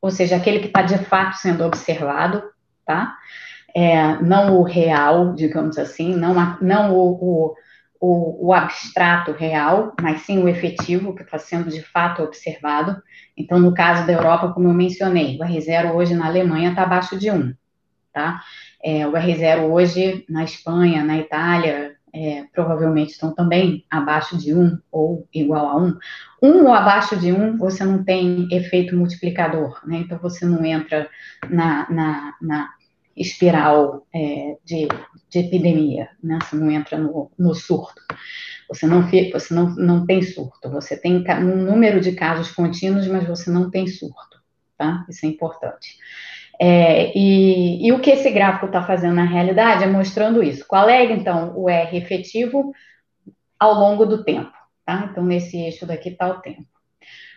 ou 0.00 0.10
seja, 0.10 0.36
aquele 0.36 0.60
que 0.60 0.66
está 0.66 0.82
de 0.82 0.98
fato 0.98 1.36
sendo 1.36 1.64
observado, 1.64 2.42
tá? 2.86 3.16
É, 3.74 4.22
não 4.22 4.56
o 4.56 4.62
real, 4.62 5.34
digamos 5.34 5.76
assim, 5.78 6.14
não, 6.14 6.38
a, 6.38 6.56
não 6.60 6.94
o, 6.94 7.56
o, 8.00 8.46
o, 8.48 8.52
abstrato 8.52 9.32
real, 9.32 9.94
mas 10.00 10.20
sim 10.20 10.38
o 10.38 10.48
efetivo, 10.48 11.14
que 11.14 11.22
está 11.22 11.38
sendo 11.38 11.70
de 11.70 11.82
fato 11.82 12.22
observado. 12.22 13.02
Então, 13.36 13.58
no 13.58 13.74
caso 13.74 14.06
da 14.06 14.12
Europa, 14.12 14.52
como 14.52 14.68
eu 14.68 14.74
mencionei, 14.74 15.36
o 15.40 15.44
R0 15.44 15.92
hoje 15.92 16.14
na 16.14 16.26
Alemanha 16.26 16.70
está 16.70 16.82
abaixo 16.82 17.18
de 17.18 17.30
1, 17.32 17.52
tá? 18.12 18.40
É, 18.82 19.06
o 19.08 19.12
R0 19.12 19.62
hoje 19.62 20.24
na 20.28 20.44
Espanha, 20.44 21.02
na 21.02 21.18
Itália, 21.18 21.93
é, 22.14 22.44
provavelmente 22.52 23.10
estão 23.10 23.34
também 23.34 23.84
abaixo 23.90 24.38
de 24.38 24.54
1 24.54 24.78
ou 24.92 25.26
igual 25.34 25.66
a 25.66 25.76
1. 25.76 25.98
1 26.42 26.64
ou 26.64 26.72
abaixo 26.72 27.16
de 27.16 27.32
1, 27.32 27.58
você 27.58 27.84
não 27.84 28.04
tem 28.04 28.46
efeito 28.52 28.96
multiplicador, 28.96 29.80
né? 29.84 29.98
Então, 29.98 30.16
você 30.18 30.46
não 30.46 30.64
entra 30.64 31.10
na, 31.50 31.90
na, 31.90 32.34
na 32.40 32.70
espiral 33.16 34.06
é, 34.14 34.56
de, 34.64 34.86
de, 35.28 35.38
epidemia, 35.40 36.08
né? 36.22 36.38
Você 36.40 36.54
não 36.54 36.70
entra 36.70 36.96
no, 36.96 37.32
no 37.36 37.52
surto. 37.52 38.00
Você 38.68 38.86
não, 38.86 39.02
você 39.02 39.52
não, 39.52 39.74
não 39.74 40.06
tem 40.06 40.22
surto. 40.22 40.70
Você 40.70 40.96
tem 40.96 41.24
um 41.40 41.64
número 41.64 42.00
de 42.00 42.12
casos 42.12 42.52
contínuos, 42.52 43.08
mas 43.08 43.26
você 43.26 43.50
não 43.50 43.70
tem 43.70 43.88
surto, 43.88 44.40
tá? 44.78 45.04
Isso 45.08 45.26
é 45.26 45.28
importante. 45.28 45.98
É, 46.66 47.12
e, 47.14 47.86
e, 47.86 47.92
o 47.92 48.00
que 48.00 48.10
esse 48.10 48.30
gráfico 48.30 48.64
está 48.64 48.82
fazendo 48.82 49.16
na 49.16 49.26
realidade 49.26 49.84
é 49.84 49.86
mostrando 49.86 50.42
isso. 50.42 50.64
Qual 50.66 50.88
é, 50.88 51.04
então, 51.12 51.52
o 51.54 51.68
R 51.68 51.94
efetivo 51.94 52.72
ao 53.60 53.74
longo 53.74 54.06
do 54.06 54.24
tempo? 54.24 54.50
Tá? 54.82 55.10
Então, 55.10 55.22
nesse 55.22 55.58
eixo 55.58 55.84
daqui 55.84 56.08
está 56.08 56.26
o 56.26 56.40
tempo. 56.40 56.64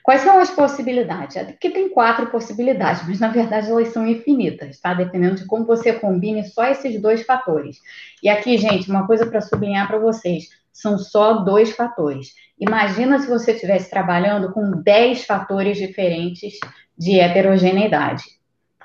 Quais 0.02 0.22
são 0.22 0.40
as 0.40 0.50
possibilidades? 0.50 1.36
Aqui 1.36 1.70
tem 1.70 1.90
quatro 1.90 2.28
possibilidades, 2.28 3.06
mas 3.06 3.20
na 3.20 3.28
verdade 3.28 3.70
elas 3.70 3.90
são 3.90 4.08
infinitas, 4.08 4.80
tá? 4.80 4.94
Dependendo 4.94 5.36
de 5.36 5.46
como 5.46 5.66
você 5.66 5.92
combine 5.92 6.46
só 6.46 6.66
esses 6.66 7.02
dois 7.02 7.24
fatores. 7.24 7.82
E 8.24 8.30
aqui, 8.30 8.58
gente, 8.58 8.90
uma 8.90 9.06
coisa 9.06 9.26
para 9.26 9.42
sublinhar 9.42 9.90
para 9.90 10.00
vocês: 10.00 10.46
são 10.72 10.98
só 10.98 11.44
dois 11.44 11.72
fatores. 11.72 12.30
Imagina 12.58 13.20
se 13.20 13.28
você 13.28 13.52
estivesse 13.52 13.90
trabalhando 13.90 14.54
com 14.54 14.72
10 14.82 15.26
fatores 15.26 15.78
diferentes 15.78 16.54
de 16.98 17.20
heterogeneidade. 17.20 18.37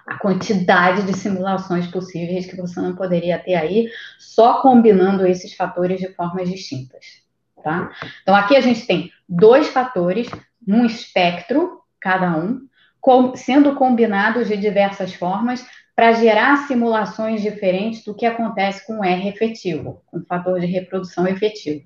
A 0.06 0.18
quantidade 0.18 1.02
de 1.02 1.16
simulações 1.16 1.86
possíveis 1.86 2.46
que 2.46 2.56
você 2.56 2.80
não 2.80 2.94
poderia 2.94 3.38
ter 3.38 3.54
aí, 3.54 3.88
só 4.18 4.60
combinando 4.60 5.26
esses 5.26 5.54
fatores 5.54 6.00
de 6.00 6.12
formas 6.14 6.50
distintas. 6.50 7.22
Tá? 7.62 7.90
Então, 8.22 8.34
aqui 8.34 8.56
a 8.56 8.60
gente 8.60 8.86
tem 8.86 9.10
dois 9.28 9.68
fatores 9.68 10.28
num 10.66 10.84
espectro, 10.84 11.80
cada 12.00 12.36
um, 12.36 12.60
com, 13.00 13.34
sendo 13.36 13.74
combinados 13.74 14.48
de 14.48 14.56
diversas 14.56 15.14
formas 15.14 15.64
para 15.94 16.12
gerar 16.12 16.66
simulações 16.66 17.42
diferentes 17.42 18.04
do 18.04 18.14
que 18.14 18.26
acontece 18.26 18.86
com 18.86 19.04
R 19.04 19.28
efetivo, 19.28 20.02
com 20.06 20.18
o 20.18 20.24
fator 20.24 20.58
de 20.58 20.66
reprodução 20.66 21.26
efetivo. 21.26 21.84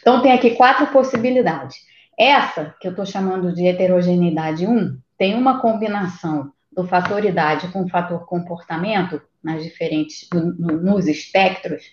Então, 0.00 0.20
tem 0.22 0.32
aqui 0.32 0.50
quatro 0.50 0.86
possibilidades. 0.88 1.76
Essa, 2.18 2.74
que 2.80 2.86
eu 2.86 2.90
estou 2.90 3.04
chamando 3.04 3.52
de 3.54 3.66
heterogeneidade 3.66 4.66
1, 4.66 4.98
tem 5.18 5.34
uma 5.34 5.60
combinação 5.60 6.52
do 6.74 6.86
fator 6.86 7.24
idade 7.24 7.68
com 7.68 7.84
o 7.84 7.88
fator 7.88 8.26
comportamento, 8.26 9.20
nas 9.42 9.62
diferentes, 9.62 10.28
no, 10.32 10.80
nos 10.80 11.06
espectros, 11.06 11.84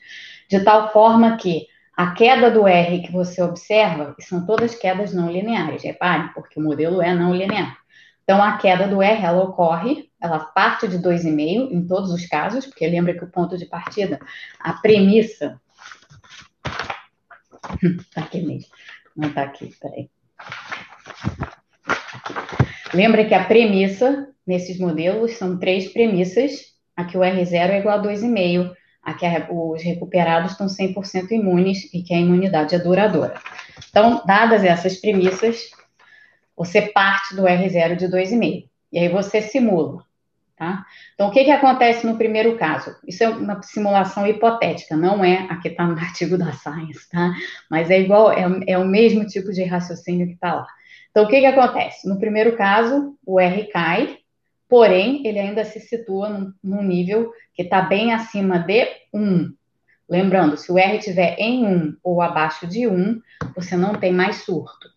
de 0.49 0.63
tal 0.63 0.91
forma 0.91 1.37
que 1.37 1.67
a 1.95 2.11
queda 2.13 2.49
do 2.49 2.67
R 2.67 3.01
que 3.01 3.11
você 3.11 3.41
observa, 3.41 4.15
que 4.15 4.23
são 4.23 4.45
todas 4.45 4.75
quedas 4.75 5.13
não 5.13 5.29
lineares, 5.29 5.83
reparem, 5.83 6.29
porque 6.33 6.59
o 6.59 6.63
modelo 6.63 7.01
é 7.01 7.13
não 7.13 7.35
linear. 7.35 7.77
Então, 8.23 8.41
a 8.41 8.57
queda 8.57 8.87
do 8.87 9.01
R, 9.01 9.23
ela 9.23 9.43
ocorre, 9.43 10.09
ela 10.21 10.39
parte 10.39 10.87
de 10.87 10.97
2,5 10.99 11.71
em 11.71 11.85
todos 11.85 12.11
os 12.11 12.25
casos, 12.25 12.65
porque 12.65 12.87
lembra 12.87 13.13
que 13.13 13.23
o 13.23 13.29
ponto 13.29 13.57
de 13.57 13.65
partida, 13.65 14.19
a 14.59 14.73
premissa... 14.73 15.59
Está 17.83 18.21
aqui 18.21 18.41
mesmo, 18.41 18.71
não 19.15 19.29
está 19.29 19.43
aqui, 19.43 19.75
peraí. 19.79 20.09
Lembra 22.93 23.25
que 23.25 23.33
a 23.33 23.43
premissa 23.43 24.27
nesses 24.45 24.77
modelos 24.77 25.33
são 25.33 25.57
três 25.57 25.91
premissas, 25.91 26.73
aqui 26.95 27.17
o 27.17 27.21
R0 27.21 27.53
é 27.53 27.79
igual 27.79 27.99
a 27.99 28.03
2,5, 28.03 28.71
aqui 29.01 29.25
os 29.49 29.81
recuperados 29.81 30.51
estão 30.51 30.67
100% 30.67 31.31
imunes 31.31 31.91
e 31.93 32.01
que 32.03 32.13
a 32.13 32.19
imunidade 32.19 32.75
é 32.75 32.79
duradoura. 32.79 33.35
Então, 33.89 34.21
dadas 34.25 34.63
essas 34.63 34.97
premissas, 34.97 35.71
você 36.55 36.81
parte 36.81 37.35
do 37.35 37.43
R0 37.43 37.95
de 37.95 38.07
2,5. 38.07 38.69
E 38.91 38.99
aí 38.99 39.07
você 39.07 39.41
simula, 39.41 40.03
tá? 40.57 40.85
Então, 41.13 41.29
o 41.29 41.31
que, 41.31 41.45
que 41.45 41.51
acontece 41.51 42.05
no 42.05 42.17
primeiro 42.17 42.57
caso? 42.57 42.95
Isso 43.07 43.23
é 43.23 43.29
uma 43.29 43.61
simulação 43.63 44.27
hipotética, 44.27 44.97
não 44.97 45.23
é 45.23 45.47
a 45.49 45.55
que 45.57 45.69
está 45.69 45.85
no 45.85 45.95
artigo 45.99 46.37
da 46.37 46.51
Science, 46.51 47.09
tá? 47.09 47.33
Mas 47.69 47.89
é 47.89 47.99
igual, 48.01 48.31
é, 48.31 48.45
é 48.67 48.77
o 48.77 48.85
mesmo 48.85 49.25
tipo 49.25 49.51
de 49.53 49.63
raciocínio 49.63 50.27
que 50.27 50.33
está 50.33 50.55
lá. 50.55 50.67
Então, 51.11 51.25
o 51.25 51.27
que, 51.27 51.39
que 51.39 51.45
acontece? 51.45 52.07
No 52.07 52.17
primeiro 52.17 52.55
caso, 52.55 53.17
o 53.25 53.39
R 53.39 53.67
cai, 53.67 54.17
porém, 54.67 55.27
ele 55.27 55.39
ainda 55.39 55.65
se 55.65 55.79
situa 55.79 56.29
num, 56.29 56.53
num 56.63 56.81
nível 56.81 57.31
que 57.53 57.63
está 57.63 57.81
bem 57.81 58.13
acima 58.13 58.57
de 58.57 58.87
1. 59.13 59.53
Lembrando, 60.09 60.57
se 60.57 60.71
o 60.71 60.77
R 60.77 60.97
estiver 60.97 61.35
em 61.37 61.65
1 61.65 61.97
ou 62.03 62.21
abaixo 62.21 62.65
de 62.65 62.87
1, 62.87 63.21
você 63.55 63.75
não 63.75 63.95
tem 63.95 64.13
mais 64.13 64.37
surto, 64.37 64.89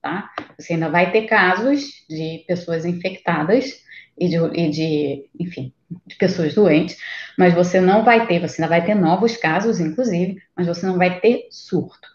tá? 0.00 0.30
Você 0.58 0.74
ainda 0.74 0.88
vai 0.88 1.10
ter 1.10 1.22
casos 1.26 2.04
de 2.08 2.44
pessoas 2.46 2.84
infectadas 2.84 3.84
e 4.16 4.28
de, 4.28 4.36
e 4.36 4.70
de, 4.70 5.30
enfim, 5.38 5.72
de 6.06 6.16
pessoas 6.16 6.54
doentes, 6.54 6.96
mas 7.36 7.54
você 7.54 7.80
não 7.80 8.04
vai 8.04 8.26
ter, 8.26 8.40
você 8.40 8.62
ainda 8.62 8.68
vai 8.68 8.84
ter 8.84 8.94
novos 8.94 9.36
casos, 9.36 9.80
inclusive, 9.80 10.40
mas 10.56 10.66
você 10.66 10.86
não 10.86 10.96
vai 10.96 11.20
ter 11.20 11.48
surto, 11.50 12.08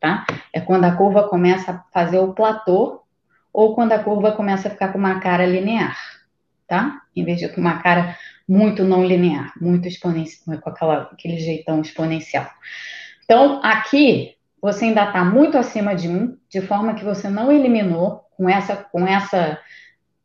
tá? 0.00 0.26
É 0.52 0.60
quando 0.60 0.84
a 0.84 0.94
curva 0.94 1.28
começa 1.28 1.72
a 1.72 1.78
fazer 1.92 2.18
o 2.18 2.32
platô 2.32 3.02
ou 3.52 3.74
quando 3.74 3.92
a 3.92 3.98
curva 3.98 4.32
começa 4.32 4.68
a 4.68 4.70
ficar 4.70 4.92
com 4.92 4.98
uma 4.98 5.20
cara 5.20 5.46
linear 5.46 5.96
tá? 6.68 7.00
Em 7.16 7.24
vez 7.24 7.38
de 7.38 7.48
com 7.48 7.60
uma 7.60 7.78
cara 7.82 8.16
muito 8.46 8.84
não 8.84 9.04
linear, 9.04 9.52
muito 9.60 9.88
exponencial, 9.88 10.58
com 10.60 10.70
aquela, 10.70 11.02
aquele 11.12 11.38
jeitão 11.38 11.80
exponencial. 11.80 12.48
Então, 13.24 13.60
aqui, 13.64 14.36
você 14.60 14.84
ainda 14.84 15.04
está 15.04 15.24
muito 15.24 15.58
acima 15.58 15.96
de 15.96 16.08
1, 16.08 16.36
de 16.48 16.60
forma 16.60 16.94
que 16.94 17.04
você 17.04 17.28
não 17.28 17.50
eliminou 17.50 18.24
com 18.36 18.48
essa, 18.48 18.76
com 18.76 19.06
essa 19.06 19.58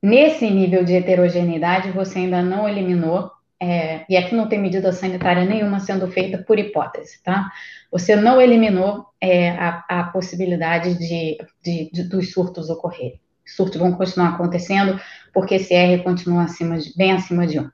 nesse 0.01 0.49
nível 0.49 0.83
de 0.83 0.95
heterogeneidade, 0.95 1.91
você 1.91 2.19
ainda 2.19 2.41
não 2.41 2.67
eliminou, 2.67 3.31
é, 3.63 4.05
e 4.09 4.17
aqui 4.17 4.35
não 4.35 4.49
tem 4.49 4.59
medida 4.59 4.91
sanitária 4.91 5.45
nenhuma 5.45 5.79
sendo 5.79 6.05
feita 6.11 6.37
por 6.37 6.59
hipótese, 6.59 7.23
tá? 7.23 7.49
Você 7.89 8.13
não 8.13 8.41
eliminou 8.41 9.05
é, 9.21 9.51
a, 9.51 9.85
a, 9.87 10.03
possibilidade 10.05 10.95
de, 10.95 11.37
de, 11.63 11.89
de, 11.93 12.03
dos 12.09 12.33
surtos 12.33 12.69
ocorrerem. 12.69 13.21
Surtos 13.45 13.79
vão 13.79 13.93
continuar 13.93 14.29
acontecendo, 14.33 14.99
porque 15.33 15.55
esse 15.55 15.73
R 15.73 16.03
continua 16.03 16.43
acima 16.43 16.77
de, 16.77 16.93
bem 16.97 17.13
acima 17.13 17.47
de 17.47 17.57
1. 17.57 17.69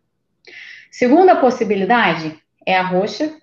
Segunda 0.92 1.36
possibilidade 1.38 2.38
é 2.64 2.78
a 2.78 2.84
roxa, 2.84 3.36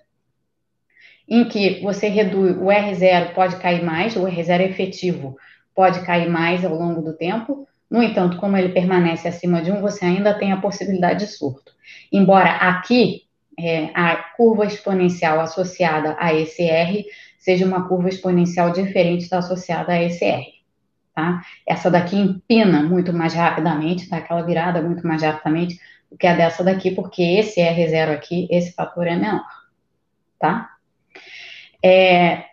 em 1.27 1.43
que 1.49 1.81
você 1.81 2.07
reduz, 2.07 2.55
o 2.55 2.67
R0 2.67 3.33
pode 3.33 3.57
cair 3.57 3.83
mais, 3.83 4.15
o 4.15 4.21
R0 4.21 4.61
efetivo 4.61 5.35
pode 5.75 5.99
cair 6.05 6.29
mais 6.29 6.63
ao 6.63 6.73
longo 6.73 7.01
do 7.01 7.11
tempo, 7.11 7.66
no 7.89 8.03
entanto, 8.03 8.37
como 8.37 8.57
ele 8.57 8.69
permanece 8.69 9.27
acima 9.27 9.61
de 9.61 9.71
1, 9.71 9.81
você 9.81 10.05
ainda 10.05 10.33
tem 10.33 10.51
a 10.51 10.61
possibilidade 10.61 11.25
de 11.25 11.31
surto. 11.31 11.71
Embora 12.11 12.49
aqui 12.49 13.23
é, 13.59 13.89
a 13.93 14.15
curva 14.35 14.65
exponencial 14.65 15.39
associada 15.39 16.15
a 16.19 16.33
esse 16.33 16.63
R 16.63 17.05
seja 17.39 17.65
uma 17.65 17.87
curva 17.87 18.09
exponencial 18.09 18.71
diferente 18.71 19.29
da 19.29 19.39
associada 19.39 19.93
a 19.93 20.03
esse 20.03 20.25
R. 20.25 20.57
Tá? 21.15 21.41
Essa 21.65 21.89
daqui 21.89 22.15
empina 22.15 22.83
muito 22.83 23.11
mais 23.11 23.33
rapidamente, 23.33 24.09
dá 24.09 24.17
aquela 24.17 24.43
virada 24.43 24.81
muito 24.81 25.07
mais 25.07 25.23
rapidamente 25.23 25.79
do 26.11 26.17
que 26.17 26.27
a 26.27 26.35
dessa 26.35 26.63
daqui, 26.63 26.91
porque 26.91 27.23
esse 27.23 27.59
R0 27.59 28.13
aqui, 28.13 28.47
esse 28.51 28.73
fator 28.73 29.07
é 29.07 29.15
menor. 29.15 29.47
Tá? 30.37 30.69
É, 31.83 32.43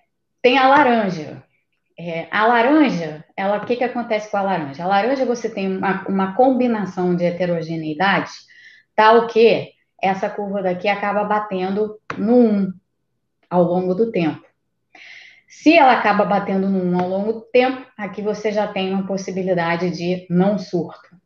tem 0.41 0.57
a 0.57 0.69
laranja. 0.69 1.44
É, 1.97 2.27
a 2.31 2.47
laranja, 2.47 3.25
ela, 3.37 3.59
o 3.59 3.67
que, 3.67 3.77
que 3.77 3.85
acontece 3.85 4.31
com 4.31 4.37
a 4.37 4.43
laranja? 4.43 4.83
A 4.83 4.87
laranja 4.87 5.25
você 5.25 5.49
tem 5.49 5.77
uma, 5.77 6.05
uma 6.09 6.35
combinação 6.35 7.15
de 7.15 7.25
heterogeneidade 7.25 8.33
tal 8.97 9.27
que 9.27 9.73
essa 10.03 10.29
curva 10.29 10.63
daqui 10.63 10.89
acaba 10.89 11.25
batendo 11.25 11.99
no 12.19 12.37
1 12.37 12.73
ao 13.49 13.63
longo 13.63 13.95
do 13.95 14.11
tempo. 14.11 14.45
Se 15.49 15.73
ela 15.73 15.93
acaba 15.93 16.25
batendo 16.25 16.69
no 16.69 16.97
1 16.97 17.01
ao 17.01 17.09
longo 17.09 17.33
do 17.33 17.41
tempo, 17.41 17.87
aqui 17.97 18.21
você 18.21 18.53
já 18.53 18.67
tem 18.67 18.93
uma 18.93 19.07
possibilidade 19.07 19.91
de 19.91 20.27
não 20.29 20.59
surto. 20.59 21.17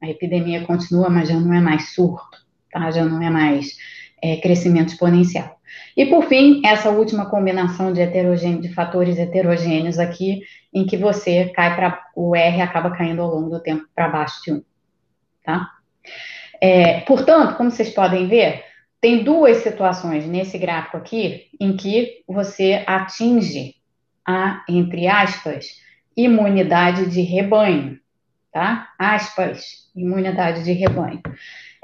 A 0.00 0.08
epidemia 0.08 0.64
continua, 0.64 1.10
mas 1.10 1.28
já 1.28 1.38
não 1.38 1.52
é 1.52 1.60
mais 1.60 1.92
surto, 1.92 2.38
tá? 2.70 2.90
Já 2.90 3.04
não 3.04 3.20
é 3.20 3.28
mais 3.28 3.76
é, 4.22 4.36
crescimento 4.36 4.88
exponencial. 4.88 5.60
E 5.96 6.06
por 6.06 6.24
fim, 6.24 6.62
essa 6.64 6.90
última 6.90 7.28
combinação 7.28 7.92
de, 7.92 8.04
de 8.06 8.74
fatores 8.74 9.18
heterogêneos 9.18 9.98
aqui, 9.98 10.42
em 10.72 10.86
que 10.86 10.96
você 10.96 11.50
cai 11.54 11.76
para 11.76 12.06
o 12.16 12.34
R 12.34 12.60
acaba 12.62 12.90
caindo 12.90 13.22
ao 13.22 13.28
longo 13.28 13.50
do 13.50 13.60
tempo 13.60 13.84
para 13.94 14.08
baixo 14.08 14.42
de 14.42 14.52
1, 14.52 14.62
tá? 15.44 15.70
É, 16.60 17.00
portanto, 17.00 17.56
como 17.56 17.70
vocês 17.70 17.90
podem 17.90 18.26
ver, 18.28 18.64
tem 19.00 19.24
duas 19.24 19.58
situações 19.58 20.26
nesse 20.26 20.56
gráfico 20.56 20.96
aqui 20.96 21.48
em 21.60 21.76
que 21.76 22.22
você 22.26 22.84
atinge 22.86 23.74
a, 24.24 24.64
entre 24.68 25.08
aspas, 25.08 25.80
imunidade 26.16 27.10
de 27.10 27.20
rebanho, 27.22 27.98
tá? 28.52 28.90
Aspas, 28.98 29.90
imunidade 29.94 30.62
de 30.64 30.72
rebanho. 30.72 31.20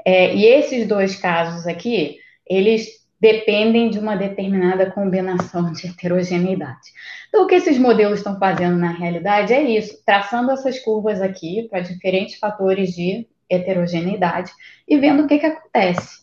É, 0.05 0.33
e 0.33 0.45
esses 0.45 0.87
dois 0.87 1.15
casos 1.15 1.67
aqui, 1.67 2.17
eles 2.47 2.98
dependem 3.19 3.89
de 3.89 3.99
uma 3.99 4.15
determinada 4.15 4.89
combinação 4.91 5.71
de 5.71 5.87
heterogeneidade. 5.87 6.91
Então, 7.27 7.43
o 7.43 7.47
que 7.47 7.55
esses 7.55 7.77
modelos 7.77 8.19
estão 8.19 8.39
fazendo 8.39 8.77
na 8.77 8.91
realidade 8.91 9.53
é 9.53 9.61
isso, 9.61 10.01
traçando 10.05 10.51
essas 10.51 10.79
curvas 10.79 11.21
aqui 11.21 11.67
para 11.69 11.81
diferentes 11.81 12.39
fatores 12.39 12.95
de 12.95 13.27
heterogeneidade 13.49 14.51
e 14.87 14.97
vendo 14.97 15.23
o 15.23 15.27
que, 15.27 15.39
que 15.39 15.45
acontece. 15.45 16.19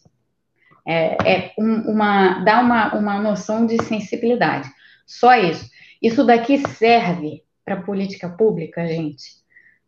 É, 0.86 1.16
é 1.30 1.52
um, 1.58 1.92
uma, 1.92 2.44
dá 2.44 2.60
uma, 2.60 2.94
uma 2.94 3.20
noção 3.20 3.66
de 3.66 3.82
sensibilidade. 3.82 4.70
Só 5.04 5.34
isso. 5.34 5.68
Isso 6.00 6.24
daqui 6.24 6.58
serve 6.68 7.42
para 7.64 7.82
política 7.82 8.28
pública, 8.28 8.86
gente? 8.86 9.24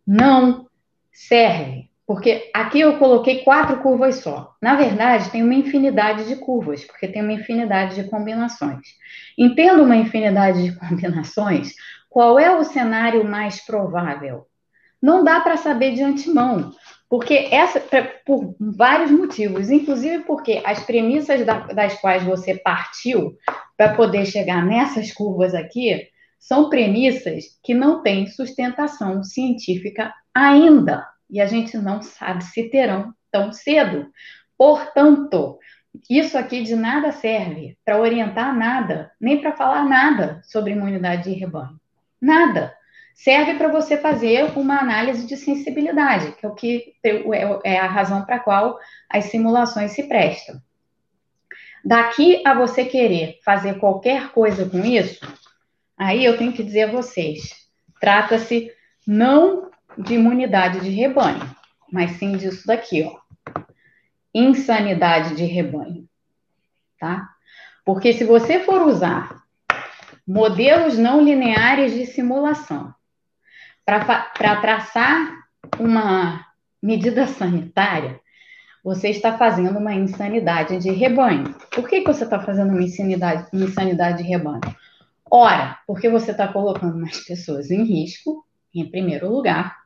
Não 0.07 0.67
serve. 1.13 1.88
Porque 2.09 2.51
aqui 2.55 2.81
eu 2.81 2.99
coloquei 2.99 3.45
quatro 3.45 3.83
curvas 3.83 4.17
só. 4.17 4.55
Na 4.63 4.77
verdade, 4.77 5.29
tem 5.29 5.43
uma 5.43 5.53
infinidade 5.53 6.27
de 6.27 6.37
curvas, 6.37 6.83
porque 6.83 7.07
tem 7.07 7.21
uma 7.21 7.35
infinidade 7.35 7.97
de 7.97 8.09
combinações. 8.09 8.81
Entendo 9.37 9.83
uma 9.83 9.95
infinidade 9.95 10.63
de 10.63 10.73
combinações, 10.81 11.75
qual 12.09 12.39
é 12.39 12.51
o 12.57 12.65
cenário 12.65 13.23
mais 13.23 13.61
provável? 13.61 14.47
Não 15.03 15.23
dá 15.23 15.39
para 15.41 15.59
saber 15.59 15.93
de 15.93 16.03
antemão, 16.03 16.73
porque 17.11 17.47
essa, 17.53 17.79
por 18.25 18.57
vários 18.59 19.11
motivos, 19.11 19.71
inclusive 19.71 20.25
porque 20.25 20.63
as 20.65 20.83
premissas 20.85 21.45
das 21.45 22.01
quais 22.01 22.23
você 22.23 22.55
partiu 22.55 23.37
para 23.77 23.95
poder 23.95 24.25
chegar 24.25 24.65
nessas 24.65 25.13
curvas 25.13 25.55
aqui 25.55 26.09
são 26.41 26.71
premissas 26.71 27.45
que 27.63 27.75
não 27.75 28.03
têm 28.03 28.27
sustentação 28.27 29.23
científica 29.23 30.11
ainda 30.35 31.05
e 31.31 31.41
a 31.41 31.47
gente 31.47 31.77
não 31.77 32.03
sabe 32.03 32.45
se 32.45 32.71
terão 32.71 33.13
tão 33.31 33.53
cedo. 33.53 34.11
Portanto, 34.57 35.59
isso 36.09 36.37
aqui 36.37 36.63
de 36.63 36.75
nada 36.75 37.13
serve 37.13 37.77
para 37.85 38.01
orientar 38.01 38.57
nada, 38.57 39.13
nem 39.21 39.41
para 39.41 39.53
falar 39.53 39.85
nada 39.85 40.41
sobre 40.45 40.73
imunidade 40.73 41.25
de 41.25 41.39
rebanho. 41.39 41.79
Nada. 42.21 42.75
Serve 43.15 43.55
para 43.55 43.69
você 43.69 43.97
fazer 43.97 44.57
uma 44.57 44.79
análise 44.79 45.27
de 45.27 45.37
sensibilidade, 45.37 46.33
que 46.33 46.47
é 46.47 46.49
o 46.49 46.55
que 46.55 46.95
é, 47.05 47.75
é 47.75 47.79
a 47.79 47.87
razão 47.87 48.25
para 48.25 48.37
a 48.37 48.41
qual 48.41 48.79
as 49.11 49.25
simulações 49.25 49.93
se 49.93 50.05
prestam. 50.05 50.61
Daqui 51.85 52.43
a 52.47 52.55
você 52.55 52.85
querer 52.85 53.39
fazer 53.45 53.79
qualquer 53.79 54.31
coisa 54.31 54.69
com 54.69 54.85
isso, 54.85 55.21
aí 55.97 56.25
eu 56.25 56.37
tenho 56.37 56.53
que 56.53 56.63
dizer 56.63 56.83
a 56.83 56.93
vocês: 56.93 57.55
trata-se 58.01 58.71
não 59.07 59.68
de 59.99 60.15
imunidade 60.15 60.81
de 60.81 60.91
rebanho, 60.91 61.43
mas 61.93 62.13
sim 62.13 62.37
disso 62.37 62.67
daqui, 62.67 63.03
ó. 63.03 63.19
Insanidade 64.33 65.35
de 65.35 65.45
rebanho, 65.45 66.09
tá? 67.01 67.29
Porque 67.85 68.13
se 68.13 68.25
você 68.25 68.61
for 68.61 68.83
usar 68.83 69.43
modelos 70.27 70.99
não 70.99 71.23
lineares 71.23 71.93
de 71.93 72.07
simulação 72.07 72.95
para 73.85 74.57
traçar 74.61 75.33
uma 75.79 76.45
medida 76.83 77.27
sanitária, 77.27 78.21
você 78.85 79.09
está 79.09 79.37
fazendo 79.37 79.79
uma 79.79 79.95
insanidade 79.95 80.79
de 80.79 80.91
rebanho. 80.91 81.55
Por 81.71 81.89
que, 81.89 82.01
que 82.01 82.07
você 82.07 82.25
está 82.25 82.39
fazendo 82.39 82.71
uma 82.71 82.83
insanidade, 82.83 83.49
uma 83.53 83.65
insanidade 83.65 84.23
de 84.23 84.29
rebanho? 84.29 84.61
Ora, 85.31 85.79
porque 85.87 86.09
você 86.09 86.31
está 86.31 86.47
colocando 86.49 86.99
mais 86.99 87.25
pessoas 87.25 87.71
em 87.71 87.83
risco, 87.85 88.47
em 88.75 88.89
primeiro 88.89 89.29
lugar, 89.31 89.78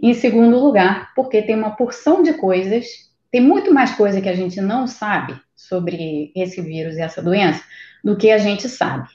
em 0.00 0.14
segundo 0.14 0.58
lugar, 0.58 1.12
porque 1.14 1.42
tem 1.42 1.54
uma 1.56 1.76
porção 1.76 2.22
de 2.22 2.34
coisas, 2.34 2.86
tem 3.30 3.40
muito 3.40 3.72
mais 3.72 3.94
coisa 3.94 4.20
que 4.20 4.28
a 4.28 4.34
gente 4.34 4.60
não 4.60 4.86
sabe 4.86 5.38
sobre 5.54 6.32
esse 6.34 6.60
vírus 6.60 6.96
e 6.96 7.00
essa 7.00 7.22
doença 7.22 7.62
do 8.02 8.16
que 8.16 8.30
a 8.30 8.38
gente 8.38 8.68
sabe. 8.68 9.08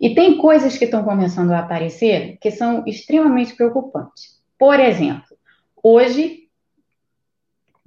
E 0.00 0.14
tem 0.14 0.36
coisas 0.38 0.76
que 0.76 0.84
estão 0.84 1.04
começando 1.04 1.52
a 1.52 1.60
aparecer 1.60 2.36
que 2.40 2.50
são 2.50 2.84
extremamente 2.86 3.54
preocupantes. 3.54 4.40
Por 4.58 4.78
exemplo, 4.78 5.36
hoje, 5.82 6.48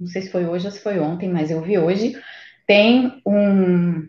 não 0.00 0.06
sei 0.06 0.22
se 0.22 0.30
foi 0.30 0.46
hoje 0.46 0.66
ou 0.66 0.72
se 0.72 0.80
foi 0.80 0.98
ontem, 0.98 1.28
mas 1.28 1.50
eu 1.50 1.60
vi 1.60 1.78
hoje, 1.78 2.18
tem 2.66 3.20
um 3.24 4.08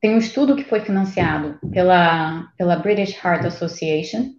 tem 0.00 0.14
um 0.14 0.18
estudo 0.18 0.54
que 0.54 0.64
foi 0.64 0.80
financiado 0.80 1.58
pela, 1.72 2.52
pela 2.58 2.76
British 2.76 3.16
Heart 3.24 3.46
Association, 3.46 4.34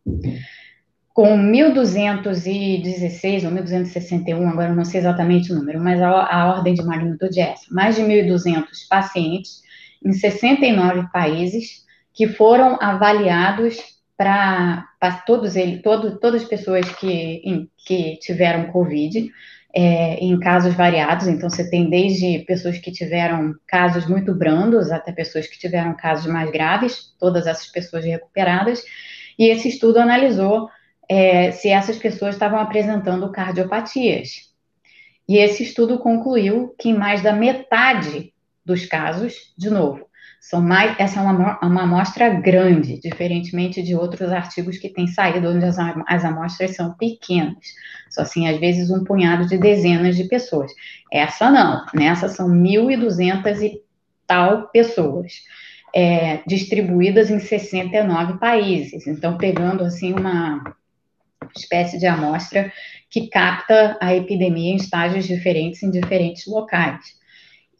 com 1.16 1.36
1.216 1.38 3.46
ou 3.46 3.52
1.261, 3.52 4.50
agora 4.50 4.76
não 4.76 4.84
sei 4.84 5.00
exatamente 5.00 5.50
o 5.50 5.56
número, 5.56 5.80
mas 5.80 6.02
a, 6.02 6.10
a 6.10 6.58
ordem 6.58 6.74
de 6.74 6.84
magnitude 6.84 7.40
é 7.40 7.54
essa, 7.54 7.74
mais 7.74 7.96
de 7.96 8.02
1.200 8.02 8.66
pacientes 8.90 9.62
em 10.04 10.12
69 10.12 11.08
países 11.14 11.86
que 12.14 12.28
foram 12.28 12.78
avaliados 12.82 13.78
para 14.18 14.86
todos 15.26 15.56
eles, 15.56 15.82
todo, 15.82 16.20
todas 16.20 16.44
as 16.44 16.50
pessoas 16.50 16.86
que, 16.96 17.42
em, 17.46 17.70
que 17.78 18.18
tiveram 18.18 18.70
Covid, 18.74 19.32
é, 19.74 20.16
em 20.16 20.38
casos 20.38 20.74
variados, 20.74 21.30
então 21.30 21.50
você 21.50 21.70
tem 21.70 21.90
desde 21.90 22.40
pessoas 22.40 22.78
que 22.78 22.92
tiveram 22.92 23.56
casos 23.66 24.06
muito 24.06 24.36
brandos 24.36 24.92
até 24.92 25.14
pessoas 25.14 25.48
que 25.48 25.58
tiveram 25.58 25.96
casos 25.96 26.26
mais 26.26 26.52
graves, 26.52 27.16
todas 27.18 27.48
essas 27.48 27.68
pessoas 27.68 28.04
recuperadas, 28.04 28.84
e 29.40 29.48
esse 29.48 29.70
estudo 29.70 29.98
analisou 29.98 30.70
é, 31.10 31.52
se 31.52 31.70
essas 31.70 31.98
pessoas 31.98 32.36
estavam 32.36 32.60
apresentando 32.60 33.32
cardiopatias. 33.32 34.54
E 35.28 35.38
esse 35.38 35.64
estudo 35.64 35.98
concluiu 35.98 36.76
que 36.80 36.90
em 36.90 36.98
mais 36.98 37.22
da 37.22 37.34
metade 37.34 38.34
dos 38.64 38.86
casos, 38.86 39.54
de 39.58 39.70
novo, 39.70 40.08
São 40.40 40.62
mais, 40.62 40.96
essa 41.00 41.20
é 41.20 41.24
uma, 41.24 41.60
uma 41.60 41.84
amostra 41.84 42.30
grande, 42.30 43.00
diferentemente 43.00 43.82
de 43.82 43.96
outros 43.96 44.32
artigos 44.32 44.78
que 44.78 44.90
têm 44.90 45.08
saído, 45.08 45.50
onde 45.50 45.66
as, 45.66 45.78
as 46.08 46.24
amostras 46.24 46.76
são 46.76 46.94
pequenas. 46.94 47.58
Só 48.12 48.22
assim, 48.22 48.48
às 48.48 48.60
vezes, 48.60 48.92
um 48.92 49.04
punhado 49.04 49.48
de 49.48 49.58
dezenas 49.58 50.16
de 50.16 50.26
pessoas. 50.26 50.72
Essa 51.12 51.50
não, 51.50 51.86
nessa 51.96 52.30
são 52.30 52.48
1.200 52.48 53.62
e 53.62 53.82
tal 54.28 54.68
pessoas, 54.70 55.34
é, 55.96 56.42
distribuídas 56.46 57.32
em 57.32 57.40
69 57.40 58.38
países. 58.38 59.08
Então, 59.08 59.38
pegando, 59.38 59.84
assim, 59.84 60.14
uma 60.14 60.76
espécie 61.56 61.98
de 61.98 62.06
amostra 62.06 62.72
que 63.10 63.28
capta 63.28 63.98
a 64.02 64.14
epidemia 64.16 64.74
em 64.74 64.76
estágios 64.76 65.26
diferentes 65.26 65.82
em 65.84 65.92
diferentes 65.92 66.46
locais. 66.48 67.16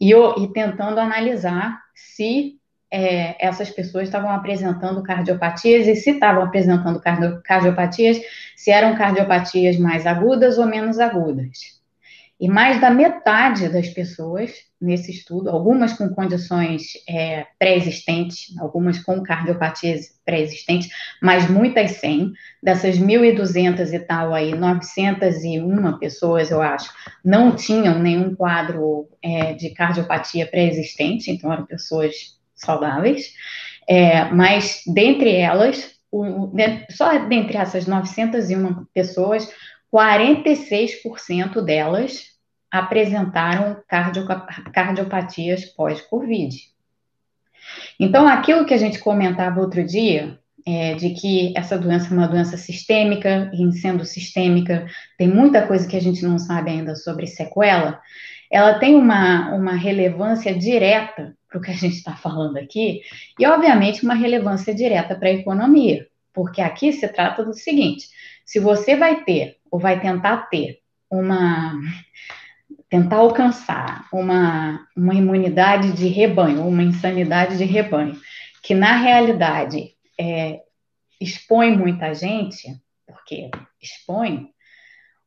E, 0.00 0.12
e 0.12 0.52
tentando 0.52 0.98
analisar 0.98 1.80
se 1.94 2.56
é, 2.90 3.44
essas 3.44 3.70
pessoas 3.70 4.04
estavam 4.04 4.30
apresentando 4.30 5.02
cardiopatias 5.02 5.86
e 5.86 5.96
se 5.96 6.10
estavam 6.10 6.42
apresentando 6.42 7.00
cardiopatias, 7.42 8.18
se 8.54 8.70
eram 8.70 8.96
cardiopatias 8.96 9.76
mais 9.78 10.06
agudas 10.06 10.58
ou 10.58 10.66
menos 10.66 10.98
agudas. 10.98 11.75
E 12.38 12.48
mais 12.48 12.80
da 12.80 12.90
metade 12.90 13.68
das 13.70 13.88
pessoas 13.88 14.52
nesse 14.78 15.10
estudo, 15.10 15.48
algumas 15.48 15.94
com 15.94 16.10
condições 16.10 16.82
é, 17.08 17.46
pré-existentes, 17.58 18.54
algumas 18.58 18.98
com 18.98 19.22
cardiopatias 19.22 20.08
pré-existentes, 20.22 20.90
mas 21.22 21.48
muitas 21.48 21.92
sem, 21.92 22.32
dessas 22.62 22.98
1.200 22.98 23.90
e 23.90 23.98
tal 24.00 24.34
aí, 24.34 24.54
901 24.54 25.98
pessoas, 25.98 26.50
eu 26.50 26.60
acho, 26.60 26.90
não 27.24 27.56
tinham 27.56 27.98
nenhum 27.98 28.34
quadro 28.34 29.08
é, 29.22 29.54
de 29.54 29.70
cardiopatia 29.70 30.46
pré-existente, 30.46 31.30
então 31.30 31.50
eram 31.50 31.64
pessoas 31.64 32.36
saudáveis, 32.54 33.32
é, 33.88 34.24
mas 34.26 34.82
dentre 34.86 35.34
elas, 35.34 35.96
o, 36.12 36.52
só 36.90 37.18
dentre 37.26 37.56
essas 37.56 37.86
901 37.86 38.84
pessoas, 38.92 39.48
46% 39.96 41.62
delas 41.64 42.26
apresentaram 42.70 43.82
cardiopatias 44.74 45.64
pós-Covid. 45.64 46.54
Então, 47.98 48.28
aquilo 48.28 48.66
que 48.66 48.74
a 48.74 48.76
gente 48.76 48.98
comentava 48.98 49.58
outro 49.58 49.82
dia, 49.86 50.38
é, 50.66 50.94
de 50.94 51.10
que 51.10 51.54
essa 51.56 51.78
doença 51.78 52.12
é 52.12 52.16
uma 52.16 52.28
doença 52.28 52.58
sistêmica, 52.58 53.50
e 53.54 53.72
sendo 53.72 54.04
sistêmica, 54.04 54.86
tem 55.16 55.28
muita 55.28 55.66
coisa 55.66 55.88
que 55.88 55.96
a 55.96 56.00
gente 56.00 56.22
não 56.22 56.38
sabe 56.38 56.70
ainda 56.70 56.94
sobre 56.94 57.26
sequela, 57.26 57.98
ela 58.50 58.78
tem 58.78 58.96
uma, 58.96 59.54
uma 59.54 59.72
relevância 59.72 60.54
direta 60.54 61.34
para 61.48 61.58
o 61.58 61.62
que 61.62 61.70
a 61.70 61.74
gente 61.74 61.94
está 61.94 62.14
falando 62.14 62.58
aqui, 62.58 63.00
e 63.38 63.46
obviamente 63.46 64.04
uma 64.04 64.14
relevância 64.14 64.74
direta 64.74 65.14
para 65.14 65.28
a 65.28 65.32
economia, 65.32 66.06
porque 66.34 66.60
aqui 66.60 66.92
se 66.92 67.08
trata 67.08 67.42
do 67.42 67.54
seguinte: 67.54 68.08
se 68.44 68.60
você 68.60 68.94
vai 68.94 69.24
ter, 69.24 69.55
ou 69.70 69.78
vai 69.78 70.00
tentar 70.00 70.48
ter, 70.48 70.78
uma. 71.10 71.74
tentar 72.88 73.16
alcançar 73.16 74.06
uma, 74.12 74.86
uma 74.96 75.14
imunidade 75.14 75.92
de 75.92 76.08
rebanho, 76.08 76.66
uma 76.66 76.82
insanidade 76.82 77.58
de 77.58 77.64
rebanho, 77.64 78.18
que 78.62 78.74
na 78.74 78.96
realidade 78.96 79.94
é, 80.18 80.60
expõe 81.20 81.76
muita 81.76 82.14
gente, 82.14 82.68
porque 83.06 83.50
expõe, 83.80 84.48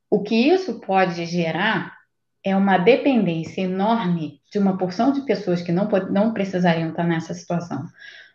o 0.09 0.23
que 0.23 0.35
isso 0.35 0.79
pode 0.79 1.25
gerar 1.25 1.97
é 2.43 2.55
uma 2.55 2.77
dependência 2.77 3.61
enorme 3.61 4.41
de 4.51 4.57
uma 4.57 4.77
porção 4.77 5.11
de 5.11 5.21
pessoas 5.21 5.61
que 5.61 5.71
não, 5.71 5.87
não 6.09 6.33
precisariam 6.33 6.89
estar 6.89 7.03
nessa 7.03 7.33
situação 7.33 7.85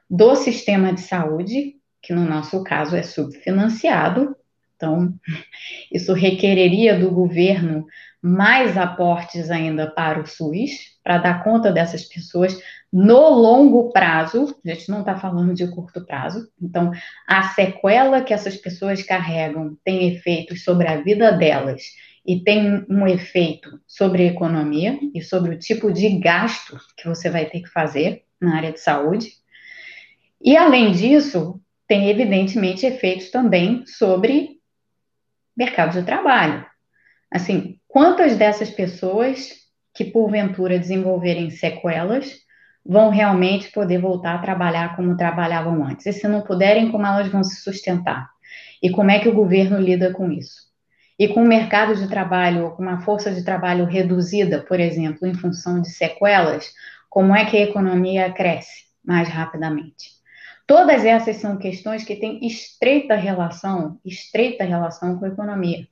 do 0.08 0.36
sistema 0.36 0.92
de 0.92 1.00
saúde, 1.00 1.76
que 2.02 2.12
no 2.12 2.24
nosso 2.24 2.62
caso 2.62 2.94
é 2.94 3.02
subfinanciado. 3.02 4.36
Então, 4.76 5.14
isso 5.92 6.12
requereria 6.12 6.98
do 6.98 7.10
governo 7.10 7.86
mais 8.22 8.78
aportes 8.78 9.50
ainda 9.50 9.90
para 9.90 10.20
o 10.20 10.26
SUS, 10.26 10.94
para 11.02 11.18
dar 11.18 11.44
conta 11.44 11.70
dessas 11.70 12.04
pessoas 12.04 12.58
no 12.96 13.28
longo 13.28 13.90
prazo, 13.90 14.56
a 14.64 14.68
gente 14.68 14.88
não 14.88 15.00
está 15.00 15.16
falando 15.18 15.52
de 15.52 15.66
curto 15.66 16.06
prazo, 16.06 16.48
então 16.62 16.92
a 17.26 17.42
sequela 17.42 18.22
que 18.22 18.32
essas 18.32 18.56
pessoas 18.56 19.02
carregam 19.02 19.76
tem 19.84 20.14
efeitos 20.14 20.62
sobre 20.62 20.86
a 20.86 21.02
vida 21.02 21.32
delas 21.32 21.82
e 22.24 22.38
tem 22.38 22.86
um 22.88 23.04
efeito 23.08 23.80
sobre 23.84 24.22
a 24.22 24.26
economia 24.26 24.96
e 25.12 25.20
sobre 25.20 25.56
o 25.56 25.58
tipo 25.58 25.92
de 25.92 26.08
gasto 26.20 26.78
que 26.96 27.08
você 27.08 27.28
vai 27.28 27.46
ter 27.46 27.62
que 27.62 27.68
fazer 27.68 28.22
na 28.40 28.56
área 28.56 28.72
de 28.72 28.78
saúde. 28.78 29.32
E, 30.40 30.56
além 30.56 30.92
disso, 30.92 31.60
tem 31.88 32.08
evidentemente 32.08 32.86
efeitos 32.86 33.28
também 33.28 33.84
sobre 33.86 34.53
mercado 35.56 35.92
de 35.92 36.02
trabalho. 36.04 36.64
Assim, 37.30 37.78
quantas 37.88 38.36
dessas 38.36 38.70
pessoas 38.70 39.52
que 39.94 40.04
porventura 40.04 40.78
desenvolverem 40.78 41.50
sequelas 41.50 42.32
vão 42.84 43.10
realmente 43.10 43.70
poder 43.72 43.98
voltar 43.98 44.34
a 44.34 44.38
trabalhar 44.38 44.96
como 44.96 45.16
trabalhavam 45.16 45.84
antes? 45.84 46.06
E 46.06 46.12
se 46.12 46.28
não 46.28 46.42
puderem, 46.42 46.90
como 46.90 47.06
elas 47.06 47.28
vão 47.28 47.42
se 47.42 47.56
sustentar? 47.62 48.28
E 48.82 48.90
como 48.90 49.10
é 49.10 49.18
que 49.18 49.28
o 49.28 49.34
governo 49.34 49.78
lida 49.78 50.12
com 50.12 50.30
isso? 50.30 50.64
E 51.18 51.28
com 51.28 51.42
o 51.44 51.48
mercado 51.48 51.94
de 51.94 52.08
trabalho, 52.08 52.72
com 52.72 52.82
uma 52.82 53.00
força 53.00 53.32
de 53.32 53.44
trabalho 53.44 53.84
reduzida, 53.84 54.62
por 54.62 54.80
exemplo, 54.80 55.26
em 55.26 55.34
função 55.34 55.80
de 55.80 55.88
sequelas, 55.90 56.72
como 57.08 57.34
é 57.34 57.44
que 57.44 57.56
a 57.56 57.62
economia 57.62 58.32
cresce 58.32 58.84
mais 59.04 59.28
rapidamente? 59.28 60.10
Todas 60.66 61.04
essas 61.04 61.36
são 61.36 61.58
questões 61.58 62.04
que 62.04 62.16
têm 62.16 62.44
estreita 62.46 63.14
relação, 63.14 64.00
estreita 64.04 64.64
relação 64.64 65.18
com 65.18 65.26
a 65.26 65.28
economia. 65.28 65.86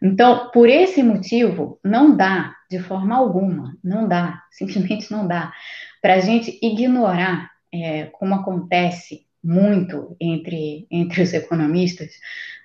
Então, 0.00 0.50
por 0.50 0.68
esse 0.68 1.02
motivo, 1.02 1.80
não 1.82 2.16
dá, 2.16 2.54
de 2.70 2.78
forma 2.78 3.16
alguma, 3.16 3.76
não 3.82 4.06
dá, 4.06 4.42
simplesmente 4.52 5.10
não 5.10 5.26
dá, 5.26 5.52
para 6.00 6.14
a 6.14 6.20
gente 6.20 6.58
ignorar, 6.62 7.50
é, 7.72 8.06
como 8.06 8.34
acontece 8.34 9.26
muito 9.42 10.16
entre, 10.20 10.86
entre 10.90 11.22
os 11.22 11.32
economistas, 11.32 12.12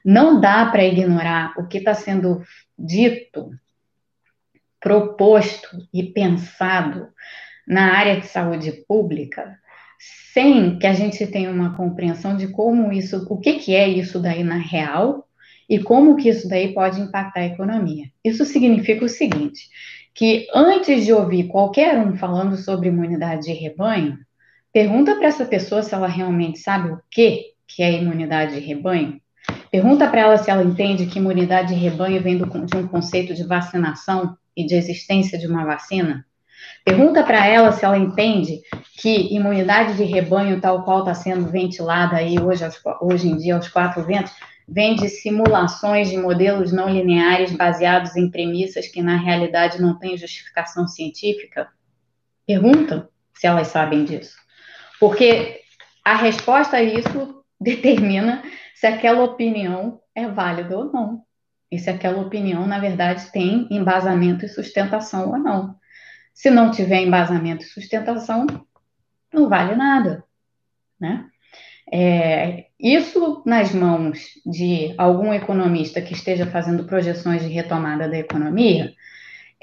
não 0.04 0.42
dá 0.42 0.66
para 0.66 0.84
ignorar 0.84 1.54
o 1.58 1.68
que 1.68 1.78
está 1.78 1.94
sendo 1.94 2.44
dito, 2.78 3.52
proposto 4.80 5.88
e 5.94 6.04
pensado 6.04 7.10
na 7.68 7.96
área 7.98 8.20
de 8.20 8.26
saúde 8.26 8.72
pública, 8.88 9.60
sem 10.34 10.78
que 10.80 10.88
a 10.88 10.94
gente 10.94 11.26
tenha 11.28 11.52
uma 11.52 11.76
compreensão 11.76 12.36
de 12.38 12.48
como 12.48 12.92
isso, 12.92 13.26
o 13.30 13.38
que, 13.38 13.54
que 13.54 13.76
é 13.76 13.88
isso 13.88 14.20
daí 14.20 14.44
na 14.44 14.58
real 14.58 15.28
e 15.70 15.80
como 15.80 16.16
que 16.16 16.30
isso 16.30 16.48
daí 16.48 16.74
pode 16.74 17.00
impactar 17.02 17.42
a 17.42 17.46
economia. 17.46 18.06
Isso 18.24 18.46
significa 18.46 19.06
o 19.06 19.10
seguinte, 19.10 19.70
que 20.14 20.48
antes 20.54 21.06
de 21.06 21.14
ouvir 21.14 21.48
qualquer 21.48 21.98
um 21.98 22.16
falando 22.16 22.58
sobre 22.58 22.90
imunidade 22.90 23.46
de 23.46 23.54
rebanho, 23.54 24.18
pergunta 24.74 25.16
para 25.16 25.28
essa 25.28 25.46
pessoa 25.46 25.84
se 25.84 25.94
ela 25.94 26.08
realmente 26.08 26.60
sabe 26.60 26.92
o 26.92 27.00
que, 27.10 27.54
que 27.68 27.84
é 27.84 27.92
imunidade 27.94 28.56
de 28.56 28.60
rebanho, 28.60 29.22
Pergunta 29.72 30.10
para 30.10 30.22
ela 30.22 30.38
se 30.38 30.52
ela 30.52 30.64
entende 30.64 31.06
que 31.06 31.18
imunidade 31.18 31.74
de 31.74 31.80
rebanho 31.80 32.22
vem 32.22 32.38
do, 32.38 32.46
de 32.66 32.78
um 32.78 32.88
conceito 32.88 33.34
de 33.34 33.44
vacinação 33.44 34.38
e 34.56 34.66
de 34.66 34.76
existência 34.76 35.38
de 35.40 35.48
uma 35.48 35.66
vacina. 35.66 36.26
Pergunta 36.84 37.24
para 37.24 37.46
ela 37.46 37.72
se 37.72 37.86
ela 37.86 37.98
entende 37.98 38.62
que 39.00 39.34
imunidade 39.34 39.96
de 39.96 40.04
rebanho, 40.04 40.60
tal 40.60 40.84
qual 40.84 41.00
está 41.00 41.14
sendo 41.14 41.50
ventilada 41.50 42.18
aí 42.18 42.40
hoje, 42.40 42.64
hoje 43.02 43.28
em 43.28 43.38
dia 43.38 43.56
aos 43.56 43.68
quatro 43.68 44.04
ventos, 44.04 44.32
vem 44.68 44.96
de 44.96 45.10
simulações 45.10 46.10
de 46.10 46.18
modelos 46.18 46.72
não 46.72 46.90
lineares 46.90 47.52
baseados 47.52 48.16
em 48.16 48.32
premissas 48.32 48.88
que 48.88 49.02
na 49.02 49.18
realidade 49.18 49.82
não 49.82 50.00
têm 50.00 50.18
justificação 50.18 50.88
científica? 50.88 51.68
Pergunta 52.48 53.10
se 53.34 53.48
elas 53.48 53.68
sabem 53.68 54.06
disso. 54.06 54.36
Porque 55.00 55.62
a 56.06 56.16
resposta 56.16 56.78
a 56.78 56.84
isso 56.84 57.44
determina 57.60 58.44
se 58.76 58.88
aquela 58.88 59.24
opinião 59.24 60.00
é 60.16 60.28
válida 60.28 60.78
ou 60.78 60.86
não. 60.92 61.22
E 61.72 61.80
se 61.80 61.90
aquela 61.90 62.22
opinião, 62.22 62.68
na 62.68 62.80
verdade, 62.80 63.32
tem 63.32 63.68
embasamento 63.72 64.46
e 64.46 64.50
sustentação 64.50 65.30
ou 65.30 65.38
não. 65.38 65.76
Se 66.42 66.50
não 66.50 66.72
tiver 66.72 67.04
embasamento 67.04 67.64
e 67.64 67.68
sustentação, 67.68 68.48
não 69.32 69.48
vale 69.48 69.76
nada, 69.76 70.24
né? 71.00 71.28
É, 71.94 72.66
isso 72.80 73.44
nas 73.46 73.72
mãos 73.76 74.18
de 74.44 74.96
algum 74.98 75.32
economista 75.32 76.02
que 76.02 76.14
esteja 76.14 76.48
fazendo 76.48 76.86
projeções 76.86 77.44
de 77.44 77.48
retomada 77.48 78.10
da 78.10 78.18
economia 78.18 78.92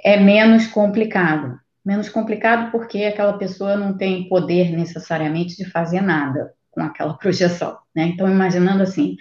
é 0.04 0.20
menos 0.20 0.68
complicado. 0.68 1.58
Menos 1.84 2.08
complicado 2.08 2.70
porque 2.70 3.06
aquela 3.06 3.36
pessoa 3.36 3.76
não 3.76 3.96
tem 3.96 4.28
poder 4.28 4.70
necessariamente 4.70 5.56
de 5.56 5.68
fazer 5.68 6.00
nada 6.00 6.54
com 6.70 6.80
aquela 6.80 7.14
projeção, 7.18 7.76
né? 7.92 8.04
Então, 8.04 8.30
imaginando 8.30 8.84
assim, 8.84 9.16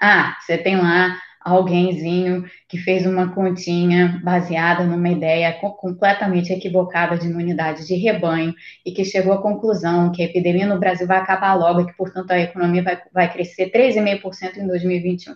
ah, 0.00 0.34
você 0.40 0.56
tem 0.56 0.76
lá 0.76 1.14
alguémzinho 1.44 2.44
que 2.68 2.78
fez 2.78 3.06
uma 3.06 3.34
continha 3.34 4.20
baseada 4.22 4.84
numa 4.84 5.08
ideia 5.08 5.52
completamente 5.52 6.52
equivocada 6.52 7.18
de 7.18 7.28
imunidade 7.28 7.86
de 7.86 7.94
rebanho 7.94 8.54
e 8.84 8.92
que 8.92 9.04
chegou 9.04 9.32
à 9.32 9.42
conclusão 9.42 10.12
que 10.12 10.22
a 10.22 10.26
epidemia 10.26 10.66
no 10.66 10.78
Brasil 10.78 11.06
vai 11.06 11.18
acabar 11.18 11.54
logo 11.54 11.80
e 11.80 11.86
que, 11.86 11.96
portanto, 11.96 12.30
a 12.30 12.38
economia 12.38 12.82
vai, 12.82 13.00
vai 13.12 13.32
crescer 13.32 13.70
13,5% 13.70 14.56
em 14.56 14.66
2021. 14.66 15.34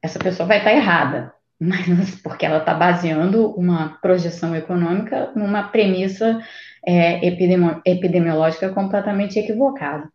Essa 0.00 0.18
pessoa 0.18 0.46
vai 0.46 0.58
estar 0.58 0.72
errada, 0.72 1.34
mas 1.60 2.14
porque 2.22 2.46
ela 2.46 2.58
está 2.58 2.74
baseando 2.74 3.50
uma 3.50 3.98
projeção 4.00 4.54
econômica 4.54 5.32
numa 5.34 5.64
premissa 5.64 6.40
é, 6.86 7.26
epidemiológica 7.84 8.70
completamente 8.70 9.38
equivocada. 9.38 10.10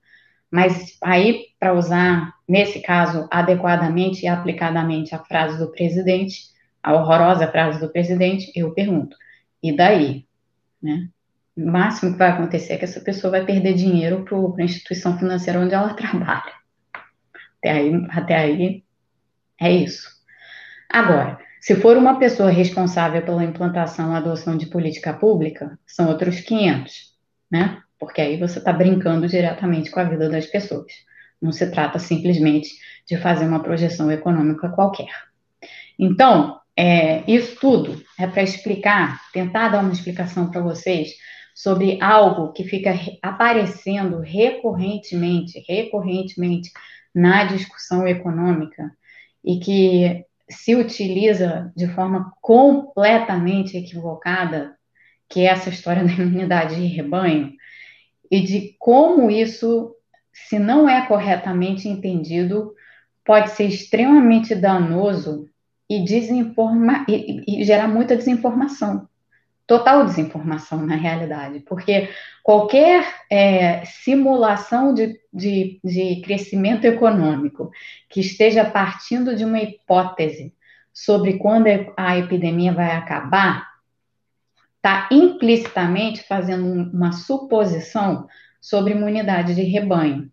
Mas 0.54 0.99
aí, 1.01 1.47
para 1.60 1.74
usar, 1.74 2.32
nesse 2.47 2.80
caso, 2.80 3.28
adequadamente 3.32 4.24
e 4.24 4.28
aplicadamente 4.28 5.16
a 5.16 5.18
frase 5.18 5.58
do 5.58 5.72
presidente, 5.72 6.43
a 6.84 6.93
horrorosa 6.93 7.47
frase 7.47 7.80
do 7.80 7.89
presidente, 7.89 8.51
eu 8.56 8.72
pergunto, 8.72 9.18
e 9.64 9.76
daí? 9.76 10.28
Né? 10.80 11.10
O 11.58 11.66
máximo 11.66 12.12
que 12.12 12.20
vai 12.20 12.30
acontecer 12.30 12.74
é 12.74 12.78
que 12.78 12.86
essa 12.86 13.01
pessoa 13.01 13.32
vai 13.32 13.43
perder 13.43 13.74
dinheiro 13.74 14.24
para 14.24 14.38
a 14.38 14.64
instituição 14.64 15.18
financeira 15.18 15.60
onde 15.60 15.74
ela 15.74 15.91
trabalha. 15.97 16.54
Até 17.58 17.72
aí, 17.72 18.08
até 18.12 18.36
aí, 18.36 18.84
é 19.60 19.72
isso. 19.72 20.08
Agora, 20.88 21.39
se 21.60 21.74
for 21.74 21.97
uma 21.97 22.20
pessoa 22.20 22.51
responsável 22.51 23.24
pela 23.24 23.43
implantação 23.43 24.14
e 24.14 24.18
adoção 24.18 24.56
de 24.56 24.68
política 24.68 25.14
pública, 25.14 25.80
são 25.84 26.10
outros 26.10 26.41
500, 26.41 27.16
né? 27.51 27.82
Porque 28.04 28.20
aí 28.20 28.38
você 28.38 28.60
está 28.60 28.74
brincando 28.74 29.30
diretamente 29.30 29.89
com 29.89 29.97
a 29.97 30.04
vida 30.04 30.30
das 30.30 30.45
pessoas. 30.45 30.91
Não 31.41 31.54
se 31.54 31.72
trata 31.72 31.97
simplesmente 31.99 32.70
de 33.08 33.16
fazer 33.16 33.45
uma 33.45 33.64
projeção 33.64 34.12
econômica 34.12 34.68
qualquer. 34.70 35.10
Então, 35.97 36.60
é, 36.76 37.24
isso 37.32 37.56
tudo 37.62 38.04
é 38.20 38.28
para 38.28 38.43
explicar, 38.43 39.22
tentar 39.32 39.70
dar 39.70 39.80
uma 39.80 39.93
explicação 39.93 40.51
para 40.51 40.60
vocês 40.60 41.14
sobre 41.56 41.97
algo 42.01 42.51
que 42.51 42.66
fica 42.66 42.93
aparecendo 43.22 44.20
recorrentemente, 44.20 45.64
recorrentemente 45.66 46.72
na 47.16 47.45
discussão 47.45 48.06
econômica 48.06 48.91
e 49.45 49.60
que 49.60 50.26
se 50.49 50.76
utiliza 50.76 51.72
de 51.74 51.88
forma 51.88 52.34
completamente 52.41 53.78
equivocada, 53.78 54.76
que 55.30 55.41
é 55.41 55.45
essa 55.45 55.70
história 55.70 56.04
da 56.04 56.12
imunidade 56.12 56.76
de 56.76 56.88
rebanho, 56.88 57.54
e 58.34 58.42
de 58.42 58.76
como 58.80 59.30
isso, 59.30 59.96
se 60.34 60.58
não 60.58 60.90
é 60.90 61.06
corretamente 61.06 61.88
entendido, 61.88 62.74
pode 63.24 63.52
ser 63.52 63.66
extremamente 63.66 64.56
danoso 64.56 65.48
e, 65.88 66.04
desinforma, 66.04 67.06
e, 67.08 67.62
e 67.62 67.64
gerar 67.64 67.88
muita 67.88 68.16
desinformação. 68.18 69.08
Total 69.68 70.04
desinformação, 70.04 70.84
na 70.84 70.96
realidade, 70.96 71.60
porque 71.60 72.10
qualquer 72.42 73.06
é, 73.30 73.86
simulação 73.86 74.96
de, 74.96 75.20
de, 75.32 75.80
de 75.84 76.20
crescimento 76.22 76.86
econômico 76.86 77.70
que 78.10 78.20
esteja 78.20 78.66
partindo 78.66 79.36
de 79.36 79.46
uma 79.46 79.62
hipótese 79.62 80.56
sobre 80.92 81.38
quando 81.38 81.68
a 81.96 82.18
epidemia 82.18 82.74
vai 82.74 82.96
acabar, 82.96 83.73
está 84.84 85.08
implicitamente 85.10 86.24
fazendo 86.28 86.92
uma 86.92 87.14
suposição 87.14 88.28
sobre 88.60 88.94
imunidade 88.94 89.56
de 89.56 89.64
rebanho. 89.64 90.30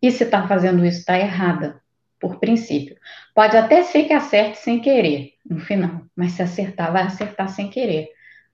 E 0.00 0.12
se 0.12 0.22
está 0.22 0.46
fazendo 0.46 0.86
isso, 0.86 1.00
está 1.00 1.18
errada, 1.18 1.82
por 2.20 2.38
princípio. 2.38 2.96
Pode 3.34 3.56
até 3.56 3.82
ser 3.82 4.04
que 4.04 4.12
acerte 4.12 4.58
sem 4.58 4.80
querer, 4.80 5.32
no 5.44 5.58
final, 5.58 6.02
mas 6.14 6.32
se 6.32 6.42
acertar, 6.42 6.92
vai 6.92 7.02
acertar 7.02 7.48
sem 7.48 7.68
querer. 7.68 8.10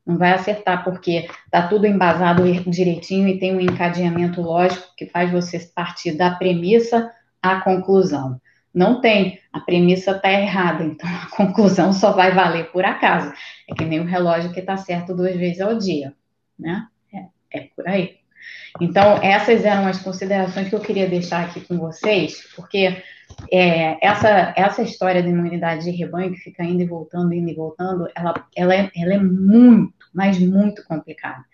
Não 0.07 0.17
vai 0.17 0.33
acertar 0.33 0.83
porque 0.83 1.29
está 1.45 1.69
tudo 1.69 1.87
embasado 1.87 2.43
direitinho 2.71 3.29
e 3.29 3.39
tem 3.39 3.55
um 3.55 3.61
encadeamento 3.61 4.41
lógico 4.41 4.95
que 4.97 5.05
faz 5.05 5.31
você 5.31 5.59
partir 5.75 6.13
da 6.13 6.31
premissa 6.31 7.13
à 7.43 7.61
conclusão. 7.61 8.41
Não 8.73 9.01
tem. 9.01 9.39
A 9.53 9.61
premissa 9.61 10.13
está 10.13 10.31
errada, 10.31 10.85
então 10.85 11.09
a 11.09 11.27
conclusão 11.35 11.93
só 11.93 12.13
vai 12.13 12.33
valer 12.33 12.71
por 12.71 12.85
acaso. 12.85 13.33
É 13.69 13.75
que 13.75 13.85
nem 13.85 14.01
o 14.01 14.05
relógio 14.05 14.53
que 14.53 14.61
está 14.61 14.77
certo 14.77 15.15
duas 15.15 15.37
vezes 15.37 15.61
ao 15.61 15.77
dia, 15.77 16.15
né? 16.59 16.87
É, 17.13 17.59
é 17.59 17.69
por 17.75 17.87
aí. 17.89 18.21
Então, 18.81 19.19
essas 19.23 19.65
eram 19.65 19.87
as 19.87 20.01
considerações 20.01 20.69
que 20.69 20.75
eu 20.75 20.81
queria 20.81 21.09
deixar 21.09 21.45
aqui 21.45 21.61
com 21.61 21.77
vocês, 21.77 22.49
porque 22.55 23.03
é, 23.53 24.07
essa, 24.07 24.55
essa 24.57 24.83
história 24.83 25.23
da 25.23 25.29
imunidade 25.29 25.85
de 25.85 25.91
rebanho, 25.91 26.33
que 26.33 26.39
fica 26.39 26.65
indo 26.65 26.83
e 26.83 26.87
voltando, 26.87 27.35
indo 27.35 27.51
e 27.51 27.55
voltando, 27.55 28.09
ela, 28.15 28.35
ela, 28.57 28.75
é, 28.75 28.91
ela 28.97 29.15
é 29.15 29.19
muito, 29.19 29.95
mas 30.15 30.39
muito 30.39 30.85
complicada. 30.85 31.45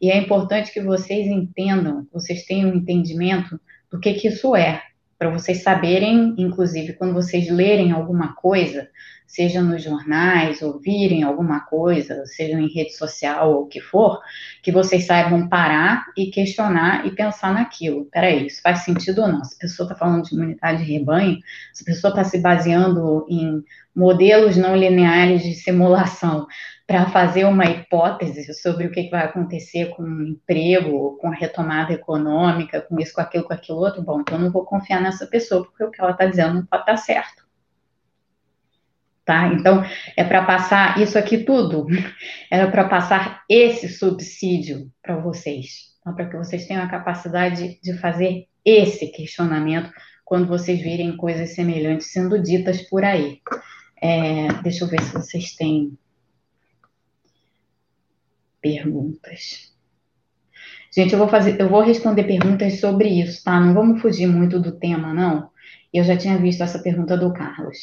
E 0.00 0.10
é 0.10 0.18
importante 0.18 0.72
que 0.72 0.80
vocês 0.80 1.26
entendam, 1.26 2.06
vocês 2.12 2.44
tenham 2.44 2.70
um 2.70 2.74
entendimento 2.74 3.60
do 3.90 4.00
que, 4.00 4.14
que 4.14 4.28
isso 4.28 4.54
é, 4.56 4.82
para 5.24 5.32
vocês 5.32 5.62
saberem, 5.62 6.34
inclusive, 6.36 6.92
quando 6.92 7.14
vocês 7.14 7.48
lerem 7.48 7.92
alguma 7.92 8.34
coisa, 8.34 8.90
seja 9.34 9.60
nos 9.60 9.82
jornais, 9.82 10.62
ouvirem 10.62 11.24
alguma 11.24 11.60
coisa, 11.60 12.24
seja 12.24 12.58
em 12.58 12.72
rede 12.72 12.92
social 12.96 13.52
ou 13.52 13.62
o 13.62 13.66
que 13.66 13.80
for, 13.80 14.20
que 14.62 14.70
vocês 14.70 15.06
saibam 15.06 15.48
parar 15.48 16.06
e 16.16 16.26
questionar 16.26 17.04
e 17.04 17.10
pensar 17.10 17.52
naquilo. 17.52 18.04
Peraí, 18.06 18.46
isso 18.46 18.62
faz 18.62 18.84
sentido 18.84 19.22
ou 19.22 19.28
não? 19.28 19.44
Se 19.44 19.56
a 19.56 19.58
pessoa 19.58 19.86
está 19.86 19.98
falando 19.98 20.24
de 20.24 20.34
imunidade 20.34 20.84
de 20.84 20.92
rebanho, 20.92 21.38
se 21.72 21.82
a 21.82 21.86
pessoa 21.86 22.10
está 22.10 22.22
se 22.22 22.38
baseando 22.38 23.26
em 23.28 23.64
modelos 23.94 24.56
não 24.56 24.76
lineares 24.76 25.42
de 25.42 25.54
simulação 25.54 26.46
para 26.86 27.06
fazer 27.06 27.44
uma 27.44 27.64
hipótese 27.64 28.52
sobre 28.54 28.86
o 28.86 28.92
que, 28.92 29.08
vai 29.08 29.24
acontecer 29.24 29.86
com 29.96 30.02
o 30.02 30.22
emprego, 30.22 31.16
com 31.20 31.28
a 31.28 31.34
retomada 31.34 31.92
econômica, 31.92 32.82
com 32.82 33.00
isso, 33.00 33.14
com 33.14 33.20
aquilo, 33.20 33.44
com 33.44 33.54
aquilo 33.54 33.78
outro, 33.78 34.02
bom, 34.02 34.20
então 34.20 34.36
eu 34.36 34.44
não 34.44 34.52
vou 34.52 34.64
confiar 34.64 35.00
nessa 35.00 35.26
pessoa, 35.26 35.64
porque 35.64 35.82
o 35.82 35.90
que 35.90 36.00
ela 36.00 36.10
está 36.10 36.26
dizendo 36.26 36.54
não 36.54 36.66
pode 36.66 36.82
estar 36.82 36.96
certo. 36.98 37.43
Tá? 39.24 39.48
Então, 39.48 39.82
é 40.16 40.22
para 40.22 40.44
passar 40.44 41.00
isso 41.00 41.18
aqui 41.18 41.38
tudo, 41.38 41.86
é 42.50 42.66
para 42.66 42.86
passar 42.88 43.42
esse 43.48 43.88
subsídio 43.88 44.90
para 45.02 45.16
vocês, 45.16 45.94
tá? 46.04 46.12
para 46.12 46.28
que 46.28 46.36
vocês 46.36 46.66
tenham 46.66 46.82
a 46.82 46.88
capacidade 46.88 47.80
de 47.82 47.94
fazer 47.94 48.46
esse 48.62 49.06
questionamento 49.08 49.90
quando 50.24 50.46
vocês 50.46 50.80
virem 50.80 51.16
coisas 51.16 51.54
semelhantes 51.54 52.12
sendo 52.12 52.42
ditas 52.42 52.82
por 52.82 53.02
aí. 53.02 53.40
É, 54.00 54.48
deixa 54.62 54.84
eu 54.84 54.88
ver 54.88 55.00
se 55.00 55.12
vocês 55.12 55.54
têm 55.54 55.96
perguntas. 58.60 59.72
Gente, 60.94 61.12
eu 61.12 61.18
vou 61.18 61.28
fazer, 61.28 61.60
eu 61.60 61.68
vou 61.68 61.82
responder 61.82 62.24
perguntas 62.24 62.78
sobre 62.78 63.08
isso, 63.08 63.42
tá? 63.42 63.58
Não 63.58 63.74
vamos 63.74 64.00
fugir 64.00 64.26
muito 64.26 64.60
do 64.60 64.78
tema, 64.78 65.12
não. 65.12 65.50
Eu 65.92 66.04
já 66.04 66.16
tinha 66.16 66.38
visto 66.38 66.62
essa 66.62 66.78
pergunta 66.78 67.16
do 67.16 67.32
Carlos. 67.32 67.76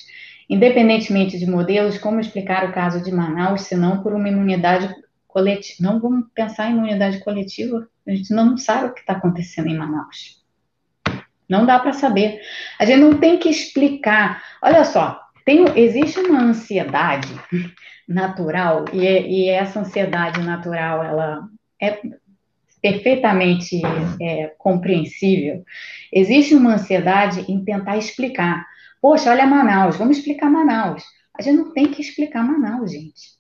Independentemente 0.52 1.40
de 1.40 1.50
modelos, 1.50 1.98
como 1.98 2.20
explicar 2.20 2.70
o 2.70 2.74
caso 2.74 3.02
de 3.02 3.10
Manaus, 3.10 3.62
se 3.62 3.76
não 3.78 4.04
por 4.04 4.14
uma 4.14 4.28
imunidade 4.28 4.94
coletiva? 5.26 5.78
Não 5.80 5.98
vamos 5.98 6.26
pensar 6.36 6.70
em 6.70 6.74
imunidade 6.74 7.22
coletiva? 7.22 7.88
A 8.06 8.12
gente 8.12 8.34
não 8.34 8.58
sabe 8.58 8.88
o 8.88 8.94
que 8.94 9.00
está 9.00 9.14
acontecendo 9.14 9.70
em 9.70 9.78
Manaus. 9.78 10.44
Não 11.48 11.66
dá 11.66 11.80
para 11.80 11.94
saber. 11.94 12.42
A 12.78 12.86
gente 12.86 13.00
não 13.00 13.18
tem 13.18 13.38
que 13.38 13.48
explicar. 13.48 14.44
Olha 14.62 14.84
só, 14.84 15.22
tem, 15.46 15.66
existe 15.74 16.20
uma 16.20 16.42
ansiedade 16.42 17.34
natural, 18.06 18.84
e, 18.92 19.06
e 19.06 19.50
essa 19.50 19.80
ansiedade 19.80 20.42
natural, 20.42 21.02
ela 21.02 21.48
é 21.82 21.98
perfeitamente 22.82 23.82
é, 24.22 24.54
compreensível. 24.58 25.64
Existe 26.12 26.54
uma 26.56 26.74
ansiedade 26.74 27.50
em 27.50 27.64
tentar 27.64 27.98
explicar. 27.98 28.66
Poxa, 29.02 29.32
olha 29.32 29.48
Manaus, 29.48 29.98
vamos 29.98 30.18
explicar 30.18 30.48
Manaus. 30.48 31.04
A 31.38 31.42
gente 31.42 31.58
não 31.58 31.74
tem 31.74 31.90
que 31.90 32.02
explicar 32.02 32.44
Manaus, 32.44 32.92
gente. 32.92 33.32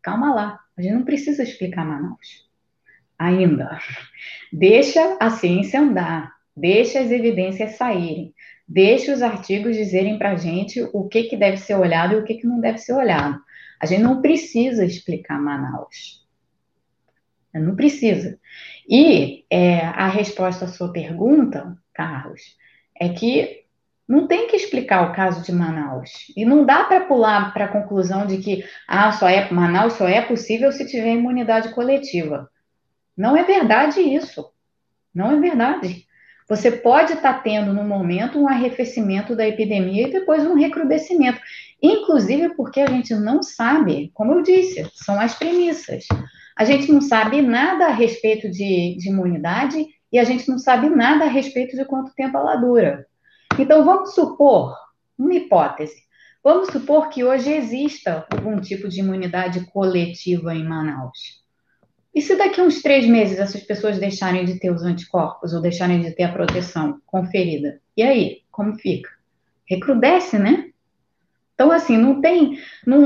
Calma 0.00 0.32
lá, 0.32 0.60
a 0.78 0.82
gente 0.82 0.94
não 0.94 1.04
precisa 1.04 1.42
explicar 1.42 1.84
Manaus. 1.84 2.48
Ainda. 3.18 3.80
Deixa 4.52 5.16
a 5.20 5.30
ciência 5.30 5.80
andar, 5.80 6.32
deixa 6.56 7.00
as 7.00 7.10
evidências 7.10 7.72
saírem, 7.72 8.32
deixa 8.66 9.12
os 9.12 9.22
artigos 9.22 9.76
dizerem 9.76 10.18
para 10.18 10.32
a 10.32 10.36
gente 10.36 10.80
o 10.92 11.08
que, 11.08 11.24
que 11.24 11.36
deve 11.36 11.56
ser 11.56 11.74
olhado 11.74 12.14
e 12.14 12.16
o 12.18 12.24
que, 12.24 12.34
que 12.34 12.46
não 12.46 12.60
deve 12.60 12.78
ser 12.78 12.92
olhado. 12.92 13.40
A 13.80 13.86
gente 13.86 14.02
não 14.02 14.22
precisa 14.22 14.84
explicar 14.84 15.40
Manaus. 15.40 16.24
Não 17.52 17.74
precisa. 17.74 18.38
E 18.88 19.44
é, 19.50 19.80
a 19.80 20.06
resposta 20.06 20.64
à 20.64 20.68
sua 20.68 20.92
pergunta, 20.92 21.76
Carlos, 21.92 22.56
é 22.98 23.08
que 23.08 23.61
não 24.12 24.26
tem 24.26 24.46
que 24.46 24.56
explicar 24.56 25.10
o 25.10 25.14
caso 25.14 25.42
de 25.42 25.50
Manaus. 25.50 26.10
E 26.36 26.44
não 26.44 26.66
dá 26.66 26.84
para 26.84 27.06
pular 27.06 27.50
para 27.54 27.64
a 27.64 27.68
conclusão 27.68 28.26
de 28.26 28.36
que 28.36 28.62
ah, 28.86 29.10
só 29.10 29.26
é, 29.26 29.50
Manaus 29.50 29.94
só 29.94 30.06
é 30.06 30.20
possível 30.20 30.70
se 30.70 30.86
tiver 30.86 31.14
imunidade 31.14 31.70
coletiva. 31.70 32.46
Não 33.16 33.34
é 33.34 33.42
verdade 33.42 34.00
isso. 34.00 34.50
Não 35.14 35.32
é 35.32 35.40
verdade. 35.40 36.06
Você 36.46 36.70
pode 36.70 37.14
estar 37.14 37.32
tá 37.32 37.40
tendo, 37.40 37.72
no 37.72 37.84
momento, 37.84 38.38
um 38.38 38.46
arrefecimento 38.46 39.34
da 39.34 39.48
epidemia 39.48 40.06
e 40.06 40.12
depois 40.12 40.44
um 40.44 40.56
recrudescimento. 40.56 41.40
Inclusive 41.82 42.54
porque 42.54 42.82
a 42.82 42.90
gente 42.90 43.14
não 43.14 43.42
sabe, 43.42 44.10
como 44.12 44.34
eu 44.34 44.42
disse, 44.42 44.90
são 44.92 45.18
as 45.18 45.34
premissas. 45.36 46.04
A 46.54 46.66
gente 46.66 46.92
não 46.92 47.00
sabe 47.00 47.40
nada 47.40 47.86
a 47.86 47.94
respeito 47.94 48.50
de, 48.50 48.94
de 48.98 49.08
imunidade 49.08 49.86
e 50.12 50.18
a 50.18 50.24
gente 50.24 50.46
não 50.50 50.58
sabe 50.58 50.90
nada 50.90 51.24
a 51.24 51.28
respeito 51.28 51.74
de 51.74 51.86
quanto 51.86 52.14
tempo 52.14 52.36
ela 52.36 52.56
dura. 52.56 53.06
Então, 53.58 53.84
vamos 53.84 54.14
supor, 54.14 54.76
uma 55.18 55.34
hipótese, 55.34 56.02
vamos 56.42 56.68
supor 56.68 57.08
que 57.08 57.22
hoje 57.22 57.52
exista 57.52 58.26
algum 58.30 58.60
tipo 58.60 58.88
de 58.88 59.00
imunidade 59.00 59.64
coletiva 59.66 60.54
em 60.54 60.64
Manaus. 60.64 61.42
E 62.14 62.20
se 62.20 62.36
daqui 62.36 62.60
a 62.60 62.64
uns 62.64 62.82
três 62.82 63.06
meses 63.06 63.38
essas 63.38 63.62
pessoas 63.62 63.98
deixarem 63.98 64.44
de 64.44 64.58
ter 64.58 64.70
os 64.70 64.82
anticorpos 64.82 65.54
ou 65.54 65.62
deixarem 65.62 66.02
de 66.02 66.10
ter 66.10 66.24
a 66.24 66.32
proteção 66.32 67.00
conferida? 67.06 67.80
E 67.96 68.02
aí, 68.02 68.42
como 68.50 68.74
fica? 68.74 69.08
Recrudesce, 69.66 70.38
né? 70.38 70.72
Então, 71.54 71.70
assim, 71.70 71.96
não 71.96 72.20
tem. 72.20 72.58
Não, 72.86 73.04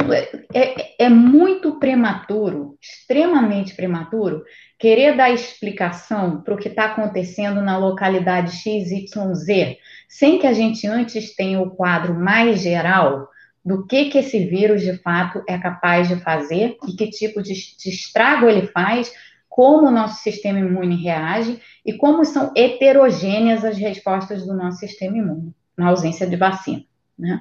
é, 0.54 1.04
é 1.04 1.08
muito 1.08 1.78
prematuro, 1.78 2.76
extremamente 2.80 3.74
prematuro, 3.74 4.44
querer 4.78 5.16
dar 5.16 5.30
explicação 5.30 6.42
para 6.42 6.54
o 6.54 6.58
que 6.58 6.68
está 6.68 6.86
acontecendo 6.86 7.62
na 7.62 7.78
localidade 7.78 8.52
XYZ, 8.52 9.76
sem 10.08 10.38
que 10.38 10.46
a 10.46 10.52
gente 10.52 10.86
antes 10.86 11.34
tenha 11.34 11.60
o 11.60 11.70
quadro 11.70 12.14
mais 12.14 12.60
geral 12.60 13.28
do 13.64 13.86
que, 13.86 14.06
que 14.10 14.18
esse 14.18 14.44
vírus 14.46 14.82
de 14.82 14.96
fato 14.98 15.42
é 15.48 15.58
capaz 15.58 16.08
de 16.08 16.16
fazer 16.16 16.76
e 16.86 16.92
que 16.94 17.10
tipo 17.10 17.42
de, 17.42 17.52
de 17.52 17.90
estrago 17.90 18.48
ele 18.48 18.68
faz, 18.68 19.12
como 19.48 19.88
o 19.88 19.90
nosso 19.90 20.22
sistema 20.22 20.58
imune 20.60 21.02
reage 21.02 21.60
e 21.84 21.94
como 21.94 22.24
são 22.24 22.52
heterogêneas 22.54 23.64
as 23.64 23.78
respostas 23.78 24.46
do 24.46 24.54
nosso 24.54 24.78
sistema 24.78 25.16
imune 25.16 25.54
na 25.76 25.88
ausência 25.88 26.26
de 26.26 26.36
vacina, 26.36 26.84
né? 27.18 27.40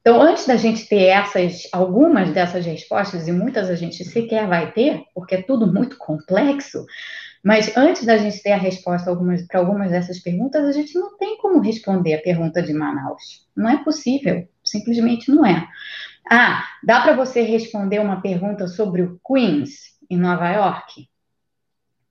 Então, 0.00 0.20
antes 0.20 0.46
da 0.46 0.56
gente 0.56 0.88
ter 0.88 1.04
essas, 1.06 1.68
algumas 1.72 2.32
dessas 2.32 2.64
respostas, 2.64 3.28
e 3.28 3.32
muitas 3.32 3.68
a 3.68 3.74
gente 3.74 4.02
sequer 4.04 4.46
vai 4.46 4.72
ter, 4.72 5.02
porque 5.14 5.34
é 5.34 5.42
tudo 5.42 5.66
muito 5.66 5.98
complexo, 5.98 6.86
mas 7.44 7.76
antes 7.76 8.04
da 8.04 8.16
gente 8.16 8.42
ter 8.42 8.52
a 8.52 8.56
resposta 8.56 9.14
para 9.48 9.60
algumas 9.60 9.90
dessas 9.90 10.18
perguntas, 10.18 10.64
a 10.64 10.72
gente 10.72 10.98
não 10.98 11.16
tem 11.18 11.36
como 11.38 11.60
responder 11.60 12.14
a 12.14 12.22
pergunta 12.22 12.62
de 12.62 12.72
Manaus. 12.72 13.46
Não 13.54 13.68
é 13.68 13.82
possível, 13.82 14.48
simplesmente 14.64 15.30
não 15.30 15.44
é. 15.44 15.66
Ah, 16.30 16.64
dá 16.82 17.00
para 17.00 17.16
você 17.16 17.42
responder 17.42 17.98
uma 17.98 18.22
pergunta 18.22 18.68
sobre 18.68 19.02
o 19.02 19.20
Queens, 19.26 19.98
em 20.08 20.18
Nova 20.18 20.50
York? 20.50 21.08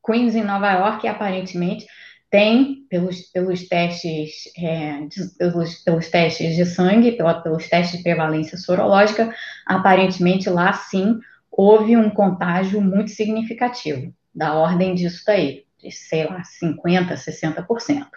Queens, 0.06 0.36
em 0.36 0.44
Nova 0.44 0.72
York, 0.72 1.08
aparentemente 1.08 1.86
tem, 2.30 2.86
pelos, 2.90 3.22
pelos 3.32 3.68
testes, 3.68 4.52
é, 4.58 5.02
de, 5.08 5.28
pelos, 5.38 5.76
pelos 5.76 6.10
testes 6.10 6.56
de 6.56 6.66
sangue, 6.66 7.14
pela, 7.14 7.42
pelos 7.42 7.68
testes 7.68 7.98
de 7.98 8.04
prevalência 8.04 8.58
sorológica, 8.58 9.34
aparentemente 9.66 10.50
lá 10.50 10.72
sim 10.74 11.20
houve 11.52 11.98
um 11.98 12.10
contágio 12.10 12.80
muito 12.80 13.12
significativo 13.12 14.14
da 14.34 14.54
ordem 14.54 14.94
disso 14.94 15.24
daí, 15.26 15.66
de, 15.78 15.92
sei 15.92 16.26
lá, 16.26 16.42
50%, 16.42 17.16
60%. 17.16 18.08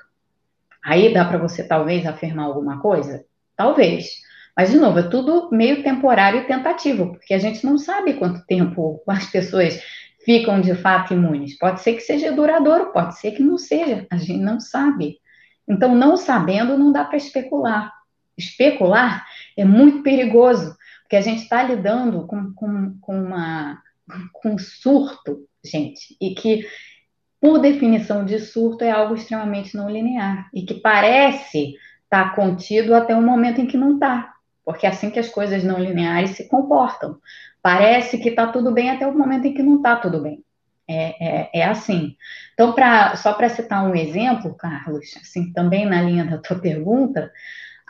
Aí 0.84 1.12
dá 1.14 1.24
para 1.24 1.38
você 1.38 1.64
talvez 1.64 2.06
afirmar 2.06 2.46
alguma 2.46 2.80
coisa? 2.80 3.24
Talvez. 3.56 4.20
Mas, 4.56 4.70
de 4.70 4.76
novo, 4.76 4.98
é 4.98 5.02
tudo 5.04 5.48
meio 5.50 5.82
temporário 5.82 6.40
e 6.40 6.46
tentativo, 6.46 7.12
porque 7.12 7.32
a 7.32 7.38
gente 7.38 7.64
não 7.64 7.78
sabe 7.78 8.14
quanto 8.14 8.44
tempo 8.44 9.02
as 9.08 9.26
pessoas 9.26 9.80
ficam 10.24 10.60
de 10.60 10.74
fato 10.74 11.14
imunes. 11.14 11.56
Pode 11.58 11.80
ser 11.80 11.94
que 11.94 12.00
seja 12.00 12.32
duradouro, 12.32 12.92
pode 12.92 13.18
ser 13.18 13.32
que 13.32 13.42
não 13.42 13.58
seja, 13.58 14.06
a 14.10 14.16
gente 14.16 14.40
não 14.40 14.60
sabe. 14.60 15.18
Então, 15.68 15.94
não 15.94 16.16
sabendo, 16.16 16.78
não 16.78 16.92
dá 16.92 17.04
para 17.04 17.16
especular. 17.16 17.92
Especular 18.36 19.24
é 19.56 19.64
muito 19.64 20.02
perigoso, 20.02 20.76
porque 21.02 21.16
a 21.16 21.20
gente 21.20 21.42
está 21.42 21.62
lidando 21.62 22.26
com, 22.26 22.52
com, 22.54 22.98
com, 23.00 23.24
uma, 23.24 23.80
com 24.32 24.58
surto 24.58 25.46
gente, 25.64 26.16
e 26.20 26.34
que, 26.34 26.66
por 27.40 27.58
definição 27.58 28.24
de 28.24 28.38
surto, 28.40 28.84
é 28.84 28.90
algo 28.90 29.14
extremamente 29.14 29.76
não 29.76 29.88
linear, 29.88 30.48
e 30.52 30.62
que 30.62 30.74
parece 30.74 31.74
estar 32.04 32.30
tá 32.30 32.34
contido 32.34 32.94
até 32.94 33.14
o 33.14 33.22
momento 33.22 33.60
em 33.60 33.66
que 33.66 33.76
não 33.76 33.94
está, 33.94 34.32
porque 34.64 34.86
é 34.86 34.88
assim 34.88 35.10
que 35.10 35.18
as 35.18 35.28
coisas 35.28 35.62
não 35.62 35.78
lineares 35.78 36.30
se 36.30 36.48
comportam. 36.48 37.18
Parece 37.62 38.18
que 38.18 38.30
está 38.30 38.48
tudo 38.48 38.72
bem 38.72 38.90
até 38.90 39.06
o 39.06 39.16
momento 39.16 39.46
em 39.46 39.54
que 39.54 39.62
não 39.62 39.76
está 39.76 39.96
tudo 39.96 40.20
bem. 40.20 40.42
É, 40.88 41.26
é, 41.26 41.50
é, 41.60 41.64
assim. 41.64 42.16
Então, 42.54 42.72
pra, 42.72 43.14
só 43.16 43.32
para 43.32 43.48
citar 43.48 43.84
um 43.84 43.94
exemplo, 43.94 44.54
Carlos, 44.54 45.16
assim, 45.20 45.52
também 45.52 45.86
na 45.86 46.02
linha 46.02 46.24
da 46.24 46.38
tua 46.38 46.58
pergunta, 46.58 47.30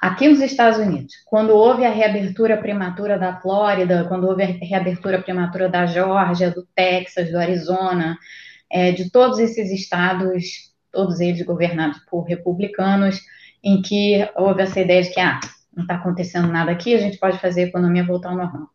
Aqui 0.03 0.27
nos 0.27 0.41
Estados 0.41 0.81
Unidos, 0.81 1.15
quando 1.25 1.51
houve 1.51 1.85
a 1.85 1.93
reabertura 1.93 2.57
prematura 2.57 3.17
da 3.17 3.41
Flórida, 3.41 4.05
quando 4.09 4.27
houve 4.27 4.43
a 4.43 4.47
reabertura 4.47 5.23
prematura 5.23 5.69
da 5.69 5.87
Geórgia, 5.87 6.51
do 6.51 6.67
Texas, 6.75 7.31
do 7.31 7.39
Arizona, 7.39 8.19
é, 8.69 8.91
de 8.91 9.13
todos 9.13 9.39
esses 9.39 9.71
estados, 9.71 10.73
todos 10.91 11.21
eles 11.21 11.47
governados 11.47 12.01
por 12.11 12.25
republicanos, 12.25 13.21
em 13.63 13.81
que 13.81 14.29
houve 14.35 14.63
essa 14.63 14.81
ideia 14.81 15.05
de 15.05 15.11
que, 15.11 15.21
ah, 15.21 15.39
não 15.73 15.85
está 15.85 15.95
acontecendo 15.95 16.49
nada 16.49 16.73
aqui, 16.73 16.97
a 16.97 16.99
gente 16.99 17.17
pode 17.17 17.39
fazer 17.39 17.63
a 17.63 17.67
economia 17.69 18.05
voltar 18.05 18.31
ao 18.31 18.37
normal. 18.37 18.72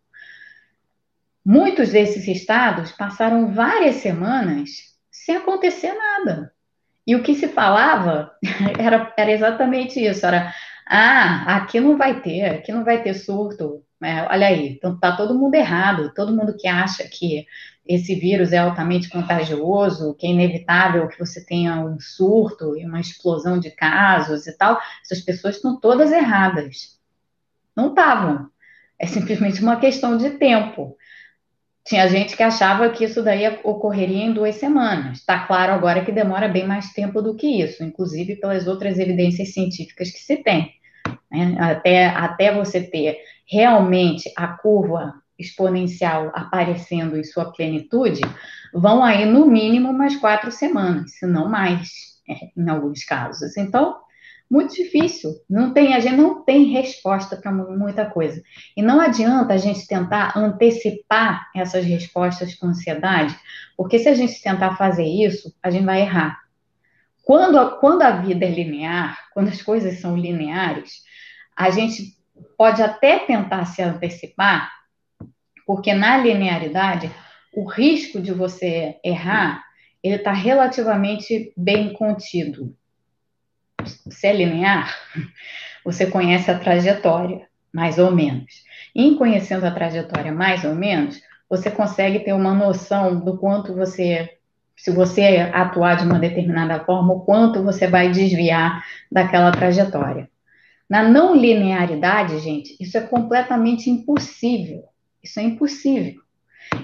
Muitos 1.49 1.91
desses 1.91 2.27
estados 2.27 2.91
passaram 2.91 3.53
várias 3.53 3.95
semanas 3.95 4.69
sem 5.09 5.37
acontecer 5.37 5.93
nada. 5.93 6.51
E 7.07 7.15
o 7.15 7.23
que 7.23 7.33
se 7.35 7.47
falava 7.47 8.33
era, 8.77 9.13
era 9.15 9.31
exatamente 9.31 9.97
isso: 9.97 10.25
era 10.25 10.53
ah, 10.85 11.55
aqui 11.55 11.79
não 11.79 11.97
vai 11.97 12.19
ter, 12.19 12.43
aqui 12.47 12.73
não 12.73 12.83
vai 12.83 13.01
ter 13.01 13.13
surto. 13.13 13.81
É, 14.03 14.23
olha 14.23 14.47
aí, 14.47 14.73
então 14.73 14.99
tá 14.99 15.15
todo 15.15 15.39
mundo 15.39 15.55
errado, 15.55 16.13
todo 16.13 16.35
mundo 16.35 16.53
que 16.57 16.67
acha 16.67 17.07
que 17.07 17.45
esse 17.85 18.13
vírus 18.13 18.51
é 18.51 18.57
altamente 18.57 19.09
contagioso, 19.09 20.15
que 20.15 20.27
é 20.27 20.31
inevitável 20.31 21.07
que 21.07 21.17
você 21.17 21.45
tenha 21.45 21.79
um 21.79 21.97
surto 21.97 22.75
e 22.75 22.85
uma 22.85 22.99
explosão 22.99 23.57
de 23.57 23.71
casos 23.71 24.47
e 24.47 24.57
tal, 24.57 24.81
essas 25.01 25.21
pessoas 25.21 25.55
estão 25.55 25.79
todas 25.79 26.11
erradas. 26.11 26.99
Não 27.73 27.87
estavam. 27.87 28.49
É 28.99 29.07
simplesmente 29.07 29.61
uma 29.61 29.77
questão 29.77 30.17
de 30.17 30.31
tempo. 30.31 30.96
Tinha 31.87 32.05
gente 32.09 32.35
que 32.35 32.43
achava 32.43 32.89
que 32.89 33.05
isso 33.05 33.23
daí 33.23 33.47
ocorreria 33.63 34.25
em 34.25 34.33
duas 34.33 34.55
semanas. 34.55 35.19
Está 35.19 35.47
claro 35.47 35.71
agora 35.71 36.03
que 36.03 36.11
demora 36.11 36.49
bem 36.49 36.67
mais 36.67 36.91
tempo 36.91 37.21
do 37.21 37.33
que 37.33 37.47
isso, 37.61 37.81
inclusive 37.81 38.35
pelas 38.35 38.67
outras 38.67 38.99
evidências 38.99 39.53
científicas 39.53 40.11
que 40.11 40.19
se 40.19 40.35
tem. 40.43 40.73
Né? 41.31 41.55
Até, 41.57 42.07
até 42.07 42.53
você 42.53 42.81
ter 42.81 43.17
realmente 43.49 44.29
a 44.35 44.49
curva 44.49 45.13
exponencial 45.39 46.29
aparecendo 46.35 47.17
em 47.17 47.23
sua 47.23 47.53
plenitude, 47.53 48.19
vão 48.73 49.01
aí 49.01 49.25
no 49.25 49.45
mínimo 49.45 49.93
mais 49.93 50.17
quatro 50.17 50.51
semanas, 50.51 51.13
se 51.13 51.25
não 51.25 51.49
mais, 51.49 51.89
é, 52.27 52.49
em 52.57 52.69
alguns 52.69 53.05
casos. 53.05 53.55
Então, 53.55 53.95
muito 54.49 54.73
difícil. 54.73 55.31
Não 55.49 55.73
tem, 55.73 55.93
a 55.93 55.99
gente 55.99 56.15
não 56.15 56.43
tem 56.43 56.65
resposta 56.65 57.35
para 57.35 57.51
muita 57.51 58.05
coisa. 58.05 58.41
E 58.75 58.81
não 58.81 58.99
adianta 58.99 59.53
a 59.53 59.57
gente 59.57 59.87
tentar 59.87 60.37
antecipar 60.37 61.49
essas 61.55 61.85
respostas 61.85 62.55
com 62.55 62.67
ansiedade, 62.67 63.37
porque 63.75 63.99
se 63.99 64.07
a 64.07 64.15
gente 64.15 64.41
tentar 64.41 64.75
fazer 64.75 65.05
isso, 65.05 65.53
a 65.61 65.69
gente 65.69 65.85
vai 65.85 66.01
errar. 66.01 66.39
Quando 67.23 67.59
a, 67.59 67.77
quando 67.77 68.03
a 68.03 68.11
vida 68.11 68.45
é 68.45 68.49
linear, 68.49 69.17
quando 69.33 69.49
as 69.49 69.61
coisas 69.61 69.99
são 69.99 70.15
lineares, 70.15 71.03
a 71.55 71.69
gente 71.69 72.15
pode 72.57 72.81
até 72.81 73.19
tentar 73.19 73.65
se 73.65 73.81
antecipar, 73.81 74.71
porque 75.65 75.93
na 75.93 76.17
linearidade, 76.17 77.11
o 77.53 77.65
risco 77.65 78.21
de 78.21 78.31
você 78.31 78.97
errar, 79.03 79.61
ele 80.01 80.15
está 80.15 80.31
relativamente 80.31 81.51
bem 81.57 81.91
contido. 81.91 82.73
Se 83.87 84.27
é 84.27 84.33
linear, 84.33 84.95
você 85.83 86.07
conhece 86.07 86.51
a 86.51 86.59
trajetória, 86.59 87.47
mais 87.73 87.97
ou 87.97 88.11
menos. 88.11 88.63
Em 88.95 89.15
conhecendo 89.15 89.65
a 89.65 89.71
trajetória 89.71 90.31
mais 90.31 90.63
ou 90.63 90.75
menos, 90.75 91.21
você 91.49 91.71
consegue 91.71 92.19
ter 92.19 92.33
uma 92.33 92.53
noção 92.53 93.19
do 93.19 93.37
quanto 93.37 93.73
você, 93.73 94.37
se 94.75 94.91
você 94.91 95.49
atuar 95.53 95.95
de 95.95 96.03
uma 96.03 96.19
determinada 96.19 96.83
forma, 96.83 97.13
o 97.13 97.21
quanto 97.21 97.63
você 97.63 97.87
vai 97.87 98.11
desviar 98.11 98.83
daquela 99.11 99.51
trajetória. 99.51 100.29
Na 100.89 101.03
não 101.03 101.35
linearidade, 101.35 102.39
gente, 102.39 102.75
isso 102.79 102.97
é 102.97 103.01
completamente 103.01 103.89
impossível. 103.89 104.83
Isso 105.21 105.39
é 105.39 105.43
impossível. 105.43 106.21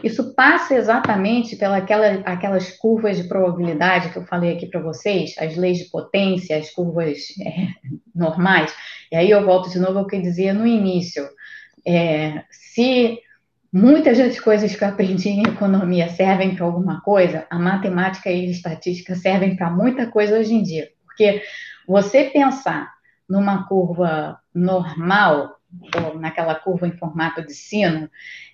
Isso 0.03 0.35
passa 0.35 0.75
exatamente 0.75 1.55
pelas 1.55 1.81
aquelas 2.25 2.71
curvas 2.77 3.15
de 3.15 3.23
probabilidade 3.23 4.09
que 4.09 4.17
eu 4.17 4.25
falei 4.25 4.53
aqui 4.53 4.67
para 4.67 4.81
vocês, 4.81 5.33
as 5.39 5.55
leis 5.55 5.77
de 5.77 5.85
potência, 5.85 6.57
as 6.57 6.69
curvas 6.69 7.19
é, 7.41 7.67
normais. 8.13 8.75
E 9.09 9.15
aí 9.15 9.29
eu 9.29 9.45
volto 9.45 9.69
de 9.69 9.79
novo 9.79 9.99
ao 9.99 10.07
que 10.07 10.17
eu 10.17 10.21
dizia 10.21 10.53
no 10.53 10.67
início. 10.67 11.25
É, 11.87 12.43
se 12.51 13.19
muitas 13.71 14.17
das 14.17 14.39
coisas 14.39 14.75
que 14.75 14.83
eu 14.83 14.89
aprendi 14.89 15.29
em 15.29 15.43
economia 15.43 16.09
servem 16.09 16.53
para 16.53 16.65
alguma 16.65 17.01
coisa, 17.01 17.47
a 17.49 17.57
matemática 17.57 18.29
e 18.29 18.47
a 18.47 18.51
estatística 18.51 19.15
servem 19.15 19.55
para 19.55 19.71
muita 19.71 20.07
coisa 20.07 20.37
hoje 20.37 20.53
em 20.53 20.61
dia 20.61 20.89
Porque 21.05 21.41
você 21.87 22.25
pensar 22.25 22.91
numa 23.29 23.67
curva 23.67 24.37
normal, 24.53 25.55
ou 25.95 26.19
naquela 26.19 26.55
curva 26.55 26.87
em 26.87 26.97
formato 26.97 27.41
de 27.41 27.53
sino, 27.53 28.09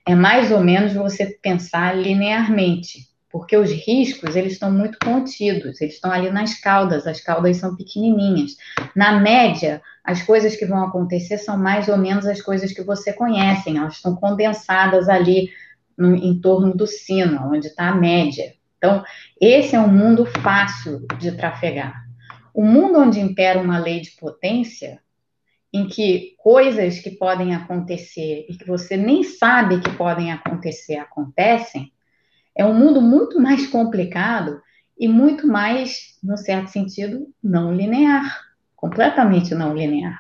é 0.10 0.16
mais 0.16 0.52
ou 0.52 0.60
menos 0.60 0.94
você 0.94 1.38
pensar 1.40 1.96
linearmente, 1.96 3.08
porque 3.30 3.56
os 3.56 3.70
riscos, 3.70 4.36
eles 4.36 4.54
estão 4.54 4.72
muito 4.72 4.98
contidos, 4.98 5.80
eles 5.80 5.94
estão 5.94 6.12
ali 6.12 6.32
nas 6.32 6.60
caudas, 6.60 7.06
as 7.06 7.22
caudas 7.22 7.58
são 7.58 7.76
pequenininhas. 7.76 8.56
Na 8.96 9.20
média, 9.20 9.80
as 10.04 10.24
coisas 10.24 10.56
que 10.56 10.66
vão 10.66 10.84
acontecer 10.84 11.38
são 11.38 11.56
mais 11.60 11.88
ou 11.88 11.96
menos 11.96 12.26
as 12.26 12.42
coisas 12.42 12.74
que 12.74 12.82
você 12.82 13.14
conhece, 13.14 13.70
elas 13.70 13.98
estão 13.98 14.16
condensadas 14.16 15.08
ali 15.08 15.52
no, 15.96 16.16
em 16.16 16.42
torno 16.42 16.76
do 16.76 16.88
sino, 16.88 17.48
onde 17.48 17.68
está 17.68 17.90
a 17.90 17.96
média. 17.96 18.54
Então, 18.80 19.04
esse 19.40 19.76
é 19.76 19.80
um 19.80 19.94
mundo 19.94 20.26
fácil 20.26 21.06
de 21.20 21.34
trafegar. 21.34 22.04
O 22.52 22.66
mundo 22.66 22.98
onde 22.98 23.20
impera 23.20 23.62
uma 23.62 23.78
lei 23.78 24.02
de 24.02 24.10
potência, 24.20 25.00
em 25.72 25.88
que 25.88 26.36
coisas 26.38 27.00
que 27.00 27.12
podem 27.12 27.54
acontecer 27.54 28.46
e 28.50 28.58
que 28.58 28.66
você 28.66 28.98
nem 28.98 29.24
sabe 29.24 29.80
que 29.82 29.92
podem 29.92 30.32
acontecer 30.32 30.96
acontecem, 30.96 31.92
é 32.56 32.66
um 32.66 32.74
mundo 32.74 33.02
muito 33.02 33.40
mais 33.40 33.68
complicado 33.68 34.62
e 34.98 35.08
muito 35.08 35.48
mais, 35.48 36.18
no 36.22 36.38
certo 36.38 36.70
sentido, 36.70 37.28
não 37.42 37.74
linear, 37.74 38.42
completamente 38.76 39.54
não 39.56 39.76
linear. 39.76 40.20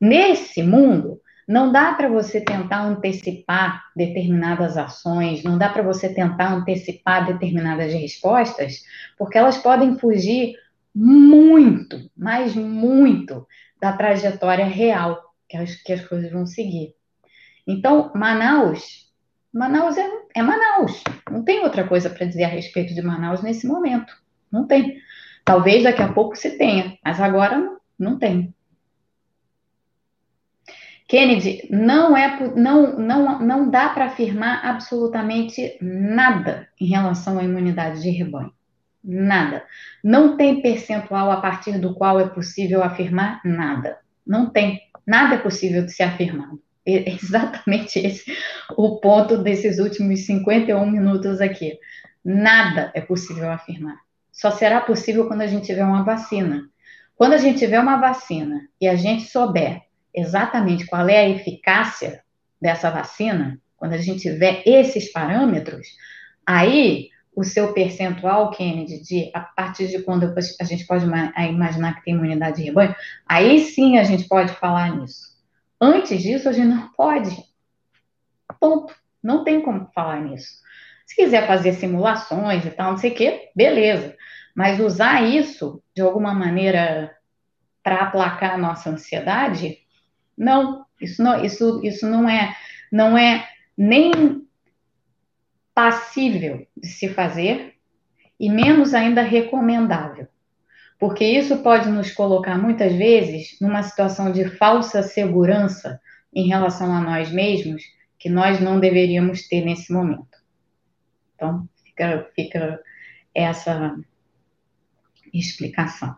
Nesse 0.00 0.62
mundo, 0.62 1.20
não 1.46 1.72
dá 1.72 1.94
para 1.94 2.08
você 2.08 2.40
tentar 2.40 2.82
antecipar 2.82 3.84
determinadas 3.96 4.76
ações, 4.76 5.42
não 5.42 5.58
dá 5.58 5.70
para 5.70 5.82
você 5.82 6.12
tentar 6.12 6.52
antecipar 6.52 7.26
determinadas 7.26 7.92
respostas, 7.92 8.82
porque 9.18 9.38
elas 9.38 9.56
podem 9.56 9.98
fugir 9.98 10.54
muito, 11.00 12.10
mas 12.16 12.56
muito 12.56 13.46
da 13.80 13.92
trajetória 13.92 14.64
real 14.64 15.22
que 15.48 15.56
as, 15.56 15.76
que 15.76 15.92
as 15.92 16.04
coisas 16.04 16.32
vão 16.32 16.44
seguir. 16.44 16.92
Então, 17.64 18.10
Manaus, 18.16 19.08
Manaus 19.54 19.96
é, 19.96 20.10
é 20.34 20.42
Manaus. 20.42 21.04
Não 21.30 21.44
tem 21.44 21.60
outra 21.60 21.86
coisa 21.86 22.10
para 22.10 22.26
dizer 22.26 22.44
a 22.44 22.48
respeito 22.48 22.94
de 22.94 23.02
Manaus 23.02 23.42
nesse 23.42 23.64
momento. 23.64 24.12
Não 24.50 24.66
tem. 24.66 25.00
Talvez 25.44 25.84
daqui 25.84 26.02
a 26.02 26.12
pouco 26.12 26.34
se 26.34 26.58
tenha, 26.58 26.98
mas 27.04 27.20
agora 27.20 27.56
não, 27.56 27.78
não 27.96 28.18
tem. 28.18 28.52
Kennedy, 31.06 31.68
não 31.70 32.16
é 32.16 32.38
não 32.54 32.98
não 32.98 33.38
não 33.38 33.70
dá 33.70 33.88
para 33.90 34.06
afirmar 34.06 34.66
absolutamente 34.66 35.78
nada 35.80 36.68
em 36.78 36.86
relação 36.86 37.38
à 37.38 37.44
imunidade 37.44 38.02
de 38.02 38.10
rebanho. 38.10 38.52
Nada. 39.02 39.64
Não 40.02 40.36
tem 40.36 40.60
percentual 40.60 41.30
a 41.30 41.40
partir 41.40 41.78
do 41.78 41.94
qual 41.94 42.20
é 42.20 42.28
possível 42.28 42.82
afirmar 42.82 43.40
nada. 43.44 43.98
Não 44.26 44.50
tem. 44.50 44.80
Nada 45.06 45.36
é 45.36 45.38
possível 45.38 45.84
de 45.84 45.92
ser 45.92 46.02
afirmado. 46.02 46.60
É 46.86 47.10
exatamente 47.10 47.98
esse 47.98 48.24
o 48.76 48.98
ponto 49.00 49.38
desses 49.38 49.78
últimos 49.78 50.26
51 50.26 50.90
minutos 50.90 51.40
aqui. 51.40 51.78
Nada 52.24 52.90
é 52.94 53.00
possível 53.00 53.50
afirmar. 53.50 53.96
Só 54.32 54.50
será 54.50 54.80
possível 54.80 55.26
quando 55.26 55.42
a 55.42 55.46
gente 55.46 55.66
tiver 55.66 55.84
uma 55.84 56.04
vacina. 56.04 56.68
Quando 57.16 57.32
a 57.32 57.38
gente 57.38 57.58
tiver 57.58 57.80
uma 57.80 57.96
vacina 57.96 58.68
e 58.80 58.86
a 58.86 58.94
gente 58.94 59.24
souber 59.24 59.82
exatamente 60.14 60.86
qual 60.86 61.08
é 61.08 61.18
a 61.18 61.28
eficácia 61.28 62.22
dessa 62.60 62.90
vacina, 62.90 63.60
quando 63.76 63.94
a 63.94 63.98
gente 63.98 64.20
tiver 64.20 64.62
esses 64.66 65.10
parâmetros, 65.10 65.86
aí 66.46 67.08
o 67.38 67.44
seu 67.44 67.72
percentual, 67.72 68.50
Kennedy, 68.50 69.00
de 69.00 69.30
a 69.32 69.38
partir 69.38 69.86
de 69.86 70.02
quando 70.02 70.34
a 70.60 70.64
gente 70.64 70.84
pode 70.84 71.04
imaginar 71.04 71.94
que 71.94 72.02
tem 72.02 72.14
imunidade 72.14 72.56
de 72.56 72.64
rebanho, 72.64 72.96
aí 73.24 73.60
sim 73.60 73.96
a 73.96 74.02
gente 74.02 74.26
pode 74.26 74.52
falar 74.54 74.96
nisso. 74.96 75.38
Antes 75.80 76.20
disso, 76.20 76.48
a 76.48 76.52
gente 76.52 76.66
não 76.66 76.88
pode. 76.88 77.44
Ponto. 78.58 78.92
Não 79.22 79.44
tem 79.44 79.62
como 79.62 79.88
falar 79.94 80.20
nisso. 80.20 80.48
Se 81.06 81.14
quiser 81.14 81.46
fazer 81.46 81.74
simulações 81.74 82.64
e 82.64 82.70
tal, 82.70 82.90
não 82.90 82.98
sei 82.98 83.12
o 83.12 83.14
quê, 83.14 83.50
beleza. 83.54 84.16
Mas 84.52 84.80
usar 84.80 85.22
isso 85.22 85.80
de 85.94 86.02
alguma 86.02 86.34
maneira 86.34 87.16
para 87.84 88.02
aplacar 88.02 88.54
a 88.54 88.58
nossa 88.58 88.90
ansiedade, 88.90 89.78
não. 90.36 90.84
Isso 91.00 91.22
não, 91.22 91.44
isso, 91.44 91.80
isso 91.84 92.04
não 92.04 92.28
é, 92.28 92.56
não 92.90 93.16
é 93.16 93.48
nem 93.76 94.44
passível 95.78 96.66
de 96.76 96.88
se 96.88 97.08
fazer 97.08 97.76
e 98.40 98.50
menos 98.50 98.94
ainda 98.94 99.22
recomendável. 99.22 100.26
Porque 100.98 101.24
isso 101.24 101.62
pode 101.62 101.88
nos 101.88 102.10
colocar 102.10 102.58
muitas 102.58 102.92
vezes 102.94 103.56
numa 103.60 103.84
situação 103.84 104.32
de 104.32 104.48
falsa 104.56 105.04
segurança 105.04 106.00
em 106.34 106.48
relação 106.48 106.92
a 106.92 107.00
nós 107.00 107.30
mesmos 107.30 107.84
que 108.18 108.28
nós 108.28 108.58
não 108.60 108.80
deveríamos 108.80 109.46
ter 109.46 109.64
nesse 109.64 109.92
momento. 109.92 110.36
Então, 111.36 111.68
fica, 111.84 112.28
fica 112.34 112.82
essa 113.32 113.96
explicação. 115.32 116.16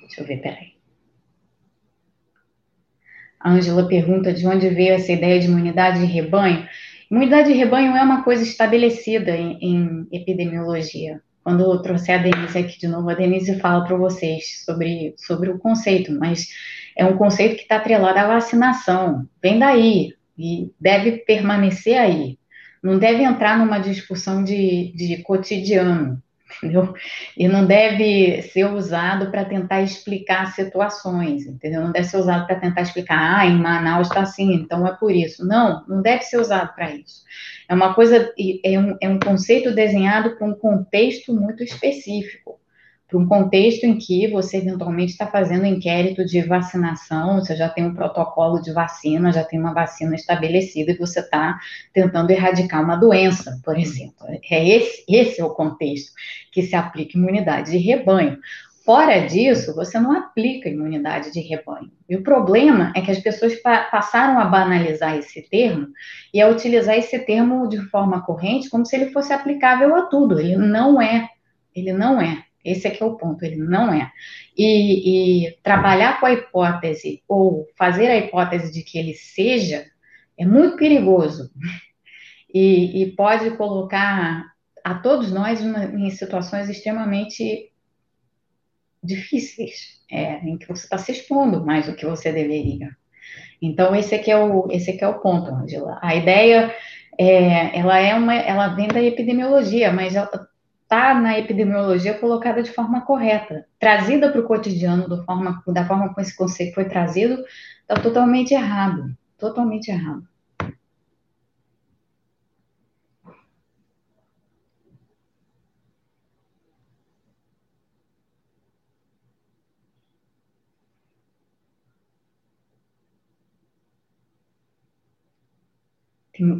Deixa 0.00 0.20
eu 0.20 0.26
ver, 0.26 0.42
peraí. 0.42 0.71
A 3.42 3.50
Ângela 3.50 3.88
pergunta 3.88 4.32
de 4.32 4.46
onde 4.46 4.68
veio 4.68 4.94
essa 4.94 5.12
ideia 5.12 5.40
de 5.40 5.46
imunidade 5.46 5.98
de 5.98 6.06
rebanho. 6.06 6.66
Imunidade 7.10 7.52
de 7.52 7.58
rebanho 7.58 7.96
é 7.96 8.02
uma 8.02 8.22
coisa 8.22 8.42
estabelecida 8.42 9.36
em, 9.36 9.58
em 9.60 10.06
epidemiologia. 10.12 11.20
Quando 11.42 11.64
eu 11.64 11.82
trouxer 11.82 12.20
a 12.20 12.22
Denise 12.22 12.56
aqui 12.56 12.78
de 12.78 12.86
novo, 12.86 13.10
a 13.10 13.14
Denise 13.14 13.58
fala 13.58 13.84
para 13.84 13.96
vocês 13.96 14.62
sobre, 14.64 15.14
sobre 15.18 15.50
o 15.50 15.58
conceito, 15.58 16.12
mas 16.12 16.46
é 16.96 17.04
um 17.04 17.16
conceito 17.16 17.56
que 17.56 17.62
está 17.62 17.76
atrelado 17.76 18.18
à 18.18 18.28
vacinação. 18.28 19.26
Vem 19.42 19.58
daí 19.58 20.14
e 20.38 20.70
deve 20.80 21.18
permanecer 21.18 21.98
aí. 21.98 22.38
Não 22.82 22.98
deve 22.98 23.24
entrar 23.24 23.58
numa 23.58 23.78
discussão 23.78 24.44
de, 24.44 24.92
de 24.94 25.22
cotidiano 25.22 26.22
entendeu? 26.56 26.94
E 27.36 27.48
não 27.48 27.66
deve 27.66 28.42
ser 28.42 28.64
usado 28.66 29.30
para 29.30 29.44
tentar 29.44 29.82
explicar 29.82 30.52
situações, 30.54 31.46
entendeu? 31.46 31.82
Não 31.82 31.92
deve 31.92 32.06
ser 32.06 32.16
usado 32.16 32.46
para 32.46 32.60
tentar 32.60 32.82
explicar, 32.82 33.38
ah, 33.38 33.46
em 33.46 33.56
Manaus 33.56 34.08
está 34.08 34.20
assim, 34.22 34.54
então 34.54 34.86
é 34.86 34.92
por 34.92 35.12
isso. 35.12 35.46
Não, 35.46 35.84
não 35.86 36.02
deve 36.02 36.22
ser 36.22 36.38
usado 36.38 36.74
para 36.74 36.90
isso. 36.90 37.22
É 37.68 37.74
uma 37.74 37.94
coisa, 37.94 38.32
é 38.64 38.78
um, 38.78 38.96
é 39.00 39.08
um 39.08 39.18
conceito 39.18 39.74
desenhado 39.74 40.36
para 40.36 40.46
um 40.46 40.54
contexto 40.54 41.34
muito 41.34 41.62
específico 41.62 42.61
para 43.12 43.20
um 43.20 43.28
contexto 43.28 43.84
em 43.84 43.98
que 43.98 44.26
você 44.28 44.56
eventualmente 44.56 45.12
está 45.12 45.26
fazendo 45.26 45.66
inquérito 45.66 46.24
de 46.24 46.40
vacinação, 46.40 47.34
você 47.34 47.54
já 47.54 47.68
tem 47.68 47.84
um 47.84 47.94
protocolo 47.94 48.58
de 48.62 48.72
vacina, 48.72 49.30
já 49.30 49.44
tem 49.44 49.60
uma 49.60 49.74
vacina 49.74 50.14
estabelecida 50.14 50.92
e 50.92 50.96
você 50.96 51.20
está 51.20 51.60
tentando 51.92 52.30
erradicar 52.30 52.82
uma 52.82 52.96
doença, 52.96 53.60
por 53.62 53.78
exemplo. 53.78 54.26
É 54.50 54.66
esse, 54.66 55.04
esse 55.06 55.42
é 55.42 55.44
o 55.44 55.50
contexto 55.50 56.12
que 56.50 56.62
se 56.62 56.74
aplica 56.74 57.18
imunidade 57.18 57.72
de 57.72 57.76
rebanho. 57.76 58.38
Fora 58.82 59.18
disso, 59.26 59.74
você 59.74 60.00
não 60.00 60.12
aplica 60.12 60.70
imunidade 60.70 61.30
de 61.32 61.40
rebanho. 61.40 61.92
E 62.08 62.16
o 62.16 62.22
problema 62.22 62.94
é 62.96 63.02
que 63.02 63.10
as 63.10 63.20
pessoas 63.20 63.54
pa 63.56 63.84
passaram 63.90 64.40
a 64.40 64.46
banalizar 64.46 65.18
esse 65.18 65.42
termo 65.42 65.88
e 66.32 66.40
a 66.40 66.48
utilizar 66.48 66.96
esse 66.96 67.18
termo 67.18 67.68
de 67.68 67.78
forma 67.90 68.24
corrente 68.24 68.70
como 68.70 68.86
se 68.86 68.96
ele 68.96 69.12
fosse 69.12 69.34
aplicável 69.34 69.94
a 69.94 70.06
tudo. 70.06 70.40
Ele 70.40 70.56
não 70.56 71.00
é. 71.00 71.28
Ele 71.76 71.92
não 71.92 72.20
é. 72.20 72.42
Esse 72.64 72.86
aqui 72.86 73.02
é 73.02 73.06
o 73.06 73.16
ponto, 73.16 73.44
ele 73.44 73.56
não 73.56 73.92
é. 73.92 74.10
E, 74.56 75.46
e, 75.46 75.52
trabalhar 75.62 76.20
com 76.20 76.26
a 76.26 76.32
hipótese, 76.32 77.22
ou 77.26 77.66
fazer 77.76 78.06
a 78.08 78.16
hipótese 78.16 78.72
de 78.72 78.82
que 78.82 78.98
ele 78.98 79.14
seja, 79.14 79.86
é 80.38 80.44
muito 80.44 80.76
perigoso. 80.76 81.50
E, 82.54 83.02
e 83.02 83.12
pode 83.12 83.56
colocar 83.56 84.44
a 84.84 84.94
todos 84.96 85.32
nós 85.32 85.62
uma, 85.62 85.86
em 85.86 86.10
situações 86.10 86.68
extremamente 86.68 87.72
difíceis, 89.02 90.02
é, 90.10 90.34
em 90.46 90.58
que 90.58 90.68
você 90.68 90.84
está 90.84 90.98
se 90.98 91.12
expondo 91.12 91.64
mais 91.64 91.86
do 91.86 91.94
que 91.94 92.04
você 92.04 92.30
deveria. 92.30 92.90
Então, 93.60 93.94
esse 93.94 94.14
aqui 94.14 94.30
é 94.30 94.36
o, 94.36 94.68
esse 94.70 94.90
aqui 94.90 95.02
é 95.02 95.08
o 95.08 95.20
ponto, 95.20 95.50
Angela. 95.50 95.98
A 96.02 96.14
ideia, 96.14 96.74
é, 97.18 97.78
ela, 97.78 97.98
é 97.98 98.14
uma, 98.14 98.34
ela 98.34 98.68
vem 98.68 98.88
da 98.88 99.02
epidemiologia, 99.02 99.92
mas 99.92 100.14
ela, 100.14 100.28
está 100.92 101.14
na 101.14 101.38
epidemiologia 101.38 102.18
colocada 102.18 102.62
de 102.62 102.70
forma 102.70 103.00
correta, 103.00 103.66
trazida 103.78 104.30
para 104.30 104.40
o 104.42 104.44
cotidiano 104.46 105.08
da 105.08 105.24
forma, 105.24 105.62
da 105.68 105.86
forma 105.86 106.08
como 106.08 106.20
esse 106.20 106.36
conceito 106.36 106.74
foi 106.74 106.84
trazido, 106.84 107.42
está 107.80 107.94
totalmente 107.94 108.52
errado, 108.52 109.16
totalmente 109.38 109.88
errado. 109.90 110.28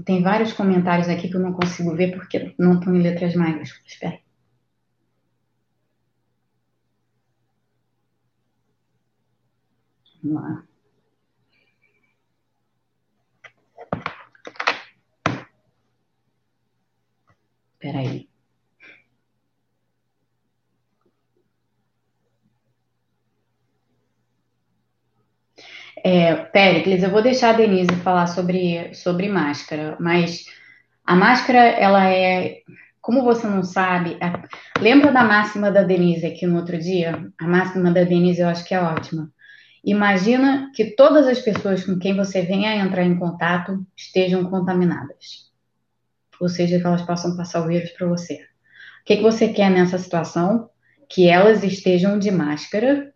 Tem, 0.07 0.22
vários 0.22 0.53
comentários 0.53 1.09
aqui 1.09 1.28
que 1.28 1.37
eu 1.37 1.41
não 1.41 1.53
consigo 1.53 1.95
ver 1.97 2.12
porque 2.14 2.55
não 2.59 2.74
estão 2.74 2.95
em 2.95 3.03
letras 3.03 3.35
maiúsculas. 3.35 3.83
Espera. 3.87 4.22
Vamos 10.23 10.43
lá. 10.43 10.64
Espera 17.75 17.99
aí. 18.01 18.29
É, 26.05 26.35
Péricles, 26.35 27.03
eu 27.03 27.11
vou 27.11 27.23
deixar 27.23 27.51
a 27.51 27.53
Denise 27.57 27.95
falar 28.03 28.27
sobre, 28.27 28.93
sobre 28.95 29.29
máscara, 29.29 29.97
mas 30.01 30.45
a 31.05 31.14
máscara, 31.14 31.59
ela 31.59 32.09
é, 32.11 32.61
como 33.01 33.23
você 33.23 33.47
não 33.47 33.62
sabe, 33.62 34.18
a, 34.20 34.43
lembra 34.81 35.12
da 35.12 35.25
máxima 35.25 35.70
da 35.70 35.83
Denise 35.83 36.27
aqui 36.27 36.47
no 36.47 36.57
outro 36.57 36.79
dia? 36.79 37.31
A 37.39 37.47
máxima 37.47 37.91
da 37.93 38.05
Denise 38.05 38.41
eu 38.41 38.49
acho 38.49 38.64
que 38.64 38.75
é 38.75 38.81
ótima. 38.81 39.31
Imagina 39.85 40.70
que 40.74 40.95
todas 40.95 41.26
as 41.26 41.41
pessoas 41.41 41.85
com 41.85 41.99
quem 41.99 42.16
você 42.16 42.43
venha 42.43 42.70
a 42.70 42.76
entrar 42.76 43.03
em 43.03 43.18
contato 43.18 43.85
estejam 43.97 44.49
contaminadas. 44.49 45.51
Ou 46.41 46.49
seja, 46.49 46.78
que 46.78 46.87
elas 46.87 47.03
possam 47.03 47.37
passar 47.37 47.64
o 47.64 47.68
vírus 47.68 47.91
para 47.91 48.07
você. 48.07 48.35
O 48.35 49.05
que, 49.05 49.16
que 49.16 49.22
você 49.22 49.49
quer 49.49 49.70
nessa 49.70 49.99
situação? 49.99 50.70
Que 51.09 51.28
elas 51.28 51.64
estejam 51.64 52.18
de 52.18 52.30
máscara 52.30 53.12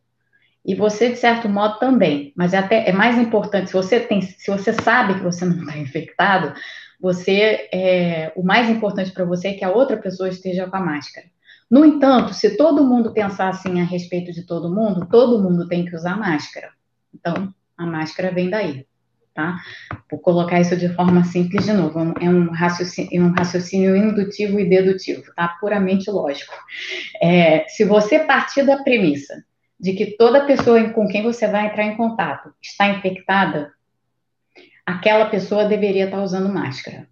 e 0.64 0.74
você, 0.74 1.10
de 1.10 1.16
certo 1.16 1.48
modo, 1.48 1.78
também. 1.78 2.32
Mas 2.36 2.52
é 2.52 2.58
até 2.58 2.88
é 2.88 2.92
mais 2.92 3.16
importante, 3.16 3.68
se 3.68 3.72
você 3.72 4.00
tem, 4.00 4.20
se 4.20 4.50
você 4.50 4.72
sabe 4.72 5.14
que 5.14 5.22
você 5.22 5.44
não 5.44 5.60
está 5.60 5.78
infectado, 5.78 6.52
você 7.00 7.68
é, 7.72 8.32
o 8.34 8.42
mais 8.42 8.68
importante 8.68 9.12
para 9.12 9.24
você 9.24 9.48
é 9.48 9.54
que 9.54 9.64
a 9.64 9.70
outra 9.70 9.96
pessoa 9.96 10.28
esteja 10.28 10.66
com 10.66 10.76
a 10.76 10.80
máscara. 10.80 11.28
No 11.70 11.84
entanto, 11.84 12.32
se 12.32 12.56
todo 12.56 12.84
mundo 12.84 13.12
pensar 13.12 13.48
assim 13.48 13.80
a 13.80 13.84
respeito 13.84 14.32
de 14.32 14.46
todo 14.46 14.72
mundo, 14.72 15.06
todo 15.10 15.42
mundo 15.42 15.66
tem 15.66 15.84
que 15.84 15.96
usar 15.96 16.16
máscara. 16.16 16.70
Então, 17.12 17.52
a 17.76 17.84
máscara 17.84 18.30
vem 18.30 18.48
daí, 18.48 18.86
tá? 19.34 19.58
Vou 20.10 20.20
colocar 20.20 20.60
isso 20.60 20.76
de 20.76 20.88
forma 20.94 21.24
simples 21.24 21.64
de 21.64 21.72
novo. 21.72 22.14
É 22.20 22.30
um 22.30 22.50
raciocínio, 22.52 23.10
é 23.12 23.20
um 23.20 23.32
raciocínio 23.32 23.96
indutivo 23.96 24.60
e 24.60 24.68
dedutivo, 24.68 25.24
tá? 25.34 25.48
Puramente 25.60 26.10
lógico. 26.10 26.54
É, 27.20 27.66
se 27.68 27.84
você 27.84 28.20
partir 28.20 28.64
da 28.64 28.82
premissa 28.82 29.44
de 29.78 29.92
que 29.92 30.16
toda 30.16 30.46
pessoa 30.46 30.82
com 30.90 31.06
quem 31.08 31.22
você 31.22 31.48
vai 31.48 31.66
entrar 31.66 31.84
em 31.84 31.96
contato 31.96 32.54
está 32.62 32.88
infectada, 32.88 33.72
aquela 34.86 35.26
pessoa 35.26 35.64
deveria 35.64 36.04
estar 36.04 36.22
usando 36.22 36.52
máscara. 36.52 37.08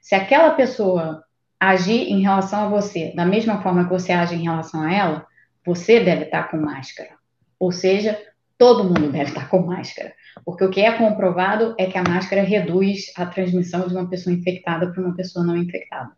Se 0.00 0.14
aquela 0.14 0.50
pessoa 0.50 1.24
agir 1.70 2.10
em 2.10 2.20
relação 2.20 2.64
a 2.64 2.68
você 2.68 3.12
da 3.14 3.24
mesma 3.24 3.62
forma 3.62 3.84
que 3.84 3.90
você 3.90 4.10
age 4.10 4.34
em 4.34 4.42
relação 4.42 4.82
a 4.82 4.92
ela, 4.92 5.26
você 5.64 6.00
deve 6.00 6.24
estar 6.24 6.50
com 6.50 6.56
máscara. 6.56 7.10
Ou 7.58 7.70
seja, 7.70 8.18
todo 8.58 8.82
mundo 8.82 9.12
deve 9.12 9.30
estar 9.30 9.48
com 9.48 9.62
máscara. 9.62 10.12
Porque 10.44 10.64
o 10.64 10.70
que 10.70 10.80
é 10.80 10.90
comprovado 10.92 11.74
é 11.78 11.86
que 11.86 11.96
a 11.96 12.02
máscara 12.02 12.42
reduz 12.42 13.12
a 13.16 13.26
transmissão 13.26 13.86
de 13.86 13.94
uma 13.94 14.10
pessoa 14.10 14.34
infectada 14.34 14.90
para 14.90 15.00
uma 15.00 15.14
pessoa 15.14 15.44
não 15.44 15.56
infectada. 15.56 16.10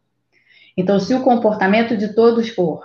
Então, 0.76 0.98
se 0.98 1.12
o 1.14 1.22
comportamento 1.22 1.94
de 1.94 2.14
todos 2.14 2.48
for 2.48 2.82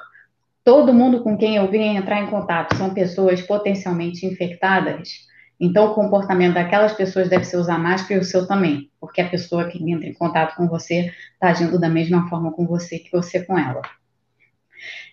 todo 0.61 0.93
mundo 0.93 1.23
com 1.23 1.37
quem 1.37 1.55
eu 1.55 1.71
vim 1.71 1.95
entrar 1.95 2.21
em 2.21 2.27
contato 2.27 2.75
são 2.75 2.93
pessoas 2.93 3.41
potencialmente 3.41 4.25
infectadas, 4.25 5.28
então 5.59 5.91
o 5.91 5.93
comportamento 5.93 6.53
daquelas 6.53 6.93
pessoas 6.93 7.27
deve 7.29 7.43
ser 7.43 7.57
usar 7.57 7.77
máscara 7.77 8.15
e 8.15 8.19
o 8.19 8.23
seu 8.23 8.47
também, 8.47 8.89
porque 8.99 9.19
a 9.19 9.29
pessoa 9.29 9.67
que 9.67 9.77
entra 9.91 10.07
em 10.07 10.13
contato 10.13 10.55
com 10.55 10.67
você 10.67 11.11
está 11.33 11.49
agindo 11.49 11.79
da 11.79 11.89
mesma 11.89 12.29
forma 12.29 12.51
com 12.53 12.65
você 12.65 12.99
que 12.99 13.11
você 13.11 13.43
com 13.43 13.57
ela. 13.57 13.81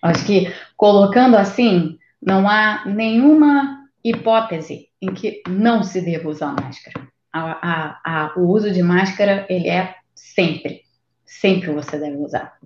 Acho 0.01 0.25
que 0.25 0.53
colocando 0.77 1.35
assim, 1.35 1.97
não 2.21 2.47
há 2.49 2.85
nenhuma 2.85 3.85
hipótese 4.03 4.87
em 5.01 5.13
que 5.13 5.41
não 5.47 5.83
se 5.83 6.01
deva 6.01 6.29
usar 6.29 6.53
máscara. 6.53 7.07
A, 7.33 7.51
a, 7.51 8.01
a, 8.03 8.39
o 8.39 8.47
uso 8.49 8.71
de 8.71 8.81
máscara, 8.81 9.45
ele 9.49 9.67
é 9.67 9.95
sempre, 10.15 10.83
sempre 11.25 11.71
você 11.71 11.99
deve 11.99 12.17
usar. 12.17 12.57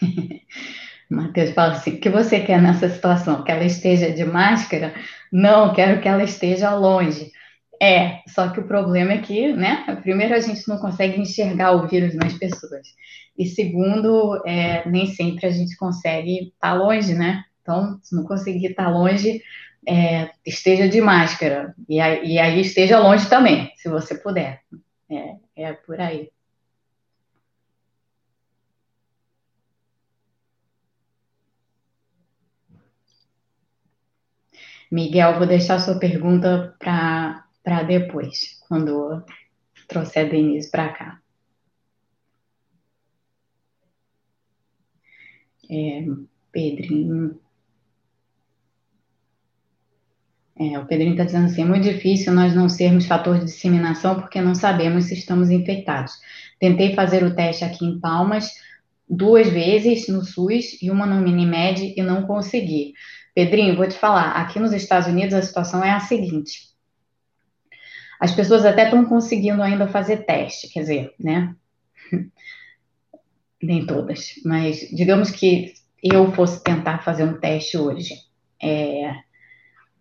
Mateus 1.10 1.50
fala 1.50 1.72
assim: 1.72 1.94
o 1.94 2.00
que 2.00 2.08
você 2.08 2.40
quer 2.40 2.62
nessa 2.62 2.88
situação? 2.88 3.42
Que 3.42 3.50
ela 3.50 3.64
esteja 3.64 4.10
de 4.12 4.24
máscara? 4.24 4.94
Não, 5.32 5.74
quero 5.74 6.00
que 6.00 6.08
ela 6.08 6.22
esteja 6.22 6.74
longe. 6.74 7.32
É, 7.82 8.20
só 8.28 8.48
que 8.48 8.60
o 8.60 8.66
problema 8.66 9.12
é 9.12 9.18
que, 9.18 9.52
né? 9.52 9.84
Primeiro, 10.02 10.34
a 10.34 10.40
gente 10.40 10.68
não 10.68 10.78
consegue 10.78 11.18
enxergar 11.20 11.72
o 11.72 11.88
vírus 11.88 12.14
nas 12.14 12.34
pessoas. 12.34 12.86
E 13.36 13.46
segundo, 13.46 14.42
é, 14.46 14.86
nem 14.88 15.06
sempre 15.06 15.46
a 15.46 15.50
gente 15.50 15.76
consegue 15.76 16.48
estar 16.48 16.52
tá 16.60 16.74
longe, 16.74 17.14
né? 17.14 17.42
Então, 17.62 17.98
se 18.02 18.14
não 18.14 18.24
conseguir 18.24 18.66
estar 18.66 18.84
tá 18.84 18.90
longe, 18.90 19.42
é, 19.88 20.30
esteja 20.44 20.88
de 20.88 21.00
máscara. 21.00 21.74
E 21.88 22.00
aí, 22.00 22.34
e 22.34 22.38
aí, 22.38 22.60
esteja 22.60 22.98
longe 22.98 23.28
também, 23.28 23.72
se 23.76 23.88
você 23.88 24.14
puder. 24.14 24.60
É, 25.10 25.36
é 25.56 25.72
por 25.72 25.98
aí. 26.00 26.28
Miguel, 34.90 35.38
vou 35.38 35.46
deixar 35.46 35.78
sua 35.78 35.98
pergunta 35.98 36.74
para 36.78 37.82
depois, 37.84 38.58
quando 38.68 39.24
trouxer 39.86 40.26
a 40.26 40.28
Denise 40.28 40.70
para 40.70 40.88
cá. 40.92 41.20
É, 45.70 46.04
Pedrinho. 46.50 47.40
É, 50.58 50.78
o 50.78 50.86
Pedrinho 50.86 51.12
está 51.12 51.24
dizendo 51.24 51.46
assim: 51.46 51.62
é 51.62 51.64
muito 51.64 51.84
difícil 51.84 52.32
nós 52.32 52.54
não 52.54 52.68
sermos 52.68 53.06
fator 53.06 53.38
de 53.38 53.44
disseminação 53.44 54.20
porque 54.20 54.40
não 54.40 54.54
sabemos 54.54 55.04
se 55.04 55.14
estamos 55.14 55.50
infectados. 55.50 56.12
Tentei 56.58 56.94
fazer 56.94 57.22
o 57.22 57.34
teste 57.34 57.64
aqui 57.64 57.84
em 57.84 58.00
Palmas 58.00 58.52
duas 59.08 59.48
vezes 59.48 60.08
no 60.08 60.24
SUS 60.24 60.80
e 60.80 60.90
uma 60.90 61.04
no 61.04 61.20
Minimed 61.20 61.94
e 61.96 62.02
não 62.02 62.26
consegui. 62.26 62.94
Pedrinho, 63.34 63.76
vou 63.76 63.86
te 63.86 63.94
falar, 63.94 64.32
aqui 64.32 64.58
nos 64.58 64.72
Estados 64.72 65.08
Unidos 65.08 65.34
a 65.34 65.42
situação 65.42 65.84
é 65.84 65.90
a 65.90 66.00
seguinte. 66.00 66.70
As 68.20 68.32
pessoas 68.32 68.64
até 68.66 68.84
estão 68.84 69.04
conseguindo 69.04 69.62
ainda 69.62 69.88
fazer 69.88 70.24
teste, 70.26 70.68
quer 70.68 70.80
dizer, 70.80 71.14
né? 71.18 71.54
Nem 73.62 73.86
todas, 73.86 74.34
mas 74.44 74.80
digamos 74.90 75.30
que 75.30 75.74
eu 76.02 76.32
fosse 76.32 76.62
tentar 76.62 77.02
fazer 77.02 77.24
um 77.24 77.38
teste 77.38 77.76
hoje. 77.76 78.14
É, 78.62 79.14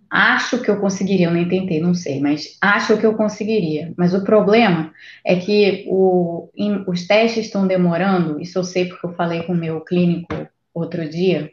acho 0.09 0.61
que 0.61 0.71
eu 0.71 0.79
conseguiria, 0.79 1.27
eu 1.27 1.31
nem 1.31 1.47
tentei, 1.47 1.79
não 1.79 1.93
sei, 1.93 2.19
mas 2.19 2.57
acho 2.61 2.97
que 2.97 3.05
eu 3.05 3.15
conseguiria. 3.15 3.93
Mas 3.97 4.13
o 4.13 4.23
problema 4.23 4.93
é 5.25 5.35
que 5.35 5.85
o, 5.87 6.49
em, 6.55 6.83
os 6.87 7.05
testes 7.05 7.45
estão 7.45 7.67
demorando, 7.67 8.39
isso 8.39 8.57
eu 8.57 8.63
sei 8.63 8.85
porque 8.85 9.05
eu 9.05 9.13
falei 9.13 9.43
com 9.43 9.53
o 9.53 9.57
meu 9.57 9.81
clínico 9.81 10.47
outro 10.73 11.07
dia, 11.07 11.51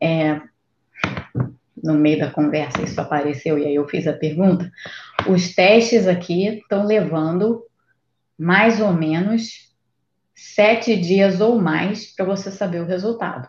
é, 0.00 0.40
no 1.82 1.94
meio 1.94 2.18
da 2.18 2.30
conversa 2.30 2.82
isso 2.82 2.98
apareceu 3.00 3.58
e 3.58 3.66
aí 3.66 3.74
eu 3.74 3.86
fiz 3.86 4.06
a 4.06 4.12
pergunta. 4.12 4.70
Os 5.28 5.54
testes 5.54 6.06
aqui 6.06 6.46
estão 6.46 6.86
levando 6.86 7.62
mais 8.38 8.80
ou 8.80 8.92
menos 8.92 9.72
sete 10.34 10.96
dias 10.96 11.40
ou 11.40 11.60
mais 11.60 12.14
para 12.14 12.24
você 12.24 12.50
saber 12.50 12.80
o 12.80 12.86
resultado. 12.86 13.48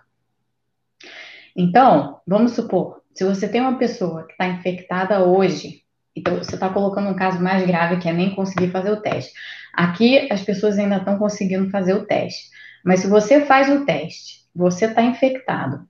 Então, 1.56 2.20
vamos 2.28 2.52
supor, 2.52 3.02
se 3.14 3.24
você 3.24 3.48
tem 3.48 3.62
uma 3.62 3.78
pessoa 3.78 4.26
que 4.26 4.34
está 4.34 4.46
infectada 4.48 5.24
hoje, 5.24 5.84
então 6.14 6.38
você 6.38 6.56
está 6.56 6.70
colocando 6.70 7.10
um 7.10 7.16
caso 7.16 7.42
mais 7.42 7.66
grave 7.66 7.98
que 7.98 8.10
é 8.10 8.14
nem 8.14 8.36
conseguir 8.36 8.72
fazer 8.72 8.92
o 8.92 9.02
teste. 9.02 9.32
Aqui 9.74 10.32
as 10.32 10.42
pessoas 10.42 10.78
ainda 10.78 10.98
estão 10.98 11.18
conseguindo 11.18 11.70
fazer 11.70 11.94
o 11.94 12.06
teste. 12.06 12.50
Mas 12.84 13.00
se 13.00 13.08
você 13.08 13.46
faz 13.46 13.70
o 13.70 13.86
teste, 13.86 14.46
você 14.54 14.86
está 14.86 15.02
infectado, 15.02 15.88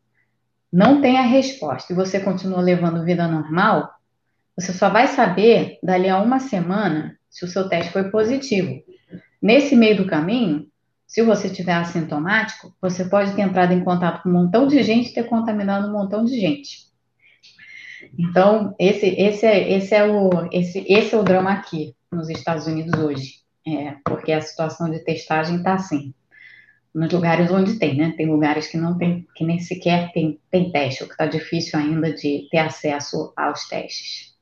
não 0.71 1.01
tem 1.01 1.17
a 1.17 1.23
resposta 1.23 1.91
e 1.91 1.95
você 1.95 2.19
continua 2.19 2.61
levando 2.61 3.03
vida 3.03 3.27
normal, 3.27 3.89
você 4.57 4.71
só 4.71 4.89
vai 4.89 5.07
saber 5.07 5.79
dali 5.83 6.09
a 6.09 6.21
uma 6.21 6.39
semana 6.39 7.17
se 7.29 7.43
o 7.43 7.47
seu 7.47 7.67
teste 7.67 7.91
foi 7.91 8.09
positivo. 8.09 8.81
Nesse 9.41 9.75
meio 9.75 9.97
do 9.97 10.07
caminho, 10.07 10.67
se 11.05 11.21
você 11.21 11.49
tiver 11.49 11.73
assintomático, 11.73 12.75
você 12.81 13.05
pode 13.05 13.33
ter 13.33 13.41
entrado 13.41 13.73
em 13.73 13.83
contato 13.83 14.23
com 14.23 14.29
um 14.29 14.33
montão 14.33 14.67
de 14.67 14.81
gente 14.81 15.09
e 15.09 15.13
ter 15.13 15.25
contaminado 15.25 15.87
um 15.87 15.91
montão 15.91 16.25
de 16.25 16.39
gente. 16.39 16.85
Então, 18.17 18.73
esse, 18.79 19.07
esse, 19.07 19.45
é, 19.45 19.71
esse, 19.73 19.93
é, 19.93 20.05
o, 20.05 20.49
esse, 20.51 20.85
esse 20.87 21.13
é 21.13 21.17
o 21.17 21.23
drama 21.23 21.51
aqui 21.51 21.95
nos 22.11 22.29
Estados 22.29 22.65
Unidos 22.65 22.99
hoje, 22.99 23.35
é, 23.67 23.95
porque 24.05 24.31
a 24.31 24.41
situação 24.41 24.89
de 24.89 24.99
testagem 24.99 25.57
está 25.57 25.73
assim. 25.73 26.13
Nos 26.95 27.11
lugares 27.11 27.51
onde 27.51 27.77
tem, 27.77 27.97
né? 27.97 28.13
Tem 28.15 28.25
lugares 28.25 28.67
que 28.67 28.77
não 28.77 28.97
tem, 28.97 29.27
que 29.35 29.43
nem 29.45 29.59
sequer 29.59 30.13
tem, 30.13 30.39
tem 30.49 30.71
teste, 30.71 31.03
ou 31.03 31.09
que 31.09 31.13
está 31.13 31.25
difícil 31.25 31.77
ainda 31.77 32.13
de 32.13 32.47
ter 32.49 32.59
acesso 32.59 33.33
aos 33.35 33.67
testes. 33.67 34.33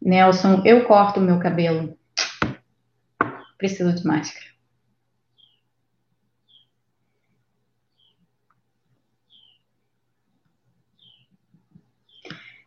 Nelson, 0.00 0.62
eu 0.66 0.86
corto 0.86 1.18
o 1.18 1.22
meu 1.22 1.40
cabelo. 1.40 1.98
Preciso 3.56 3.94
de 3.94 4.06
máscara. 4.06 4.44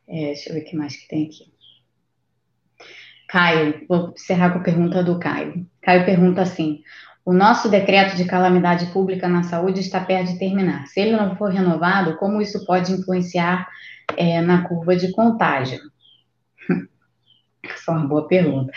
É, 0.07 0.25
deixa 0.33 0.49
eu 0.49 0.55
ver 0.55 0.61
o 0.61 0.65
que 0.65 0.75
mais 0.75 0.95
que 0.95 1.07
tem 1.07 1.27
aqui. 1.27 1.58
Caio, 3.29 3.85
vou 3.87 4.11
encerrar 4.15 4.49
com 4.49 4.57
a 4.57 4.63
pergunta 4.63 5.03
do 5.03 5.19
Caio. 5.19 5.65
Caio 5.83 6.03
pergunta 6.03 6.41
assim: 6.41 6.81
o 7.23 7.31
nosso 7.31 7.69
decreto 7.69 8.17
de 8.17 8.25
calamidade 8.25 8.87
pública 8.87 9.27
na 9.29 9.43
saúde 9.43 9.81
está 9.81 9.99
perto 9.99 10.33
de 10.33 10.39
terminar. 10.39 10.87
Se 10.87 10.99
ele 10.99 11.15
não 11.15 11.35
for 11.35 11.51
renovado, 11.51 12.17
como 12.17 12.41
isso 12.41 12.65
pode 12.65 12.91
influenciar 12.91 13.67
é, 14.17 14.41
na 14.41 14.67
curva 14.67 14.95
de 14.95 15.11
contágio? 15.11 15.79
Essa 17.63 17.91
é 17.91 17.95
uma 17.95 18.07
boa 18.07 18.27
pergunta. 18.27 18.73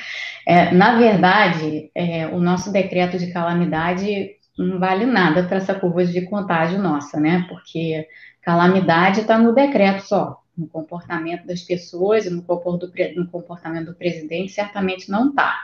É, 0.47 0.71
na 0.71 0.99
verdade, 0.99 1.91
é, 1.95 2.27
o 2.27 2.39
nosso 2.39 2.71
decreto 2.71 3.19
de 3.19 3.33
calamidade 3.33 4.33
não 4.59 4.79
vale 4.79 5.07
nada 5.07 5.45
para 5.45 5.57
essa 5.57 5.75
curva 5.75 6.05
de 6.05 6.21
contágio 6.27 6.79
nossa, 6.79 7.19
né? 7.19 7.47
Porque 7.49 8.07
calamidade 8.43 9.23
está 9.23 9.39
no 9.39 9.55
decreto 9.55 10.03
só 10.03 10.42
no 10.57 10.67
comportamento 10.69 11.47
das 11.47 11.63
pessoas 11.63 12.27
e 12.27 12.31
no 12.31 12.43
comportamento 12.43 13.87
do 13.87 13.95
presidente, 13.95 14.53
certamente 14.53 15.11
não 15.11 15.31
está. 15.31 15.59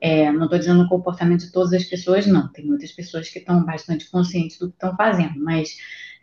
É, 0.00 0.30
não 0.30 0.44
estou 0.44 0.58
dizendo 0.58 0.82
no 0.82 0.88
comportamento 0.88 1.40
de 1.40 1.52
todas 1.52 1.72
as 1.72 1.84
pessoas, 1.84 2.26
não. 2.26 2.48
Tem 2.52 2.64
muitas 2.64 2.92
pessoas 2.92 3.28
que 3.28 3.38
estão 3.38 3.64
bastante 3.64 4.10
conscientes 4.10 4.58
do 4.58 4.68
que 4.68 4.74
estão 4.74 4.94
fazendo, 4.96 5.42
mas, 5.42 5.76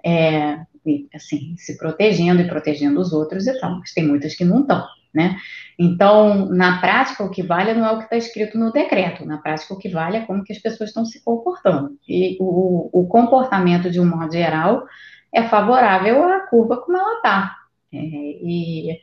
é, 0.03 0.59
assim, 1.15 1.55
se 1.57 1.77
protegendo 1.77 2.41
e 2.41 2.47
protegendo 2.47 2.99
os 2.99 3.13
outros 3.13 3.47
e 3.47 3.59
tal. 3.59 3.79
Mas 3.79 3.93
tem 3.93 4.05
muitas 4.05 4.35
que 4.35 4.43
não 4.43 4.61
estão, 4.61 4.85
né? 5.13 5.37
Então, 5.79 6.47
na 6.49 6.79
prática, 6.79 7.23
o 7.23 7.31
que 7.31 7.41
vale 7.41 7.73
não 7.73 7.85
é 7.87 7.91
o 7.91 7.97
que 7.97 8.03
está 8.03 8.17
escrito 8.17 8.57
no 8.57 8.71
decreto. 8.71 9.25
Na 9.25 9.37
prática, 9.37 9.73
o 9.73 9.77
que 9.77 9.89
vale 9.89 10.17
é 10.17 10.25
como 10.25 10.43
que 10.43 10.53
as 10.53 10.59
pessoas 10.59 10.89
estão 10.89 11.05
se 11.05 11.23
comportando. 11.23 11.97
E 12.07 12.37
o, 12.39 12.89
o 12.93 13.07
comportamento, 13.07 13.89
de 13.89 13.99
um 13.99 14.05
modo 14.05 14.31
geral, 14.31 14.83
é 15.33 15.43
favorável 15.43 16.23
à 16.23 16.41
curva 16.41 16.77
como 16.77 16.97
ela 16.97 17.15
está. 17.15 17.60
É, 17.93 17.97
e, 17.97 19.01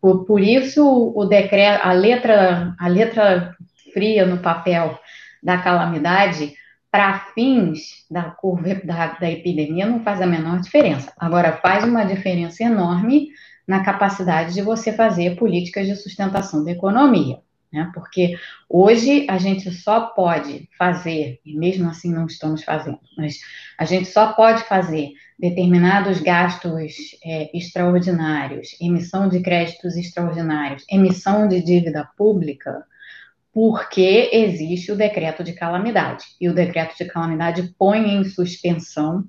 por, 0.00 0.24
por, 0.24 0.40
isso 0.40 0.84
o 1.14 1.24
decreto, 1.24 1.84
a 1.84 1.92
letra, 1.92 2.74
a 2.78 2.88
letra 2.88 3.56
fria 3.92 4.26
no 4.26 4.38
papel 4.38 4.98
da 5.42 5.58
calamidade 5.58 6.54
para 6.90 7.18
fins 7.34 8.06
da 8.10 8.24
curva 8.24 8.74
da, 8.84 9.06
da 9.18 9.30
epidemia 9.30 9.86
não 9.86 10.02
faz 10.02 10.20
a 10.20 10.26
menor 10.26 10.60
diferença. 10.60 11.12
Agora 11.18 11.58
faz 11.58 11.84
uma 11.84 12.04
diferença 12.04 12.64
enorme 12.64 13.28
na 13.66 13.84
capacidade 13.84 14.54
de 14.54 14.62
você 14.62 14.92
fazer 14.92 15.36
políticas 15.36 15.86
de 15.86 15.94
sustentação 15.94 16.64
da 16.64 16.70
economia. 16.70 17.40
Né? 17.72 17.90
Porque 17.94 18.36
hoje 18.68 19.26
a 19.28 19.38
gente 19.38 19.70
só 19.70 20.06
pode 20.06 20.68
fazer, 20.78 21.40
e 21.44 21.56
mesmo 21.56 21.88
assim 21.88 22.12
não 22.12 22.26
estamos 22.26 22.64
fazendo, 22.64 22.98
mas 23.16 23.38
a 23.78 23.84
gente 23.84 24.08
só 24.08 24.32
pode 24.32 24.62
fazer 24.64 25.12
determinados 25.38 26.20
gastos 26.20 26.94
é, 27.24 27.56
extraordinários, 27.56 28.76
emissão 28.80 29.28
de 29.28 29.40
créditos 29.40 29.96
extraordinários, 29.96 30.84
emissão 30.90 31.46
de 31.46 31.62
dívida 31.62 32.08
pública, 32.16 32.84
porque 33.52 34.30
existe 34.32 34.90
o 34.90 34.96
decreto 34.96 35.44
de 35.44 35.52
calamidade. 35.52 36.24
E 36.40 36.48
o 36.48 36.54
decreto 36.54 36.96
de 36.96 37.04
calamidade 37.04 37.74
põe 37.78 38.14
em 38.14 38.24
suspensão 38.24 39.24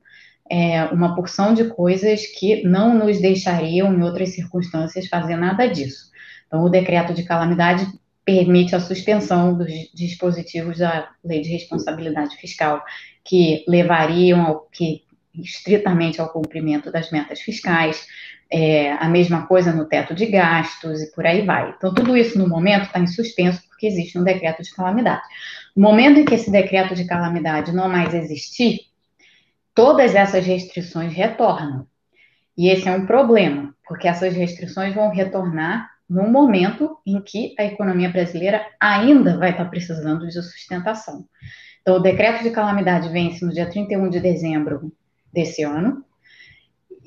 é, 0.49 0.85
uma 0.85 1.15
porção 1.15 1.53
de 1.53 1.65
coisas 1.65 2.25
que 2.25 2.63
não 2.63 2.97
nos 2.97 3.21
deixariam, 3.21 3.93
em 3.93 4.01
outras 4.01 4.29
circunstâncias, 4.29 5.07
fazer 5.07 5.35
nada 5.35 5.67
disso. 5.67 6.09
Então, 6.47 6.63
o 6.63 6.69
decreto 6.69 7.13
de 7.13 7.23
calamidade 7.23 7.87
permite 8.29 8.75
a 8.75 8.79
suspensão 8.79 9.57
dos 9.57 9.71
dispositivos 9.91 10.77
da 10.77 11.09
lei 11.25 11.41
de 11.41 11.49
responsabilidade 11.49 12.37
fiscal 12.37 12.83
que 13.25 13.65
levariam 13.67 14.45
ao 14.45 14.59
que 14.71 15.03
estritamente 15.33 16.21
ao 16.21 16.29
cumprimento 16.31 16.91
das 16.91 17.09
metas 17.09 17.41
fiscais, 17.41 18.05
é, 18.51 18.91
a 18.93 19.09
mesma 19.09 19.47
coisa 19.47 19.71
no 19.71 19.85
teto 19.85 20.13
de 20.13 20.27
gastos 20.27 21.01
e 21.01 21.11
por 21.11 21.25
aí 21.25 21.43
vai. 21.43 21.73
Então, 21.75 21.91
tudo 21.91 22.15
isso 22.15 22.37
no 22.37 22.47
momento 22.47 22.83
está 22.83 22.99
em 22.99 23.07
suspenso 23.07 23.63
porque 23.67 23.87
existe 23.87 24.19
um 24.19 24.23
decreto 24.23 24.61
de 24.61 24.75
calamidade. 24.75 25.23
No 25.75 25.81
momento 25.81 26.19
em 26.19 26.25
que 26.25 26.35
esse 26.35 26.51
decreto 26.51 26.93
de 26.93 27.05
calamidade 27.05 27.71
não 27.71 27.89
mais 27.89 28.13
existir, 28.13 28.81
todas 29.73 30.13
essas 30.13 30.45
restrições 30.45 31.13
retornam. 31.13 31.87
E 32.55 32.69
esse 32.69 32.87
é 32.87 32.91
um 32.91 33.07
problema, 33.07 33.73
porque 33.87 34.07
essas 34.07 34.35
restrições 34.35 34.93
vão 34.93 35.09
retornar 35.09 35.89
no 36.09 36.27
momento 36.27 36.97
em 37.05 37.21
que 37.21 37.53
a 37.59 37.63
economia 37.63 38.09
brasileira 38.09 38.65
ainda 38.79 39.37
vai 39.37 39.51
estar 39.51 39.65
precisando 39.65 40.25
de 40.27 40.33
sustentação. 40.41 41.25
Então, 41.81 41.97
o 41.97 41.99
decreto 41.99 42.43
de 42.43 42.51
calamidade 42.51 43.09
vence 43.09 43.45
no 43.45 43.53
dia 43.53 43.69
31 43.69 44.09
de 44.09 44.19
dezembro 44.19 44.91
desse 45.31 45.63
ano, 45.63 46.03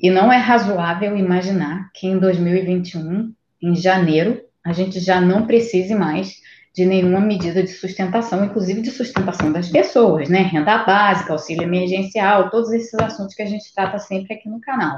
e 0.01 0.09
não 0.09 0.31
é 0.31 0.37
razoável 0.37 1.15
imaginar 1.17 1.89
que 1.93 2.07
em 2.07 2.17
2021, 2.17 3.33
em 3.61 3.75
janeiro, 3.75 4.41
a 4.65 4.73
gente 4.73 4.99
já 4.99 5.21
não 5.21 5.45
precise 5.45 5.93
mais 5.93 6.41
de 6.73 6.85
nenhuma 6.85 7.19
medida 7.19 7.61
de 7.61 7.69
sustentação, 7.69 8.43
inclusive 8.43 8.81
de 8.81 8.89
sustentação 8.89 9.51
das 9.51 9.69
pessoas, 9.69 10.27
né? 10.27 10.39
Renda 10.39 10.79
básica, 10.79 11.31
auxílio 11.31 11.63
emergencial, 11.63 12.49
todos 12.49 12.71
esses 12.71 12.93
assuntos 12.95 13.35
que 13.35 13.43
a 13.43 13.45
gente 13.45 13.73
trata 13.73 13.99
sempre 13.99 14.33
aqui 14.33 14.49
no 14.49 14.59
canal. 14.59 14.97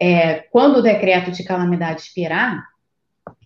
É, 0.00 0.44
quando 0.50 0.76
o 0.76 0.82
decreto 0.82 1.30
de 1.30 1.42
calamidade 1.42 2.02
expirar, 2.02 2.62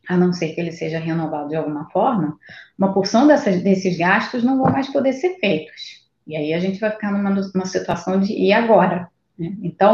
a 0.08 0.16
não 0.16 0.32
ser 0.32 0.54
que 0.54 0.60
ele 0.60 0.72
seja 0.72 0.98
renovado 0.98 1.48
de 1.48 1.56
alguma 1.56 1.88
forma, 1.90 2.38
uma 2.78 2.92
porção 2.92 3.26
dessas, 3.26 3.62
desses 3.62 3.96
gastos 3.96 4.42
não 4.42 4.58
vão 4.58 4.72
mais 4.72 4.88
poder 4.88 5.12
ser 5.12 5.38
feitos. 5.38 6.04
E 6.26 6.36
aí 6.36 6.54
a 6.54 6.58
gente 6.58 6.80
vai 6.80 6.90
ficar 6.90 7.12
numa, 7.12 7.30
numa 7.30 7.66
situação 7.66 8.20
de 8.20 8.32
e 8.32 8.52
agora? 8.52 9.08
Né? 9.38 9.52
Então, 9.62 9.92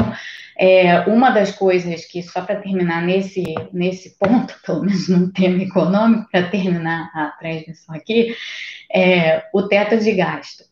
é, 0.59 1.01
uma 1.01 1.31
das 1.31 1.51
coisas 1.53 2.05
que, 2.05 2.23
só 2.23 2.43
para 2.43 2.61
terminar 2.61 3.03
nesse, 3.03 3.43
nesse 3.73 4.19
ponto, 4.19 4.55
pelo 4.65 4.83
menos 4.83 5.09
num 5.09 5.31
tema 5.31 5.63
econômico, 5.63 6.29
para 6.31 6.51
terminar 6.51 7.11
a 7.15 7.31
transmissão 7.39 7.95
aqui, 7.95 8.35
é 8.93 9.45
o 9.53 9.63
teto 9.67 9.99
de 9.99 10.13
gasto. 10.13 10.65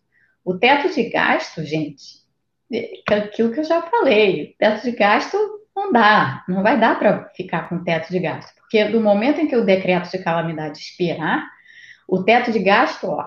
O 0.45 0.55
teto 0.55 0.95
de 0.95 1.11
gasto, 1.11 1.64
gente, 1.64 2.18
é 2.72 3.14
aquilo 3.14 3.53
que 3.53 3.61
eu 3.61 3.64
já 3.64 3.82
falei, 3.82 4.55
teto 4.59 4.82
de 4.84 4.93
gasto 4.93 5.36
não 5.74 5.93
dá, 5.93 6.45
não 6.49 6.62
vai 6.62 6.78
dar 6.78 6.99
para 6.99 7.28
ficar 7.36 7.68
com 7.68 7.84
teto 7.84 8.11
de 8.11 8.18
gasto, 8.18 8.57
porque 8.68 8.84
do 8.84 9.00
momento 9.00 9.40
em 9.40 9.48
que 9.48 9.56
o 9.56 9.64
decreto 9.64 10.10
de 10.10 10.18
calamidade 10.18 10.78
expirar, 10.78 11.48
o 12.06 12.22
teto 12.22 12.52
de 12.52 12.58
gasto, 12.58 13.06
ó, 13.06 13.26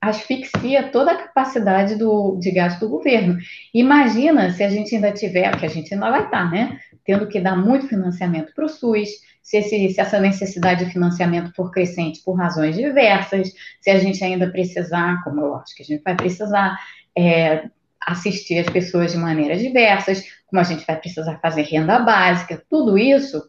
asfixia 0.00 0.88
toda 0.90 1.12
a 1.12 1.16
capacidade 1.16 1.94
do, 1.94 2.36
de 2.40 2.50
gasto 2.50 2.80
do 2.80 2.88
governo. 2.88 3.38
Imagina 3.72 4.50
se 4.50 4.64
a 4.64 4.68
gente 4.68 4.94
ainda 4.94 5.12
tiver, 5.12 5.56
que 5.56 5.64
a 5.64 5.68
gente 5.68 5.94
ainda 5.94 6.10
vai 6.10 6.24
estar, 6.24 6.50
né? 6.50 6.80
Tendo 7.04 7.28
que 7.28 7.40
dar 7.40 7.56
muito 7.56 7.86
financiamento 7.86 8.52
para 8.52 8.64
o 8.64 8.68
SUS, 8.68 9.08
se, 9.40 9.58
esse, 9.58 9.90
se, 9.90 10.00
essa 10.00 10.18
necessidade 10.18 10.84
de 10.84 10.90
financiamento 10.90 11.54
for 11.54 11.70
crescente 11.70 12.20
por 12.24 12.34
razões 12.34 12.74
diversas, 12.74 13.52
se 13.80 13.90
a 13.90 13.98
gente 13.98 14.24
ainda 14.24 14.50
precisar, 14.50 15.22
como 15.22 15.40
eu 15.40 15.54
acho 15.54 15.74
que 15.76 15.82
a 15.82 15.86
gente 15.86 16.02
vai 16.02 16.16
precisar, 16.16 16.76
é, 17.16 17.68
assistir 18.04 18.58
as 18.58 18.68
pessoas 18.68 19.12
de 19.12 19.18
maneiras 19.18 19.60
diversas, 19.60 20.24
como 20.48 20.60
a 20.60 20.64
gente 20.64 20.84
vai 20.84 20.96
precisar 20.96 21.38
fazer 21.38 21.62
renda 21.62 22.00
básica, 22.00 22.60
tudo 22.68 22.98
isso 22.98 23.40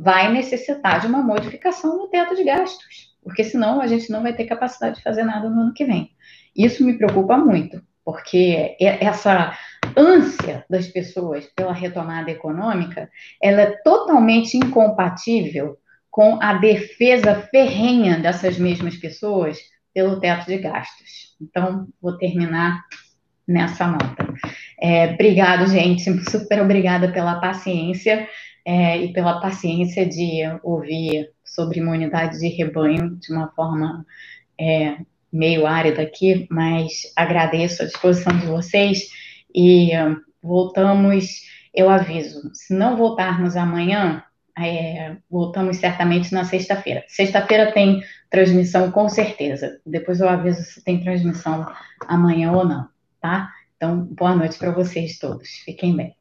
vai 0.00 0.32
necessitar 0.32 0.98
de 0.98 1.06
uma 1.06 1.22
modificação 1.22 1.98
no 1.98 2.08
teto 2.08 2.34
de 2.34 2.42
gastos, 2.42 3.14
porque 3.22 3.44
senão 3.44 3.82
a 3.82 3.86
gente 3.86 4.10
não 4.10 4.22
vai 4.22 4.32
ter 4.32 4.46
capacidade 4.46 4.96
de 4.96 5.02
fazer 5.02 5.24
nada 5.24 5.50
no 5.50 5.60
ano 5.60 5.74
que 5.74 5.84
vem. 5.84 6.10
Isso 6.56 6.82
me 6.84 6.96
preocupa 6.96 7.36
muito, 7.36 7.82
porque 8.02 8.76
essa 8.80 9.54
ânsia 9.94 10.64
das 10.70 10.88
pessoas 10.88 11.44
pela 11.54 11.74
retomada 11.74 12.30
econômica, 12.30 13.10
ela 13.42 13.60
é 13.60 13.76
totalmente 13.82 14.56
incompatível 14.56 15.76
com 16.10 16.38
a 16.42 16.54
defesa 16.54 17.34
ferrenha 17.50 18.18
dessas 18.18 18.58
mesmas 18.58 18.96
pessoas 18.96 19.58
pelo 19.92 20.18
teto 20.18 20.46
de 20.46 20.56
gastos. 20.58 21.36
Então, 21.40 21.86
vou 22.00 22.16
terminar 22.16 22.80
nessa 23.46 23.86
nota. 23.86 24.32
É, 24.80 25.12
obrigado, 25.12 25.66
gente. 25.66 26.02
Super 26.30 26.62
obrigada 26.62 27.12
pela 27.12 27.38
paciência 27.38 28.26
é, 28.70 28.98
e 28.98 29.12
pela 29.12 29.40
paciência 29.40 30.06
de 30.06 30.42
ouvir 30.62 31.32
sobre 31.44 31.80
imunidade 31.80 32.38
de 32.38 32.46
rebanho 32.46 33.16
de 33.16 33.32
uma 33.32 33.50
forma 33.50 34.06
é, 34.56 34.98
meio 35.32 35.66
árida 35.66 36.02
aqui, 36.02 36.46
mas 36.48 37.12
agradeço 37.16 37.82
a 37.82 37.86
disposição 37.86 38.38
de 38.38 38.46
vocês 38.46 39.08
e 39.52 39.90
voltamos. 40.40 41.40
Eu 41.74 41.90
aviso, 41.90 42.48
se 42.54 42.72
não 42.72 42.96
voltarmos 42.96 43.56
amanhã, 43.56 44.22
é, 44.56 45.16
voltamos 45.28 45.78
certamente 45.78 46.32
na 46.32 46.44
sexta-feira. 46.44 47.02
Sexta-feira 47.08 47.72
tem 47.72 48.00
transmissão 48.30 48.92
com 48.92 49.08
certeza. 49.08 49.80
Depois 49.84 50.20
eu 50.20 50.28
aviso 50.28 50.62
se 50.62 50.84
tem 50.84 51.02
transmissão 51.02 51.66
amanhã 52.06 52.52
ou 52.52 52.64
não, 52.64 52.88
tá? 53.20 53.50
Então, 53.76 54.04
boa 54.04 54.36
noite 54.36 54.56
para 54.58 54.70
vocês 54.70 55.18
todos. 55.18 55.48
Fiquem 55.64 55.96
bem. 55.96 56.19